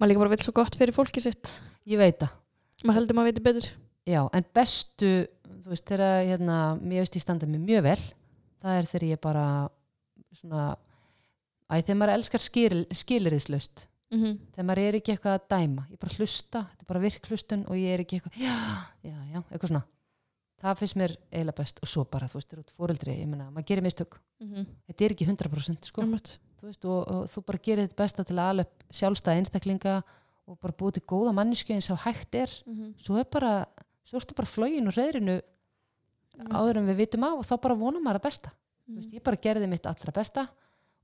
[0.00, 1.58] Maður líka bara vill svo gott fyrir fólki sitt.
[1.84, 2.32] Ég veit það,
[2.80, 3.66] Maður heldur maður viti betur.
[4.08, 5.10] Já, en bestu
[5.60, 8.00] þú veist, þegar hérna, mér veist ég standa mig mjög vel
[8.60, 9.44] það er þegar ég bara
[10.36, 10.64] svona
[11.70, 14.36] æ, þegar maður elskar skil, skiliriðslaust mm -hmm.
[14.54, 17.78] þegar maður er ekki eitthvað að dæma ég bara hlusta, þetta er bara virklustun og
[17.78, 18.58] ég er ekki eitthvað, já,
[19.02, 19.86] já, já, eitthvað svona.
[20.60, 23.50] Það finnst mér eiginlega best og svo bara, þú veist, þú ert fóreldri, ég meina
[23.50, 24.66] maður gerir mistök, mm -hmm.
[24.86, 28.36] þetta er ekki 100% sko, þú veist, og, og þú bara gerir þetta besta til
[28.36, 30.02] að upp sjálfstæða einstaklinga
[30.46, 32.50] og bara búið til góða mannisku eins og hægt er,
[32.98, 33.66] svo er bara
[34.04, 35.40] svo ertu bara flógin og reyðrinu
[36.50, 38.50] áður en við vitum á og þá bara vonum maður að besta,
[38.86, 40.48] þú veist, ég bara gerði mitt allra besta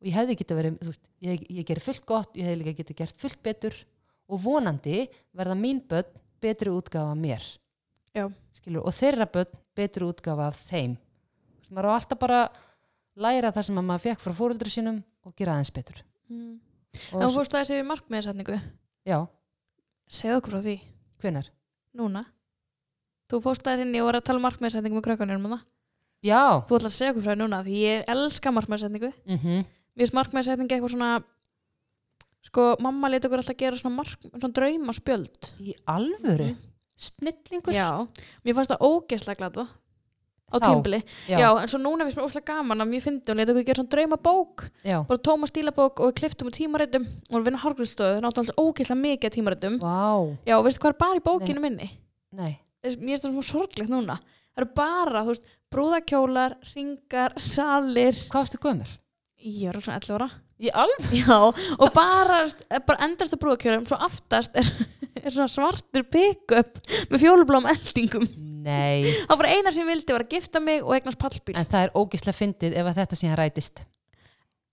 [0.01, 2.77] og ég hefði geta verið, þú veist, ég, ég gerir fullt gott, ég hefði líka
[2.81, 3.77] geta gert fullt betur.
[4.27, 5.05] Og vonandi
[5.37, 6.09] verða mín börn
[6.43, 7.45] betri útgáfa af mér.
[8.57, 10.97] Skilur, og þeirra börn betri útgáfa af þeim.
[10.97, 12.41] Þú veist, maður á alltaf bara
[13.17, 16.03] læra það sem að maður fekk frá fóreldru sínum og gera aðeins betur.
[16.29, 16.57] Mm.
[17.13, 18.59] og En þú fórst aðeins yfir markmiðsetningu
[19.07, 19.19] já,
[20.07, 20.77] Segðu okkur frá því,
[21.23, 21.49] hvenar?
[21.97, 22.27] núna.
[23.31, 25.57] Þú fórst aðeins inn í og var að tala um markmiðsetningu með krökkunum um
[26.25, 29.65] Já, Þú ætlar að segja okkur frá því núna því ég elska markmiðsetningu mm Mér
[30.05, 31.11] finnst markmiðsetningu eitthvað svona
[32.47, 36.57] sko, mamma leti okkur alltaf gera svona, mark, svona drauma spjöld í alvöru, Mhm.
[36.97, 37.75] snillingur?
[37.75, 38.07] Já,
[38.45, 39.67] mér fannst það ógeðslega glata
[40.47, 40.67] á Þá?
[40.69, 41.39] tímbili, já.
[41.43, 43.83] já, en svo núna finnst mér óslega gaman að mér fyndi hún leti okkur gera
[43.83, 45.03] svona drauma bók já.
[45.09, 49.27] bara tóma stílabók og við kliftum á tímaritum og við vinna hárgruðstöðu, náttúrulega ógeðslega mikið
[49.27, 51.91] af tímaritum, Vá, já, og veistu hvað er bara í bókinu minni?
[52.33, 52.61] nei.
[52.85, 54.21] Þess- mér finnst það svona sorglegt núna.
[54.55, 55.43] Það eru bara, þú veist,
[55.73, 58.13] brúðakjólar ringar, salir.
[58.31, 58.87] Hvað varstu gömur?
[59.47, 61.19] Ég var svona 11 ára Í alvöru?
[61.21, 61.37] já,
[61.77, 62.39] og bara,
[62.89, 64.69] bara endast á brúðakjólum svo aftast er,
[65.25, 66.79] er svona svartur pick-up
[67.13, 68.25] með fjólublám eldingum
[68.67, 71.85] Nei, það var eina sem vildi var að gifta mig og eignast pallbíl en það
[71.87, 73.83] er ógislega fyndið ef að þetta síðan rætist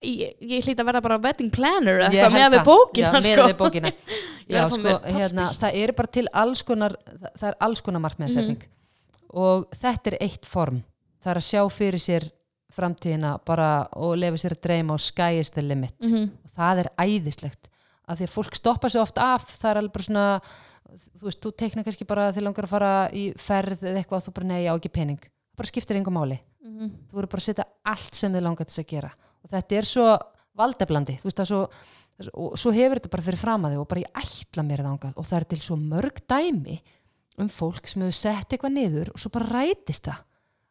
[0.04, 2.70] ég, ég hlýt að verða bara wedding planner eitthvað með við það.
[2.72, 3.28] bókina Já, sko.
[3.28, 3.92] með við bókina
[4.54, 6.96] Já, sko, hérna, það eru bara til alls konar
[7.38, 8.72] það, er alls konar markmiðasetning Mhm.
[9.44, 10.82] og þetta er eitt form
[11.24, 12.26] það er að sjá fyrir sér
[12.76, 16.30] framtíðina bara og lefa sér að dreyma og sky is the limit Mhm.
[16.46, 17.70] og það er æðislegt
[18.08, 20.42] af því að fólk stoppa sig oft af það er alveg bara svona
[21.18, 24.26] þú veist, þú teikna kannski bara að þið langar að fara í ferð eða eitthvað
[24.28, 25.18] þú bara nei, á ekki pening.
[25.20, 26.40] Það bara skiptir engum máli.
[26.64, 26.90] Mhm.
[27.10, 29.12] þú voru bara að setja allt sem þið langar þess að gera.
[29.44, 30.18] Og þetta er svo
[30.58, 31.70] valdeblandi þú veist það er svo
[32.38, 35.14] og svo hefur þetta bara fyrir fram að þig og bara ég ætla mér þangað.
[35.18, 36.82] Og það er til svo mörg dæmi
[37.40, 40.20] um fólk sem hefur sett eitthvað niður og svo bara rætist það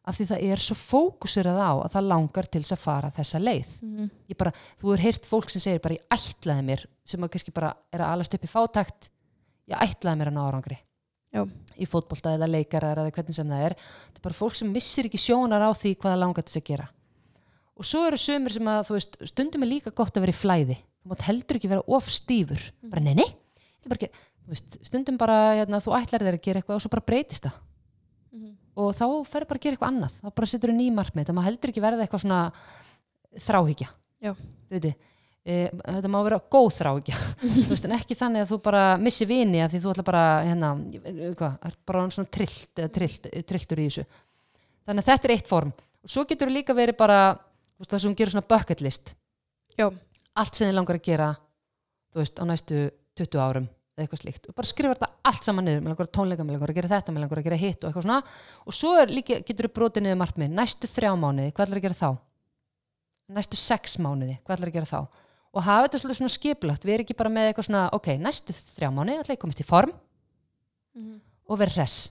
[0.03, 3.39] af því það er svo fókusirað á að það langar til þess að fara þessa
[3.39, 3.69] leið.
[3.81, 4.09] Mhm.
[4.29, 4.51] ég bara,
[4.81, 7.99] þú er heyrt fólk sem segir bara ég ætlaði mér, sem að kannski bara er
[8.03, 9.09] að alast upp í fátækt
[9.71, 10.77] ég ætlaði mér að ná árangri
[11.33, 11.45] Já.
[11.79, 13.75] í fótbolta eða leikarar eða hvernig sem það er.
[13.79, 16.61] Þetta er bara fólk sem missir ekki sjónar á því hvað það langar til þess
[16.61, 16.89] að gera.
[17.73, 20.37] Og svo eru sömur sem að þú veist, stundum er líka gott að vera í
[20.37, 20.77] flæði.
[21.01, 22.61] Þú mátt heldur ekki vera of stífur.
[23.81, 24.11] Þetta er bara
[24.47, 27.57] veist, stundum bara, hérna, þú ætlar þér að gera eitthvað og svo bara breytist það.
[28.33, 28.53] Mhm.
[28.79, 30.19] Og þá ferður bara að gera eitthvað annað.
[30.19, 32.39] Þá bara setur þú ný markmið, það má heldur ekki verða eitthvað svona
[34.71, 34.87] veit,
[35.43, 37.21] e, þetta má vera góð þráhyggja.
[37.43, 40.25] Þú veist, en ekki þannig að þú bara missi vini að því þú ætla bara
[40.47, 44.05] hérna, er bara svona trillt trillt, trilltur í þessu.
[44.83, 45.73] Þannig að þetta er eitt form.
[46.03, 47.19] Og svo getur þú líka verið bara
[47.83, 49.15] það sem gerir svona bucket list.
[49.77, 49.89] Já.
[50.37, 51.29] allt sem þið langar að gera
[52.13, 52.83] þú veist, á næstu
[53.17, 53.67] 20 árum
[54.01, 54.47] eitthvað slíkt.
[54.49, 56.89] Og bara skrifa þetta allt saman niður mér langar að tónleika, mér langar að gera
[56.93, 58.21] þetta, mér langar að gera hitt og eitthvað svona.
[58.65, 60.55] Og svo er líka, getur þú brotið niður markmið.
[60.57, 62.09] Næstu þrjá mánuði, hvað ætlar að gera þá?
[63.37, 64.99] Næstu sex mánuði, hvað ætlar að gera þá?
[65.53, 66.83] Og hafa þetta svolítið svona skipulagt.
[66.87, 69.61] Við erum ekki bara með eitthvað svona, ok, næstu þrjá mánuði ætla ég að komast
[69.61, 69.93] í form
[70.95, 71.21] Mhm.
[71.49, 72.09] og vera hress.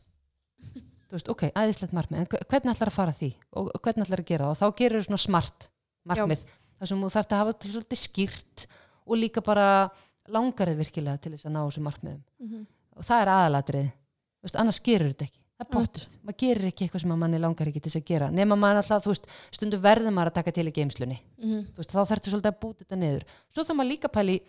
[1.11, 3.35] Þú veist, ok, æðislegt markmið en hve- hvernig ætlar að fara því?
[3.53, 5.69] Og hvernig ætlar að gera og þá gerir þú svona smart
[6.09, 6.39] markmið.
[6.81, 8.67] Þar sem þú þarft að hafa þetta svolítið skýrt
[9.07, 9.91] og líka bara
[10.29, 12.23] langar þið virkilega til þess að ná þessu markmiðum.
[12.41, 12.67] Mhm.
[12.97, 15.39] og það er aðalatrið þú veist, annars gerur þetta ekki.
[15.63, 15.93] Það er Einmitt.
[15.93, 18.31] pott, maður gerir ekki eitthvað sem manni langar ekki til þess að gera.
[18.31, 21.61] Nema maður alltaf, þú veist, stundu verður maður að taka til í geimslunni Mhm.
[21.73, 23.25] þú veist, þá þarftu svolítið að búta þetta niður.
[23.49, 24.41] Svo þá maður líka pæli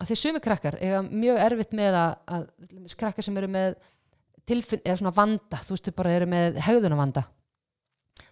[0.00, 3.74] að þeir sumi krakkar eiga mjög erfitt með að, að krakkar sem eru með
[4.46, 7.24] tilfinn, eða svona vanda, þú veist, þau bara eru með hegðunavanda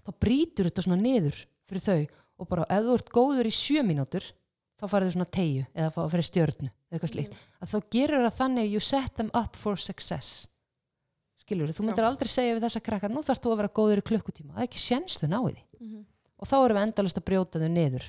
[0.06, 1.36] þá brýtur þetta svona niður
[1.68, 2.06] fyrir þau
[2.38, 4.22] og bara ef þú ert góður í sjö mínútur
[4.82, 8.24] þá farið þau svona tegju eða fá- fyrir stjörnu eða eitthvað slíkt, að þá gerur
[8.26, 10.48] það þannig you set them up for success.
[11.42, 14.04] Skilur þú myndir aldrei segja við þessa krakkar nú þarfst þú að vera góður í
[14.10, 14.52] klukkutíma.
[14.54, 15.62] Það er ekki séns þau náið því.
[15.80, 16.02] Mhm.
[16.42, 18.04] og þá erum við endalist að brjóta þau niður.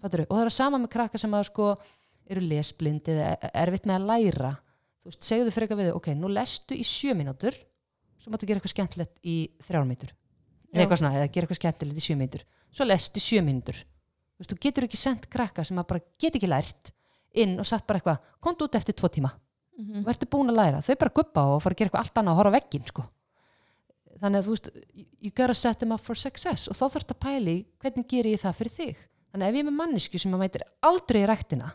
[0.00, 0.26] Fattarðu?
[0.30, 1.66] og það er sama með krakka sem að sko
[2.30, 4.52] eru lesblindi eða er- erfitt með að læra.
[5.00, 7.54] Þú veist, segðu fyrir eitthvað við þau, ok, nú lestu í sjö mínútur
[8.20, 10.10] svo máttu gera eitthvað skemmtilegt í þrjár mínútur.
[10.70, 10.76] Já.
[10.76, 12.42] eða eitthvað svona, eða gera eitthvað skemmtilegt í sjö mínútur.
[12.70, 13.76] Svo lestu sjö mínútur
[14.48, 16.92] þú getur ekki sendt krakka sem bara get ekki lært
[17.34, 19.30] inn og satt bara eitthvað, komdu út eftir tvo tíma
[19.78, 20.02] Mhm.
[20.04, 22.32] og ertu búin að læra, þau bara guppa og fara að gera eitthvað allt annað
[22.32, 23.02] og horfa á vegginn sko.
[24.20, 24.70] þannig að þú veist
[25.22, 28.32] you- gotta set them up for success og þá þarf þetta að pæli hvernig gerir
[28.36, 28.96] ég það fyrir þig
[29.32, 31.72] þannig að ef ég er með mannesku sem að mætir aldrei í ræktina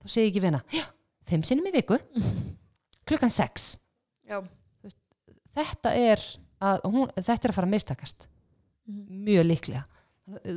[0.00, 0.84] þá segi ég ekki við hana já,
[1.26, 1.98] fimm sinnum í viku
[3.06, 3.76] klukkan sex
[4.26, 4.40] Já.
[5.54, 6.20] þetta er
[6.62, 8.26] að, hún, þetta er að fara að mistakast
[8.88, 9.24] Mhm.
[9.24, 9.84] mjög líklega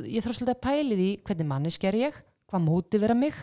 [0.08, 3.34] ég þarf svolítið að pæli því hvernig manneski er ég hvað móti vera mig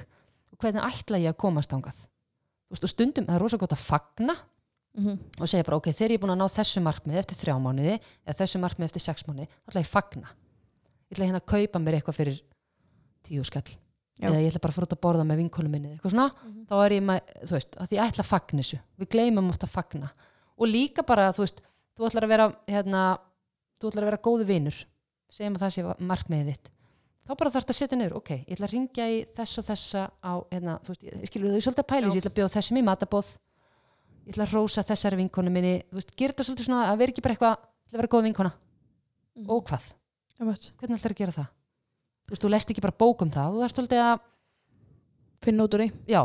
[0.52, 2.00] og hvernig ætla ég að komast ángað
[2.76, 4.36] og stundum, er rosa gott að fagna
[4.96, 5.20] Mhm.
[5.44, 8.00] og segja bara ok, þegar ég er búin að ná þessu markmið eftir þrjá mánuði
[8.26, 10.28] eða þessu markmið eftir sex mánuði þá ætla ég að fagna.
[11.12, 12.38] Ég ætla hérna að kaupa mér eitthvað fyrir
[13.28, 13.76] tíu skall.
[14.16, 14.30] Já.
[14.30, 16.66] eða ég ætla bara að fara út að borða með vinkonum minni eitthvað svona, Mhm.
[16.72, 19.62] þá er ég með, þú veist að ég ætla að fagna þessu, við gleymum oft
[19.62, 20.10] að fagna.
[20.58, 21.62] Og líka bara, þú veist
[22.00, 23.20] þú ætlar að vera, hérna
[23.82, 24.86] þú ætlar að vera góði vinur
[25.30, 26.72] segjum að það sé markmiðið þitt.
[27.26, 30.02] Þá bara þarf að setja niður, ok, ég ætla að ringja í þess og þessa
[30.22, 32.78] á, hérna, þú veist, ég skilur þau svolítið að pæla, ég ætla að bjóða þessum
[32.78, 33.32] í matabóð
[34.26, 37.14] ég ætla að rósa þessari vinkonu minni þú veist, gera þetta svolítið svona að vera
[37.16, 38.52] ekki bara eitthvað ætla að vera góð vinkona,
[39.36, 39.50] Mhm.
[39.50, 39.84] og hvað?
[40.40, 40.72] Einmitt.
[40.78, 41.48] hvernig ætlar að gera það?
[42.26, 44.20] Þú veist, þú lest ekki bara bók um það þú þarfst svolítið að
[45.46, 45.92] finna út úr því.
[46.08, 46.22] Já,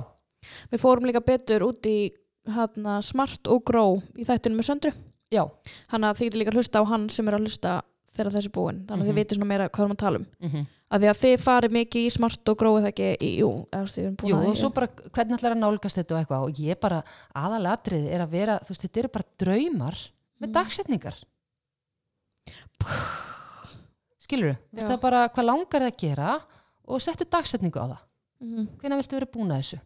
[0.72, 2.10] við fórum líka betur út í
[2.46, 4.92] hana, smart og gró í þættinu með söndru.
[5.30, 5.44] Já.
[5.88, 7.82] Hann að þið getur líka að hlusta á hann sem er að hlusta
[8.16, 9.10] þegar þessi er búin, þannig að Mhm.
[9.10, 10.26] þið veitir svona meira hvað erum að tala um.
[10.42, 13.48] Mm að því að þið farið mikið í smart og gróið það ekki í, jú,
[13.70, 16.42] við Jú, og svo bara hvernig ætlar að nálgast þetta og eitthvað?
[16.42, 17.04] Og ég bara,
[17.36, 19.96] aðalatrið er að vera þú veist, þetta eru bara draumar
[20.40, 20.52] með Mm.
[20.52, 21.14] dagsetningar.
[24.20, 26.34] Skilur þú, það bara hvað langar það að gera
[26.90, 27.98] og settu dagsetningu á það?
[28.40, 28.66] Mhm.
[28.80, 29.80] hvenær viltu vera búin að þessu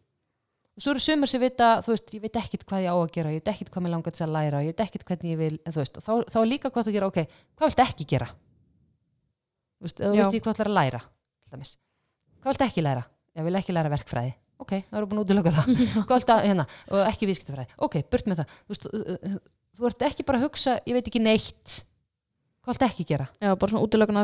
[0.74, 3.12] og svo eru sumar sem vita, þú veist, ég veit ekkit hvað ég á að
[3.14, 5.40] gera ég veit ekkit hvað mér langar til að læra ég veit ekkit hvernig ég
[5.40, 8.08] vil, en þú veist, þá, þá er líka gott að gera, ok, hvað viltu ekki
[8.14, 8.30] gera?
[9.78, 11.02] Þú veist, þú veist ég hvað ætlar að læra
[12.44, 13.04] hvað viltu ekki læra,
[13.38, 14.34] ég vil ekki læra verkfræði.
[14.60, 15.70] Ok, það eru búin að útiloka það.
[16.06, 17.74] Hvað viltu að, hérna, og ekki viðskiptafræði.
[17.84, 19.34] Ok, burt með það, þú veist, uh, uh,
[19.74, 21.74] þú ert ekki bara að hugsa, ég veit ekki neitt.
[22.64, 23.26] Hvað viltu ekki gera?
[23.42, 24.20] Já, bara svona útilökun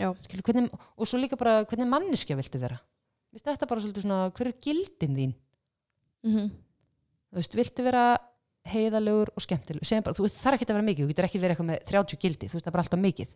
[0.00, 2.80] nálgast hvernig og svo líka bara hvernig manneskja viltu vera?
[3.30, 5.38] Vist, þetta er bara svolítið svona hver er gildin þín?
[6.26, 6.50] Mm
[7.30, 8.04] þú veist, viltu vera
[8.70, 10.02] heiðalegur og skemmtilegur?
[10.02, 12.48] Bara, þú er ekki að vera mikið, þú getur ekki verið eitthvað með 30 gildi,
[12.50, 13.28] þú veist, það er bara alltaf mikið.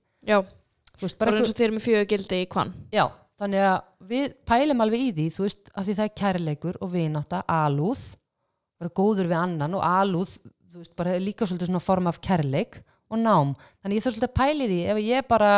[0.98, 2.72] Veist, bara bara eins og þeir eru með fjögur gildi í kvann.
[2.90, 3.04] Já,
[3.38, 3.78] þannig að
[4.10, 8.02] við pælum alveg í því, þú veist, að því það er kærleikur og vinátta, alúð
[8.80, 10.34] vera góður við annan og alúð
[10.74, 12.80] þú veist, bara líka svolítið svona form af kærleik
[13.12, 15.50] og nám, þannig ég þarf svolítið að pæli því ef ég bara,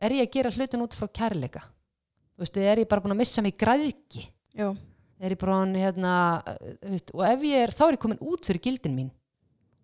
[0.00, 1.64] er ég að gera hlutin út frá kærleika?
[2.34, 4.26] Þú veist, er ég bara búin að missa mig græðki
[5.20, 8.46] er ég bara hérna uh, veist, og ef ég er, þá er ég komin út
[8.48, 9.10] fyrir gildin mín.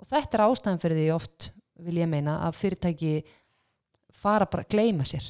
[0.00, 1.50] Og þetta er ástæðan fyrir því oft
[1.86, 3.10] vil ég meina að fyrirtæki
[4.16, 5.26] fara bara að gleyma sér.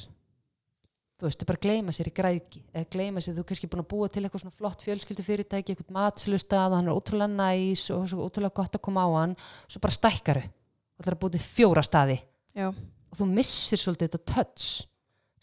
[1.17, 3.91] Þú veist, bara gleyma sér í græðki eða gleyma sér, þú er kannski búin að
[3.95, 8.13] búa til eitthvað svona flott fjölskyldu fyrirtæki, eitthvað matslustað og hann er ótrúlega næs og
[8.27, 9.39] ótrúlega gott að koma á hann.
[9.67, 12.21] Svo bara stækkaru og það er til fjóra staði.
[12.57, 12.69] Já
[13.11, 14.87] og þú missir svolítið þetta touch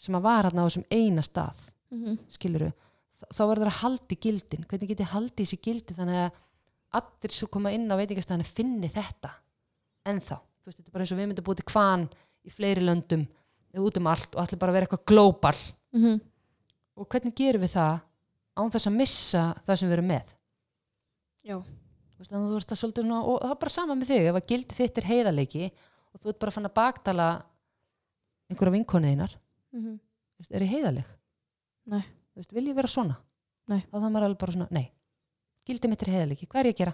[0.04, 1.62] sem að var hann á þessum eina stað
[1.94, 2.72] mm skiluru,
[3.32, 6.42] þá verður að haldi gildin, hvernig get ég haldi þessi gildi þannig að
[7.00, 9.32] allir sem koma inn á veitingastæðinu finni þetta
[10.10, 12.08] ennþá, þú veist, þetta er bara eins og við myndum búið til kvan
[12.44, 13.24] í fleiri löndum
[13.74, 15.58] eða út um allt og allir bara vera eitthvað global.
[15.94, 16.20] -hmm.
[16.96, 18.02] og hvernig gerum við það
[18.58, 20.36] án þess að missa það sem við erum með?
[21.44, 21.58] Já,
[22.18, 24.28] veist, þannig að þú veist að svolítið svona, og það er bara sama með þig
[24.30, 25.72] ef að gildi þitt er heiðarleiki
[26.14, 27.30] og þú ert bara fann að baktala
[28.54, 29.38] einhverja vinkonuðinar
[29.74, 30.00] mm
[30.52, 31.08] er ég heiðarleg?
[31.88, 32.02] Nei.
[32.04, 33.16] Þú veist, vil ég vera svona?
[33.72, 33.80] Nei.
[33.88, 34.86] þá það maður alveg bara svona, nei
[35.68, 36.94] gildi mitt er heiðarleiki, hvað er ég að gera?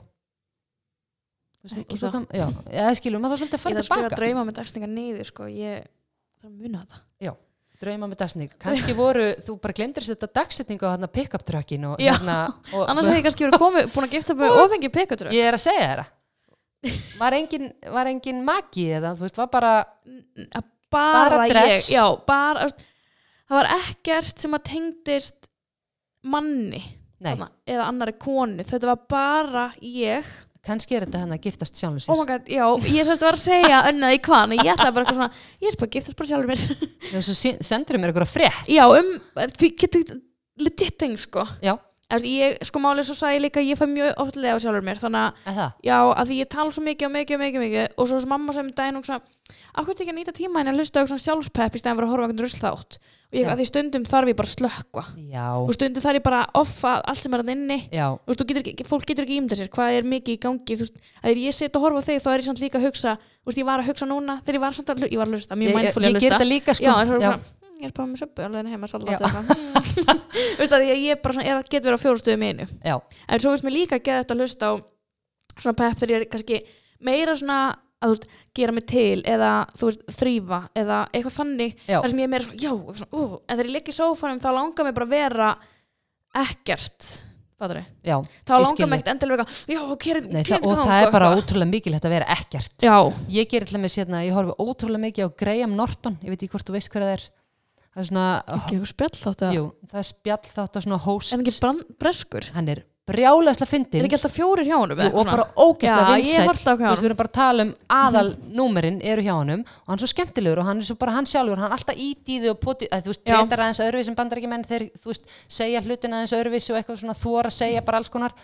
[1.59, 2.15] Þú veist, Ekki það.
[2.15, 4.43] það, já, eða skilur, maður þá svolítið að ég fara þarf að skrifa tilbaka drauma
[4.47, 5.87] með dagsningar niður sko, ég
[6.39, 7.37] þarf að muna þetta
[7.79, 12.01] drauma með dagsning, kannski voru þú bara glemdir þetta dagsetningu á hérna pick-up truckin og
[12.03, 12.11] Já.
[12.11, 12.35] hérna
[12.75, 15.55] og, annars hefði ég kannski verið komið, búin að gifta með ofengi pekatur ég er
[15.55, 16.01] að segja þér
[17.21, 19.71] var engin, var engin magi eða þú veist, var bara
[20.91, 21.89] bara, Bara dress.
[21.89, 22.67] ég já, bara,
[23.49, 25.49] það var ekkert sem að tengdist
[26.29, 26.81] manni
[27.19, 30.27] þarna, eða annari konu, þetta var bara ég.
[30.65, 32.11] Kannski er þetta hann að giftast sjálfur sér.
[32.13, 35.05] Oh my god, já, ég sérst var að segja önnað í kvan, ég ætlaði bara
[35.05, 36.63] eitthvað svona ég er bara að giftast bara sjálfur mér.
[37.15, 38.65] Og svo sí- sendirðu mér eitthvað frétt.
[38.67, 39.13] Já, um,
[39.55, 40.17] því getur
[40.59, 41.45] legit thing, sko.
[41.63, 41.77] Já,
[42.25, 44.97] ég, sko málið svo sagði ég líka að ég fæ mjög oftlega á sjálfur mér,
[44.97, 48.09] þannig að Já, að því ég tala svo mikið og mikið og mikið, mikið og
[48.09, 49.21] svo sem mamma sem daginn og svona
[49.79, 52.13] ákveð ekki að nýta tíma henni að hlusta á svona sjálfspepp í stæðan fyrir að
[52.13, 52.97] horfa einhvern rusl þátt
[53.29, 55.03] og ég, að því stundum þarf ég bara að slökkva.
[55.29, 57.77] Já, og stundum þarf ég bara að offa allt sem er að inni.
[58.25, 60.87] Og þú getur ekki, fólk getur ekki ímda sér hvað er mikið í gangi þú
[60.87, 63.51] veist, að ég set og horfa þig þá er ég samt líka að hugsa þú
[63.51, 65.37] veist, ég var að hugsa núna þegar ég var, samt að, hlu- ég var að
[65.37, 66.39] hlusta, mjög ég, ég, mindfully ég að ger hlusta.
[66.41, 66.85] þetta líka sko.
[66.89, 69.23] Já, já, hm, ég er bara með söpbu alveg heima salat.
[70.35, 72.65] Þú veist, að ég, ég bara svona, er að geta verið á fjórustuðum einu.
[72.83, 74.73] Já, en svo veist mér líka að geða þetta að hlusta á
[75.59, 76.59] svona pepp þegar ég er kannski
[77.07, 77.61] meira svona
[77.99, 82.11] að þú veist, gera mig til eða þú veist, þrýfa eða eitthvað þannig já, þar
[82.11, 84.43] sem ég er meira svona, já, og svona, uh, en þegar ég ligg í sófanum
[84.43, 85.49] þá langar mig bara að vera
[86.39, 87.09] ekkert
[87.59, 88.15] fattur já.
[88.47, 91.11] þá Ég langar skil mig ekkert endilega eitthvað, já, gera Nei, það, og það er
[91.17, 92.75] bara ótrúlega mikilvægt að vera ekkert.
[92.85, 92.95] Já,
[93.35, 96.53] ég ger alltaf með sérna, ég horfi ótrúlega mikið á Graham Norton, ég veit ekki
[96.55, 97.27] hvort þú veist hver það er
[97.99, 98.27] það er svona,
[99.55, 102.47] jú, það er spjall þátt að svona host, en ekki breskur?
[102.55, 106.43] Hann er brjálæslega er fyndin ekki alltaf fjórir hjá eða og bara ógeðslega á hjá
[106.45, 108.29] þú veist, við erum bara að tala um aðal
[108.59, 111.29] númerin eru hjá honum og hann er svo skemmtilegur og hann er svo bara hann
[111.29, 114.09] sjálfur hann er alltaf ít í því og poti, að, þú veist, breytar aðeins öðruvísi
[114.11, 115.29] sem bandar ekki menn þeir, þú veist,
[115.59, 118.35] segja hlutin aðeins öðruvísi og eitthvað svona þóra segja bara alls konar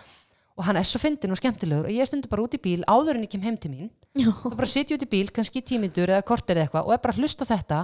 [0.56, 1.84] og hann er svo fyndin og skemmtilegur.
[1.84, 3.90] Og ég stundur bara út í bíl áður en ég kem heim til mín.
[4.16, 4.30] Já.
[4.32, 7.00] þá bara sitja út í bíl, kannski í tímyndur eða kortir eða eitthvað og er
[7.04, 7.80] bara að hlusta þetta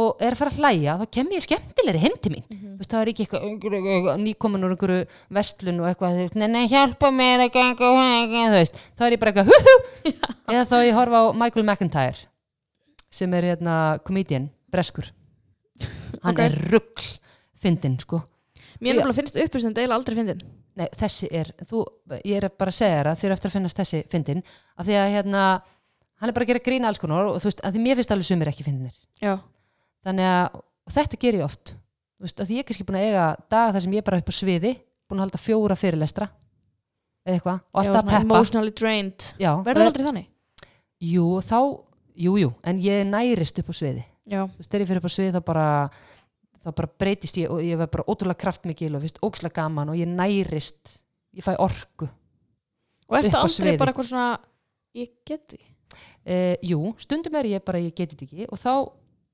[0.00, 2.46] og er að fara að hlæja, þá kem ég skemmtilegri heim til mín.
[2.48, 2.70] Mhm.
[2.70, 5.04] þú veist, það er ekki eitthvað nýkomin úr einhverju
[5.36, 9.34] vestlun og eitthvað, nei, nei, hjálpa mér að ganga þú veist, þá er ég bara
[9.34, 10.16] eitthvað hú, hú,
[10.56, 12.24] eða þá ég horfa á Michael McIntyre
[13.12, 15.12] sem er hérna comedian, breskur.
[16.24, 16.40] Hann Ok.
[16.48, 17.06] er ruggl
[17.60, 18.24] fyndin sko.
[18.80, 20.40] Mér finnst uppistund eiginlega aldrei fyndin
[20.74, 21.84] Nei, þessi er, þú,
[22.26, 24.40] ég er bara að segja þér að þér eftir að finnast þessi fyndin
[24.74, 25.42] af því að hérna,
[26.18, 28.14] hann er bara að gera grína alls konar og þú veist, að því mér finnst
[28.14, 29.36] alveg sumir ekki fyndinir Já,
[30.02, 32.98] þannig að, og þetta ger ég oft þú veist, að því ég er kannski búin
[32.98, 34.72] að eiga daga þar sem ég er bara upp á sviði,
[35.06, 36.28] búin að halda fjóra fyrirlestra
[37.24, 38.24] eða eitthvað, og alltaf að peppa.
[38.26, 39.28] emotionally drained.
[39.40, 40.26] Já, Verður og- aldrei þannig?
[41.04, 41.58] Jú, þá,
[42.26, 44.02] jú, jú, en ég nærist upp á sviði.
[44.26, 45.66] Já, þú veist, þegar ég fyrir upp á svið þá bara
[46.64, 50.08] þá bara breytist ég og ég verð bara ótrúlega kraftmikil og ókslega gaman og ég
[50.08, 50.98] nærist
[51.36, 52.08] ég fæ orku.
[53.08, 53.78] Og ertu aldrei sviði.
[53.78, 54.28] bara eitthvað svona
[54.94, 55.58] Ég get því
[56.30, 58.74] uh, jú, stundum er ég bara ég geti þetta ekki og þá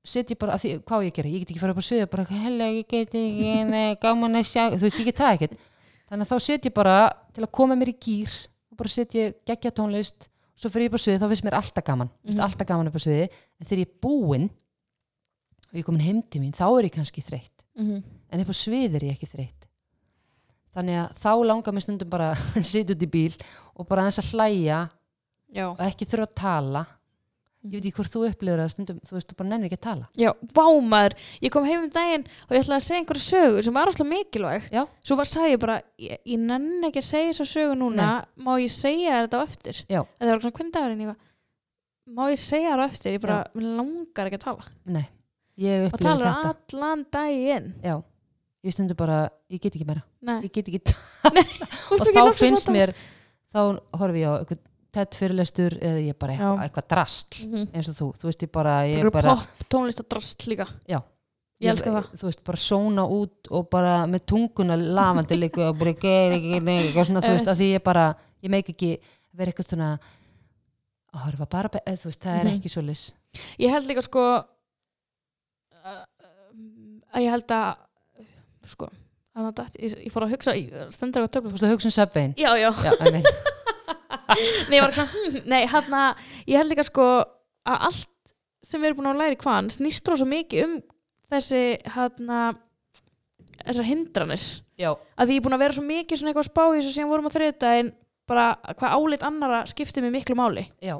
[0.01, 1.31] set ég bara, að því, hvað ég gera?
[1.31, 4.39] Ég get ekki fara upp á svið og bara, hella, ég get ekki nei, gaman
[4.39, 5.67] að sjá, þú veist, ég get það ekkert.
[6.09, 6.95] Þannig að þá set ég bara
[7.35, 8.33] til að koma mér í gýr
[8.73, 10.25] og bara set ég geggja tónlist
[10.57, 12.09] svo fyrir ég upp á svið, þá finnst mér alltaf gaman.
[12.09, 12.31] Mm.
[12.33, 12.43] Mhm.
[12.47, 14.49] alltaf gaman upp á sviði, en þegar ég er búin
[15.71, 17.65] og ég komin heim til mín, þá er ég kannski þreytt.
[17.79, 18.01] Mm
[18.31, 19.67] en upp á svið er ég ekki þreytt.
[20.71, 23.35] Þannig að þá langar mér stundum bara að sitja út í bíl
[23.75, 24.81] og bara aðeins að hlæja
[25.51, 26.83] Já, og ekki þurfa að tala.
[27.61, 29.83] Ég veit ekki hvort þú upplifur það stundum þú veist, þú bara nennir ekki að
[29.83, 30.05] tala.
[30.17, 33.75] Já, vámaður Ég kom heim um daginn og ég ætlaði að segja einhverju sögu sem
[33.75, 34.69] var alltaf mikilvæg.
[34.73, 34.81] Já.
[35.05, 38.07] Svo var sagði ég bara, ég, ég nenni ekki að segja þessa sögu núna.
[38.41, 39.83] Má ég segja þetta á eftir?
[39.91, 39.99] Já.
[40.01, 41.19] En það var svona hvernig dagurinn ég var
[42.11, 43.13] Má ég segja þér á eftir?
[43.19, 44.71] Ég bara, langar ekki að tala.
[44.89, 45.05] Nei,
[45.57, 46.55] ég Og upplifur talar þetta.
[46.73, 47.73] allan daginn.
[47.83, 47.95] Já,
[48.63, 50.03] ég stundum bara, ég get ekki meira.
[50.21, 50.81] Nei, ég get ekki,
[51.21, 52.93] Þú og ert ekki þá loksins finnst að- mér
[53.53, 54.59] þá horfi ég á eitthvað
[54.91, 56.63] tett fyrirlestur eða ég bara eitthvað, Já.
[56.65, 57.67] eitthvað drast Mhm.
[57.73, 60.67] eins og þú, þú veist ég bara, ég Einhverju bara pop tónlistadrast líka.
[60.87, 61.01] Já.
[61.61, 62.07] Ég elska það.
[62.17, 66.59] þú veist, bara sóna út og bara með tunguna lafandi líka og bara ger ekki
[66.63, 68.97] neitt eitthvað svona, þú veist, að því ég bara ég meik ekki
[69.33, 69.99] vera eitthvað svona
[71.13, 72.57] að horfa bara, be- eða þú veist, það er Mhm.
[72.59, 73.11] ekki svo lis
[73.59, 74.43] Ég held líka sko
[75.81, 77.69] að ég held að
[78.71, 78.91] sko
[79.31, 80.53] að ég, ég fór að hugsa,
[80.91, 82.91] stendur eitthvað Þú töflum veist að hugsa um Subwayn Já, já, Já,
[84.69, 87.05] nei, ég var ekki svona hm, Nei, hann að, ég held líka sko
[87.67, 88.33] að allt
[88.65, 90.75] sem við erum búin að læra í hvaðan snýst rosa mikið um
[91.31, 91.61] þessi
[91.95, 92.59] hann að
[93.61, 94.45] þessar hindranir.
[94.79, 96.77] Já, að því ég er búin að vera svo mikið svona eitthvað að spá í
[96.79, 97.91] þessu sem vorum á þriðdægin
[98.31, 98.45] bara
[98.79, 100.65] hvað álit annara skiptir mig miklu máli.
[100.81, 100.95] Já,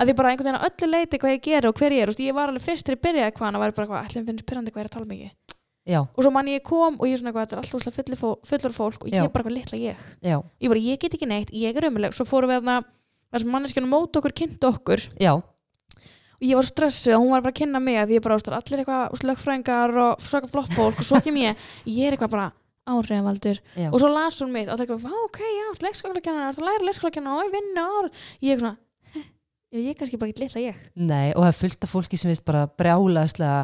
[0.00, 2.12] að því bara einhvern veginn að öllu leiti hvað ég gera og hver ég er,
[2.24, 4.72] ég var alveg fyrst til að byrja hvað að væri bara hvað, ætlum finnst pyrrandi
[4.72, 5.56] hvað ég er að tala mikið.
[5.90, 8.34] Já, og svo mann ég kom og ég er svona eitthvað, þetta er alltaf fullur,
[8.46, 10.02] fullur fólk og ég er bara eitthvað litla ég.
[10.24, 12.68] Já, ég bara, ég get ekki neitt, ég er ömuleg svo fórum við
[13.30, 15.04] þar sem manneskjana mót okkur kynnt okkur.
[15.20, 15.32] Já,
[16.40, 18.82] og ég var stressuð og hún var bara að kynna mig að ég bara, allir
[18.82, 21.68] eitthvað slögfræðingar og svaka flott fólk og svo kem ég.
[21.86, 22.48] Ég er eitthvað bara
[22.90, 23.60] áhrifavaldur.
[23.76, 23.90] Já.
[23.92, 26.86] og svo las hún mitt og það er eitthvað, "Vá, ok, já, leikskólakennar þú læra
[26.88, 28.10] leikskólakennar og ég vinna ár
[28.42, 28.89] ég er svona, "Heh,
[29.70, 30.82] já, ég er kannski bara ekki litla ég.
[30.98, 33.62] Nei, og það er fullt af fólki sem veist bara brjálaðislega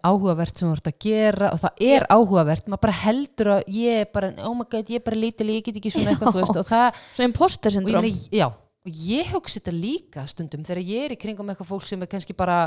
[0.00, 4.00] áhugavert sem þú ert að gera og það er áhugavert, maður bara heldur að ég
[4.00, 6.40] er bara, oh my god, ég er bara lítil ég get ekki svona eitthvað, þú
[6.40, 10.64] veist, og það svo imposter og ég, syndrom já, og ég hugsi þetta líka stundum
[10.64, 12.62] þegar ég er í kringum eitthvað fólk sem er kannski bara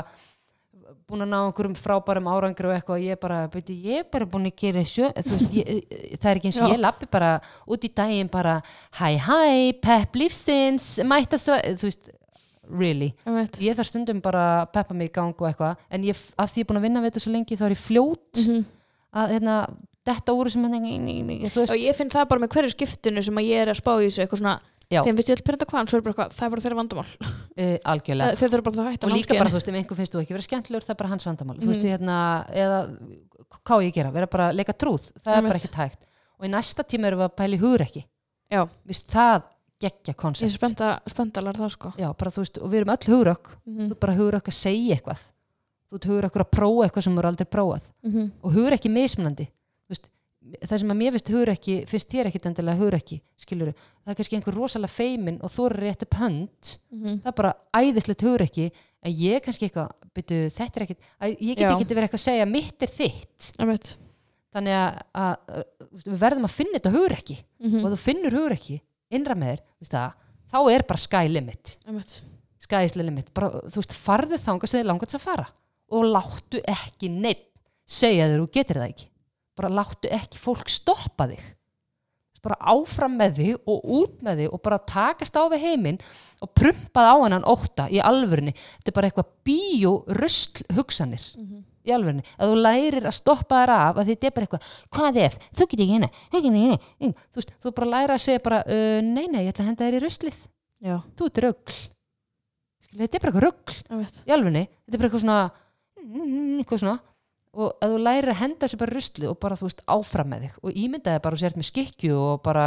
[1.08, 4.08] búin að ná einhverjum frábærum árangri og eitthvað og ég er bara, beti, ég er
[4.12, 5.82] bara búin að gera sjö, veist, ég,
[6.14, 7.34] það er ekki eins og ég lappi bara
[7.66, 8.60] út í daginn bara,
[9.00, 9.42] hæ hæ,
[9.82, 12.12] pepp lífsins mæta svo, þú veist
[12.70, 13.12] really,
[13.60, 16.62] Ég þarf stundum bara að peppa mig í gang og eitthvað, en ég, af því
[16.62, 18.64] ég er búin að vinna við þetta svo lengi, þá er ég fljót Mhm.
[19.14, 19.54] að hérna,
[20.04, 20.62] detta úr sem
[21.62, 23.92] veist, og ég finn það bara með hverju skiptinu sem að ég er að spá
[24.00, 25.02] í þessu eitthvað svona, Já.
[25.04, 27.08] þeim finnst ég alltaf hvað svo er bara það er bara þeirra vandamál.
[27.58, 28.36] Uh, algjörlega.
[28.40, 30.20] Þeir þurfa bara það að hætta og líka bara, þú veist, ef einhver finnst þú
[30.22, 31.92] ekki vera skemmtilegur það er bara hans vandamál, þú veist, Mhm.
[31.92, 32.16] hérna
[32.48, 32.78] eða,
[33.64, 35.12] hvað ég gera, vera bara leika trúð.
[35.24, 36.00] Það er bara ekkert hægt
[36.38, 38.04] og í næsta tíma erum við að pæla í hugur ekki.
[38.50, 38.68] Já.
[38.86, 39.42] Vist, það
[39.82, 41.92] geggja ég er spennt að læra það sko.
[41.98, 44.96] Já, bara, veist, og við erum öll hugurökk mm þú ert bara hugurökk að segja
[44.96, 45.24] eitthvað.
[45.88, 47.82] Þú ert hugurökk að prófa eitthvað sem þú eru aldrei prófað.
[48.02, 48.30] -hmm.
[48.42, 49.48] og hugur ekki mismunandi.
[49.88, 50.10] Veist,
[50.62, 54.12] það sem að mér finnst hugur ekki finnst þér ekkit endilega hugur ekki skilur það
[54.12, 56.78] er kannski einhver rosalega feimin og þú eru rétt upp hönd.
[56.90, 57.20] Mhm.
[57.22, 58.70] það er bara æðislegt hugur ekki.
[59.02, 61.00] En ég er kannski eitthvað, byrju, er ekkit
[61.40, 63.52] ég get ekki verið eitthvað að segja mitt er þitt.
[63.58, 63.96] Einmitt.
[64.48, 65.64] þannig að, að, að
[66.08, 67.36] við verðum að finna þetta hugur ekki.
[67.60, 67.84] Mhm.
[67.84, 68.80] og þú finnur hugur ekki
[69.10, 69.58] innra með
[69.90, 70.14] þér,
[70.52, 71.76] þá er bara sky limit.
[71.86, 72.22] Einmitt.
[72.58, 75.46] sky is the limit, bara, þú veist, farðu þangað sem þið langast að fara.
[75.90, 77.46] Og láttu ekki neitt
[77.88, 79.06] segja þér og getur það ekki.
[79.56, 81.40] Bara láttu ekki fólk stoppa þig.
[82.44, 85.98] Bara áfram með þig og út með þig og bara takast á við heiminn
[86.44, 91.64] og prumpað á hennan ótta í alvörunni, þetta er bara eitthvað bíó-röstl hugsanir Mhm.
[91.88, 95.20] Í alvörunni, að þú lærir að stoppa þér af að þetta er bara eitthvað, hvað
[95.24, 95.38] ef?
[95.48, 98.98] Þú getur ekki hérna, ekki hérna þú veist, þú bara læra að segja bara, uh,
[99.04, 100.34] nei nei ég ætla að henda þér í
[100.78, 101.78] Já, þú ert röggl
[102.94, 105.40] þetta er bara eitthvað röggl í alvörunni, þetta er bara eitthvað svona
[106.08, 106.98] eitthvað svona.
[107.58, 110.30] Og að þú lærir að henda þessi bara í rusli og bara þú veist áfram
[110.30, 110.58] með þig.
[110.62, 112.66] Og ímyndaði bara og sért með skikju og bara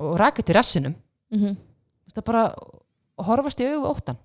[0.00, 0.96] og rakið til rassinum.
[1.30, 1.56] Mm -hmm.
[2.14, 2.54] að bara
[3.16, 4.18] horfast í við óttan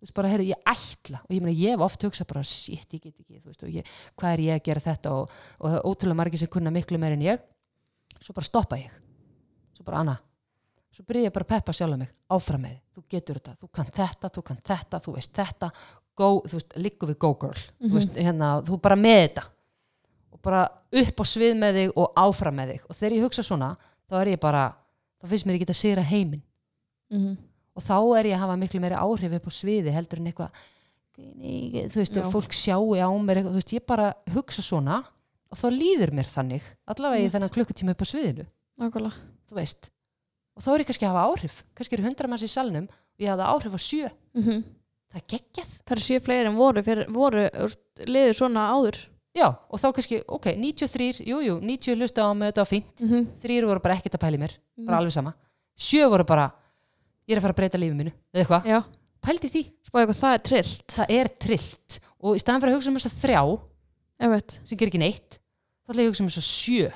[0.00, 2.86] þú veist bara, heyrðu, ég ætla og ég meina, ég hef oft hugsað bara, shit,
[2.96, 5.12] ég get ekki þú veist, og ég, hvað er ég að gera þetta?
[5.12, 7.44] Og, og það er ótrúlega margir sem kunna miklu meir en ég.
[8.20, 8.94] Svo bara stoppa ég.
[9.76, 10.16] Svo bara, Anna.
[10.90, 13.92] Svo byrja ég bara að peppa sjálf mig, áfram með þú getur þetta, þú kann
[13.94, 15.70] þetta, þú kann þetta þú veist þetta,
[16.18, 19.44] go, þú veist, liggu við go girl, þú veist, hérna þú bara með þetta.
[20.34, 20.64] Og bara
[21.02, 22.88] upp á svið með þig og áfram með þig.
[22.88, 23.70] Og þegar ég hugsa svona,
[24.10, 24.64] þá er ég bara
[25.20, 25.70] þá finnst mér ekki
[27.80, 30.60] og þá er ég að hafa miklu meiri áhrif upp á sviði heldur en eitthvað
[31.20, 35.00] þú veist, fólk sjáu á mér eitthvað, þú veist, ég bara hugsa svona
[35.50, 38.46] og þá líður mér þannig allavega í þennan klukkutíma upp á sviðinu.
[38.80, 39.30] Nákvæmlega.
[39.50, 39.90] Þú veist,
[40.56, 41.56] og þá er ég kannski að hafa áhrif.
[41.76, 44.60] Kannski eru hundra manns í salnum og ég hafa áhrif á sjö, mm
[45.10, 45.70] það er geggjað.
[45.82, 48.98] Það eru sjö fleiri en voru, fyrir, voru úst, liður svona áður.
[49.34, 52.92] Já, og þá kannski, ok, 93 jú, jú, 90 hlusta á mig, þetta var fínt.
[53.00, 53.26] Mm -hmm.
[53.42, 54.54] þrýr voru bara ekkert að pæli mér,
[54.86, 55.34] bara alveg sama.
[55.74, 56.50] Sjö voru bara,
[57.30, 58.78] ég er að fara að breyta lífið mínu eða eitthvað, já,
[59.26, 59.62] pældi því.
[59.86, 60.86] Spáði eitthvað það er trillt.
[60.96, 61.98] Það er trillt.
[62.20, 63.42] Og í staðan fyrir að hugsa um þess að þrjá
[64.20, 66.90] ég veit, sem ger ekki neitt þá ætla ég að hugsa um þess að sjö.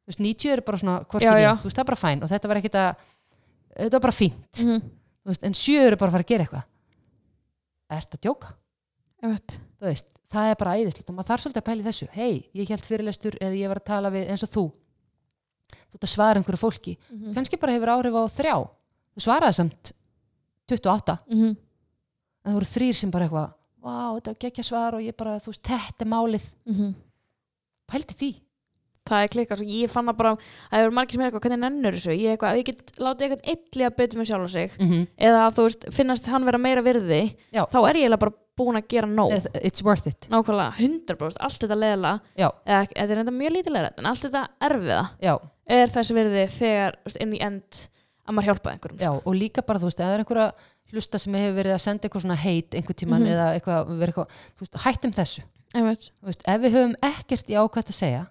[0.00, 1.50] Þú veist, 90 er bara svona hvort Já, já.
[1.56, 2.22] þú veist, það er bara fæn.
[2.22, 3.04] Og þetta var ekkert að
[3.74, 4.88] þetta var bara fínt, mm
[5.20, 6.62] þú veist, en sjö eru bara að fara að gera eitthvað.
[7.90, 8.54] Ert að djóka,
[9.20, 11.08] ég veit þú veist það er bara æðislegt.
[11.10, 12.08] Og maður þarf svolítið að pæla í þessu.
[12.14, 14.64] Hei, ég held fyrirlestur eða ég var að tala við eins og þú.
[15.70, 16.96] Þú ert að svara einhverju fólki.
[16.96, 17.34] -hmm.
[17.34, 18.56] kannski bara hefur áhrif á þrjá
[19.20, 19.92] þú svaraði samt
[20.72, 21.56] 28 Mm
[22.40, 25.38] en það voru þrýr sem bara eitthvað vá, þetta var geggja svar og ég bara,
[25.40, 26.46] þú veist, þetta er málið.
[26.76, 26.94] -hmm.
[27.90, 28.32] pældi því.
[29.10, 31.42] Það er klikkað, svo ég fann það bara að það eru margir sem er eitthvað,
[31.42, 32.12] hvernig nennur þessu?
[32.12, 34.70] Ég, eitthvað, ég get látið eitthvað illi að betur með sjálf sig.
[34.78, 35.06] Mm -hmm.
[35.16, 37.66] eða þú veist, finnast hann vera meira virði Já.
[37.66, 39.32] þá er ég bara búin að gera nóg.
[39.54, 40.28] It's worth it.
[40.28, 44.48] Nákvæmlega 100% allt þetta leðla já, eða þetta er enda mjög lítilega en allt þetta
[44.60, 47.88] erfiða já, er þessi virði þegar inn í end
[48.30, 50.48] að maður hjálpa einhverjum já, og líka bara, þú veist, er einhverja
[50.90, 53.32] hlusta sem hefur verið að senda eitthvað svona heit einhver tíman Mhm.
[53.34, 55.42] eða eitthvað, eitthvað þú veist, hættum þessu,
[56.26, 58.22] veist, ef við höfum ekkert í ákvæmt að segja,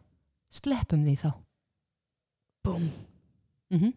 [0.51, 1.30] sleppum því þá.
[2.65, 2.89] Búm
[3.71, 3.93] mm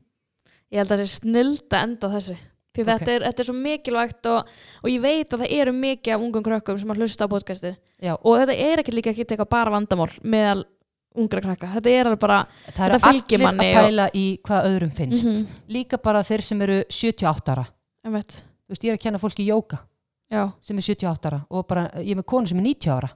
[0.72, 2.34] ég held að það sé snilda enda þessu
[2.72, 2.86] því Ok.
[2.88, 4.52] þetta, er, þetta er svo mikilvægt og,
[4.82, 7.74] og ég veit að það eru mikið af ungum krökkum sem að hlusta á podcastið.
[8.00, 10.62] Já, og þetta er ekki líka ekki eitthvað bara vandamál meðal
[11.16, 11.66] ungra krakka.
[11.76, 12.38] Þetta er alveg bara
[12.72, 15.26] það eru Þetta fylgir allir manni að pæla í hvað öðrum finnst.
[15.26, 15.46] Mhm.
[15.68, 17.66] líka bara þeir sem eru 78 ára.
[18.04, 18.12] Þú
[18.72, 19.78] veist, ég er að kenna fólki jóka
[20.32, 23.10] já, sem er 78 ára og bara, ég er með konu sem er 90 ára.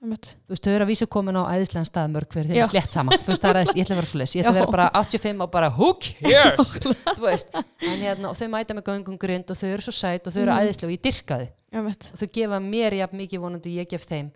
[0.00, 0.16] Þú
[0.48, 3.12] veist, þau eru að vísa komin á æðislegan stað mörg fyrir þeir eru slétt sama,
[3.26, 5.42] veist, það er ég ætla að vera svo leys ég ætla að vera bara 85
[5.44, 6.70] og bara who cares?
[8.00, 10.54] Hérna, og þau mæta með göngum grind og þau eru svo sæt og þau eru
[10.54, 10.60] Mhm.
[10.64, 11.48] æðislega og ég dyrka þau.
[11.84, 14.30] Og þau gefa mér jafn mikið vonandi og ég gef þeim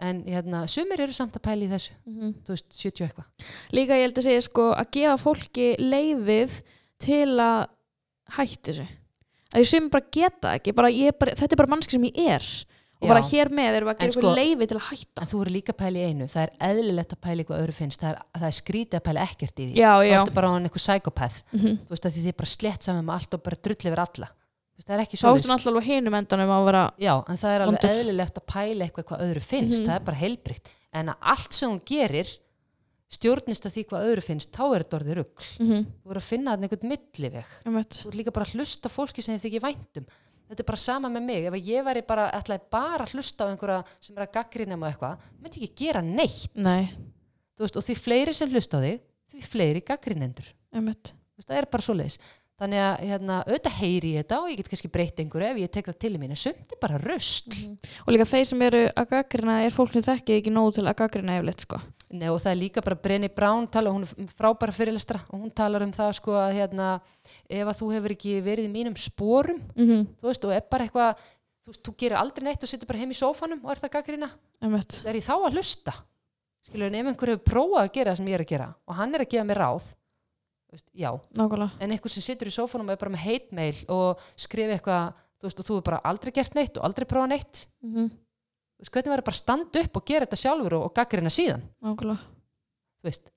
[0.00, 1.92] en hérna, sumir eru samt að pæla í þessu.
[2.06, 2.34] Mhm.
[2.44, 3.24] þú veist, 70 eitthvað.
[3.72, 6.62] Líka ég held að segja sko að gefa fólki leifið
[6.98, 7.66] til að
[8.38, 8.86] hætti þessu.
[9.54, 10.72] Að ég sem bara geta ekki.
[10.74, 10.88] Bara,
[11.20, 12.48] bara, þetta er bara mannski sem ég er.
[13.02, 13.10] Og Já.
[13.10, 15.20] bara hér með erum við að gera sko- sko, leifið til að hætta.
[15.22, 17.60] en þú eru líka að pæla í einu, það er eðlilegt að pæla í hvað
[17.64, 19.74] öðru finnst, það er, það er skrítið að pæla ekkert í því.
[19.74, 21.78] Þá ertu bara á einhver psykopath Mhm.
[21.84, 23.98] þú veist, að því þið er bara slett saman með allt og bara drull yfir
[23.98, 24.28] alla
[24.82, 27.60] það er ekki þá ertu náttúrulega alveg hinum endanum að vera Já, en það er
[27.64, 27.90] alveg Vondur.
[27.94, 29.86] eðlilegt að pæla eitthvað hvað öðru finnst, Mhm.
[29.88, 32.38] það er bara heilbrikt en að allt sem hún gerir
[33.14, 35.86] stjórnist að því hvað öðru finnst þá er þetta orðið rugg, Mhm.
[36.02, 38.94] þú voru að finna þarna einhvern milliveg, veit þú ert líka bara að hlusta á
[38.96, 40.06] fólki sem þið þykir væntum,
[40.50, 43.44] þetta er bara sama með mig, ef að ég væri bara, ætlaði bara að hlusta
[43.46, 46.50] á einhverja sem er að gaggrina mig á eitthvað, myndi ekki gera neitt.
[46.56, 46.90] Nei,
[47.56, 51.48] þú veist, og því fleiri sem hlusta á þig því fleiri gaggrinendur veit Þú veist,
[51.48, 52.18] það er bara svo leiðis
[52.60, 55.70] þannig að hérna, auðvitað heyri ég þetta og ég get kannski breytt einhverju ef ég
[55.74, 57.56] tek það til í mín en sumt er bara röst
[58.06, 60.96] og líka þeir sem eru að gaggrina er fólk sem þekkið ekki nógu til að
[61.02, 61.80] gaggrina yfirleitt sko?
[62.14, 65.50] Nei, og það er líka bara Brenni Brown tala, hún er frábæra fyrirlestra og hún
[65.50, 66.90] talar um það sko að hérna,
[67.50, 70.06] ef að þú hefur ekki verið í mínum sporum Mhm.
[70.22, 71.16] þú veist, og er bara eitthvað
[71.64, 73.94] þú veist, þú gerir aldrei neitt og situr bara heim í sófanum og er það
[73.98, 74.30] gaggrina,
[74.62, 75.92] ég veit er ég þá að hlusta.
[76.68, 78.94] Skilur, en ef einhver hefur prófað að gera það sem ég er að gera og
[78.94, 79.82] hann er að gefa mér ráð
[80.74, 81.70] veist, já, nákvæmlega.
[81.80, 85.14] En einhver sem situr í sófanum og er bara með hate mail og skrifi eitthvað
[85.38, 87.66] þú veist, og þú er bara aldrei gert neitt og aldrei prófað neitt.
[87.84, 88.08] Mhm.
[88.74, 91.30] þú veist, hvernig var bara að standa upp og gera þetta sjálfur og, og gaggrina
[91.32, 91.62] síðan?
[91.84, 92.32] Nákvæmlega.
[93.00, 93.30] Þú veist,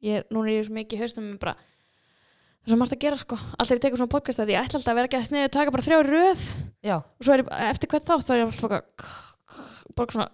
[0.00, 3.18] ég er, núna er ég svo mikið haustum bara það er svo margt að gera
[3.20, 3.36] sko.
[3.56, 5.74] Alltaf ég tekur svona podcast að ég ætla alltaf að vera ekki að sniðu taka
[5.74, 6.44] bara þrjá röð.
[6.86, 8.82] Já, og svo er ég, eftir hvert þátt þá er ég alltaf bara
[9.98, 10.28] bara svona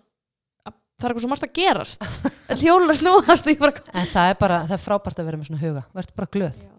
[0.96, 2.06] það er eitthvað svo margt að gerast.
[2.48, 5.82] Þetta hjóla snúast en það er bara það er frábært að vera með svona huga,
[5.96, 6.60] verður bara glöð.
[6.62, 6.72] Já,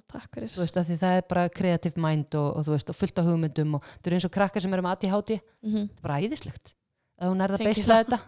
[0.57, 4.18] veist, það er bara creative mind og, og og fullt af hugmyndum og þetta er
[4.18, 5.88] eins og krakkar sem eru með ADHD mm -hmm.
[5.88, 6.73] þetta er bara æðislegt
[7.19, 8.19] að hún er að beisla þetta.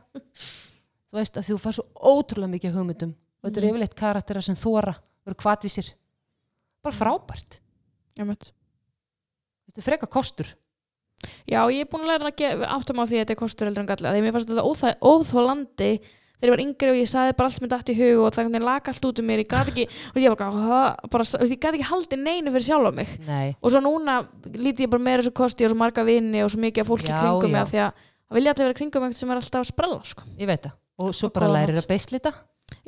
[1.10, 3.70] Þú veist, að þú fær svo ótrúlega mikið hugmyndum og þetta er Mhm.
[3.72, 4.96] yfirleitt karaktera sem þóra,
[5.26, 5.94] eru kvatvísir
[6.84, 7.60] bara frábært.
[8.18, 10.48] Þetta er freka kostur
[11.50, 13.84] Já, ég er búin að læra að áttum á því að þetta er kostur heldur
[13.84, 14.70] en galli því að mér fannst þetta
[15.04, 15.92] óþólandi
[16.40, 18.60] þegar ég var yngri og ég sagði bara allt með dætt í hug og það
[18.64, 22.68] lag allt út um mér, ég gat ekki og ég gat ekki haldið neinu fyrir
[22.70, 23.10] sjálf á mig.
[23.28, 24.22] Nei, og svo núna
[24.56, 27.12] líti ég bara meira þessu kosti og svo marga vini og svo mikið af fólki
[27.12, 29.66] Já, kringum mig af því að það vilja allir vera kringum mig sem er alltaf
[29.66, 30.24] að sprella sko.
[30.40, 30.78] ég veit það.
[31.00, 32.32] Og svo bara lærir að beislita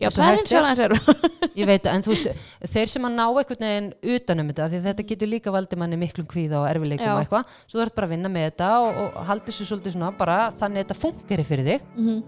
[0.01, 0.97] Já, það er eins og aðeins eru
[1.61, 4.83] ég veit það, en þú veist, þeir sem að ná einhvern veginn utanum þetta, því
[4.87, 7.15] þetta getur líka valdið manni miklum kvíða og erfileikum Já.
[7.15, 7.57] og eitthvað.
[7.65, 10.37] Svo þú ert bara að vinna með þetta og, og haldi svo svolítið svona bara
[10.61, 12.23] þannig að þetta funkeri fyrir þig mm -hmm.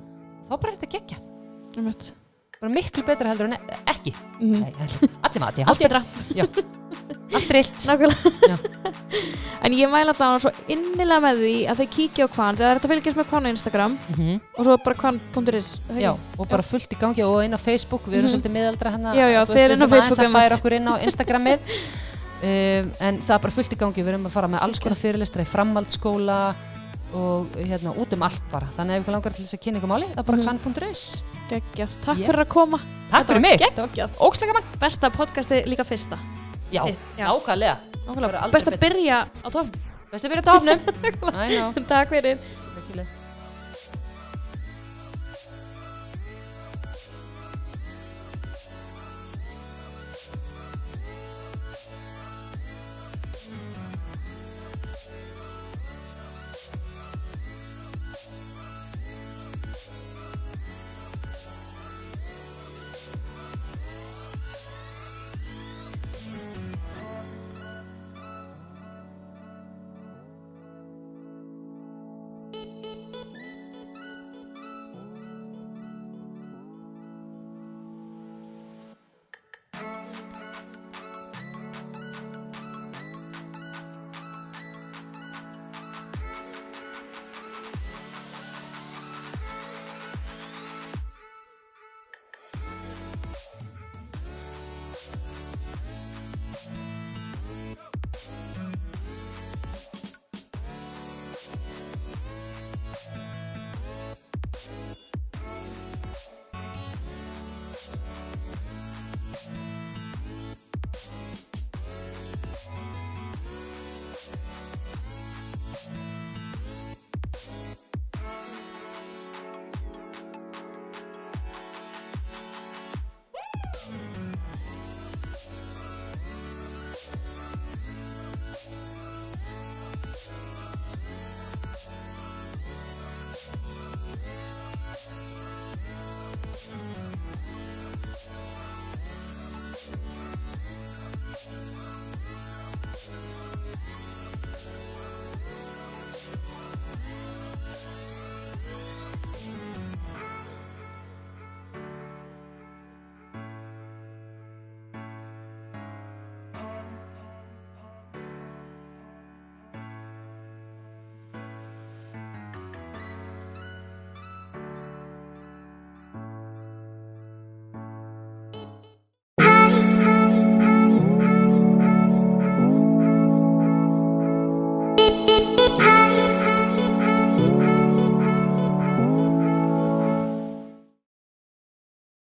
[0.50, 1.24] þá bara er þetta geggjað,
[1.78, 2.20] mm
[2.64, 4.14] bara miklu betra heldur en e- ekki.
[4.40, 4.60] -hmm.
[4.64, 4.72] Nei,
[5.28, 6.04] allir maður, Allt betra
[7.34, 8.58] allt rillt Nákvæmlega.
[9.64, 12.90] En ég mæla alltaf svo innilega með því að þau kíkja á kvann þegar þetta
[12.92, 13.94] fylgjast með kvann á Instagram.
[14.12, 14.40] Mhm.
[14.58, 15.04] og svo bara er
[15.38, 16.20] það ekki?
[16.38, 18.34] og bara fullt í gangi og inn á Facebook, við erum Mhm.
[18.36, 20.60] svolítið miðaldra hann já, þeir inn á Facebook, að færa einmitt.
[20.60, 21.60] okkur inn á Instagramið.
[22.44, 24.98] Um, en það er bara fullt í gangi, við erum að fara með alls konar
[25.00, 26.54] fyrirlistra í framhaldsskóla
[27.16, 28.68] og hérna út um allt bara.
[28.76, 30.60] Þannig að ef ykkur langar til þess að kynna ykkur máli það er bara Mhm.
[30.74, 31.96] kann.is Geggjað.
[32.04, 32.28] Takk Yeah.
[32.34, 32.80] fyrir að koma.
[33.12, 36.18] Takk fyrir mig, það ógslega mann Besta podcasti líka fyrsta
[36.74, 36.84] Já,
[38.08, 38.42] nákvæmlega.
[38.54, 39.72] Best að byrja á tófn
[40.14, 40.58] Best að byrja á
[41.54, 42.38] know Takk fyrir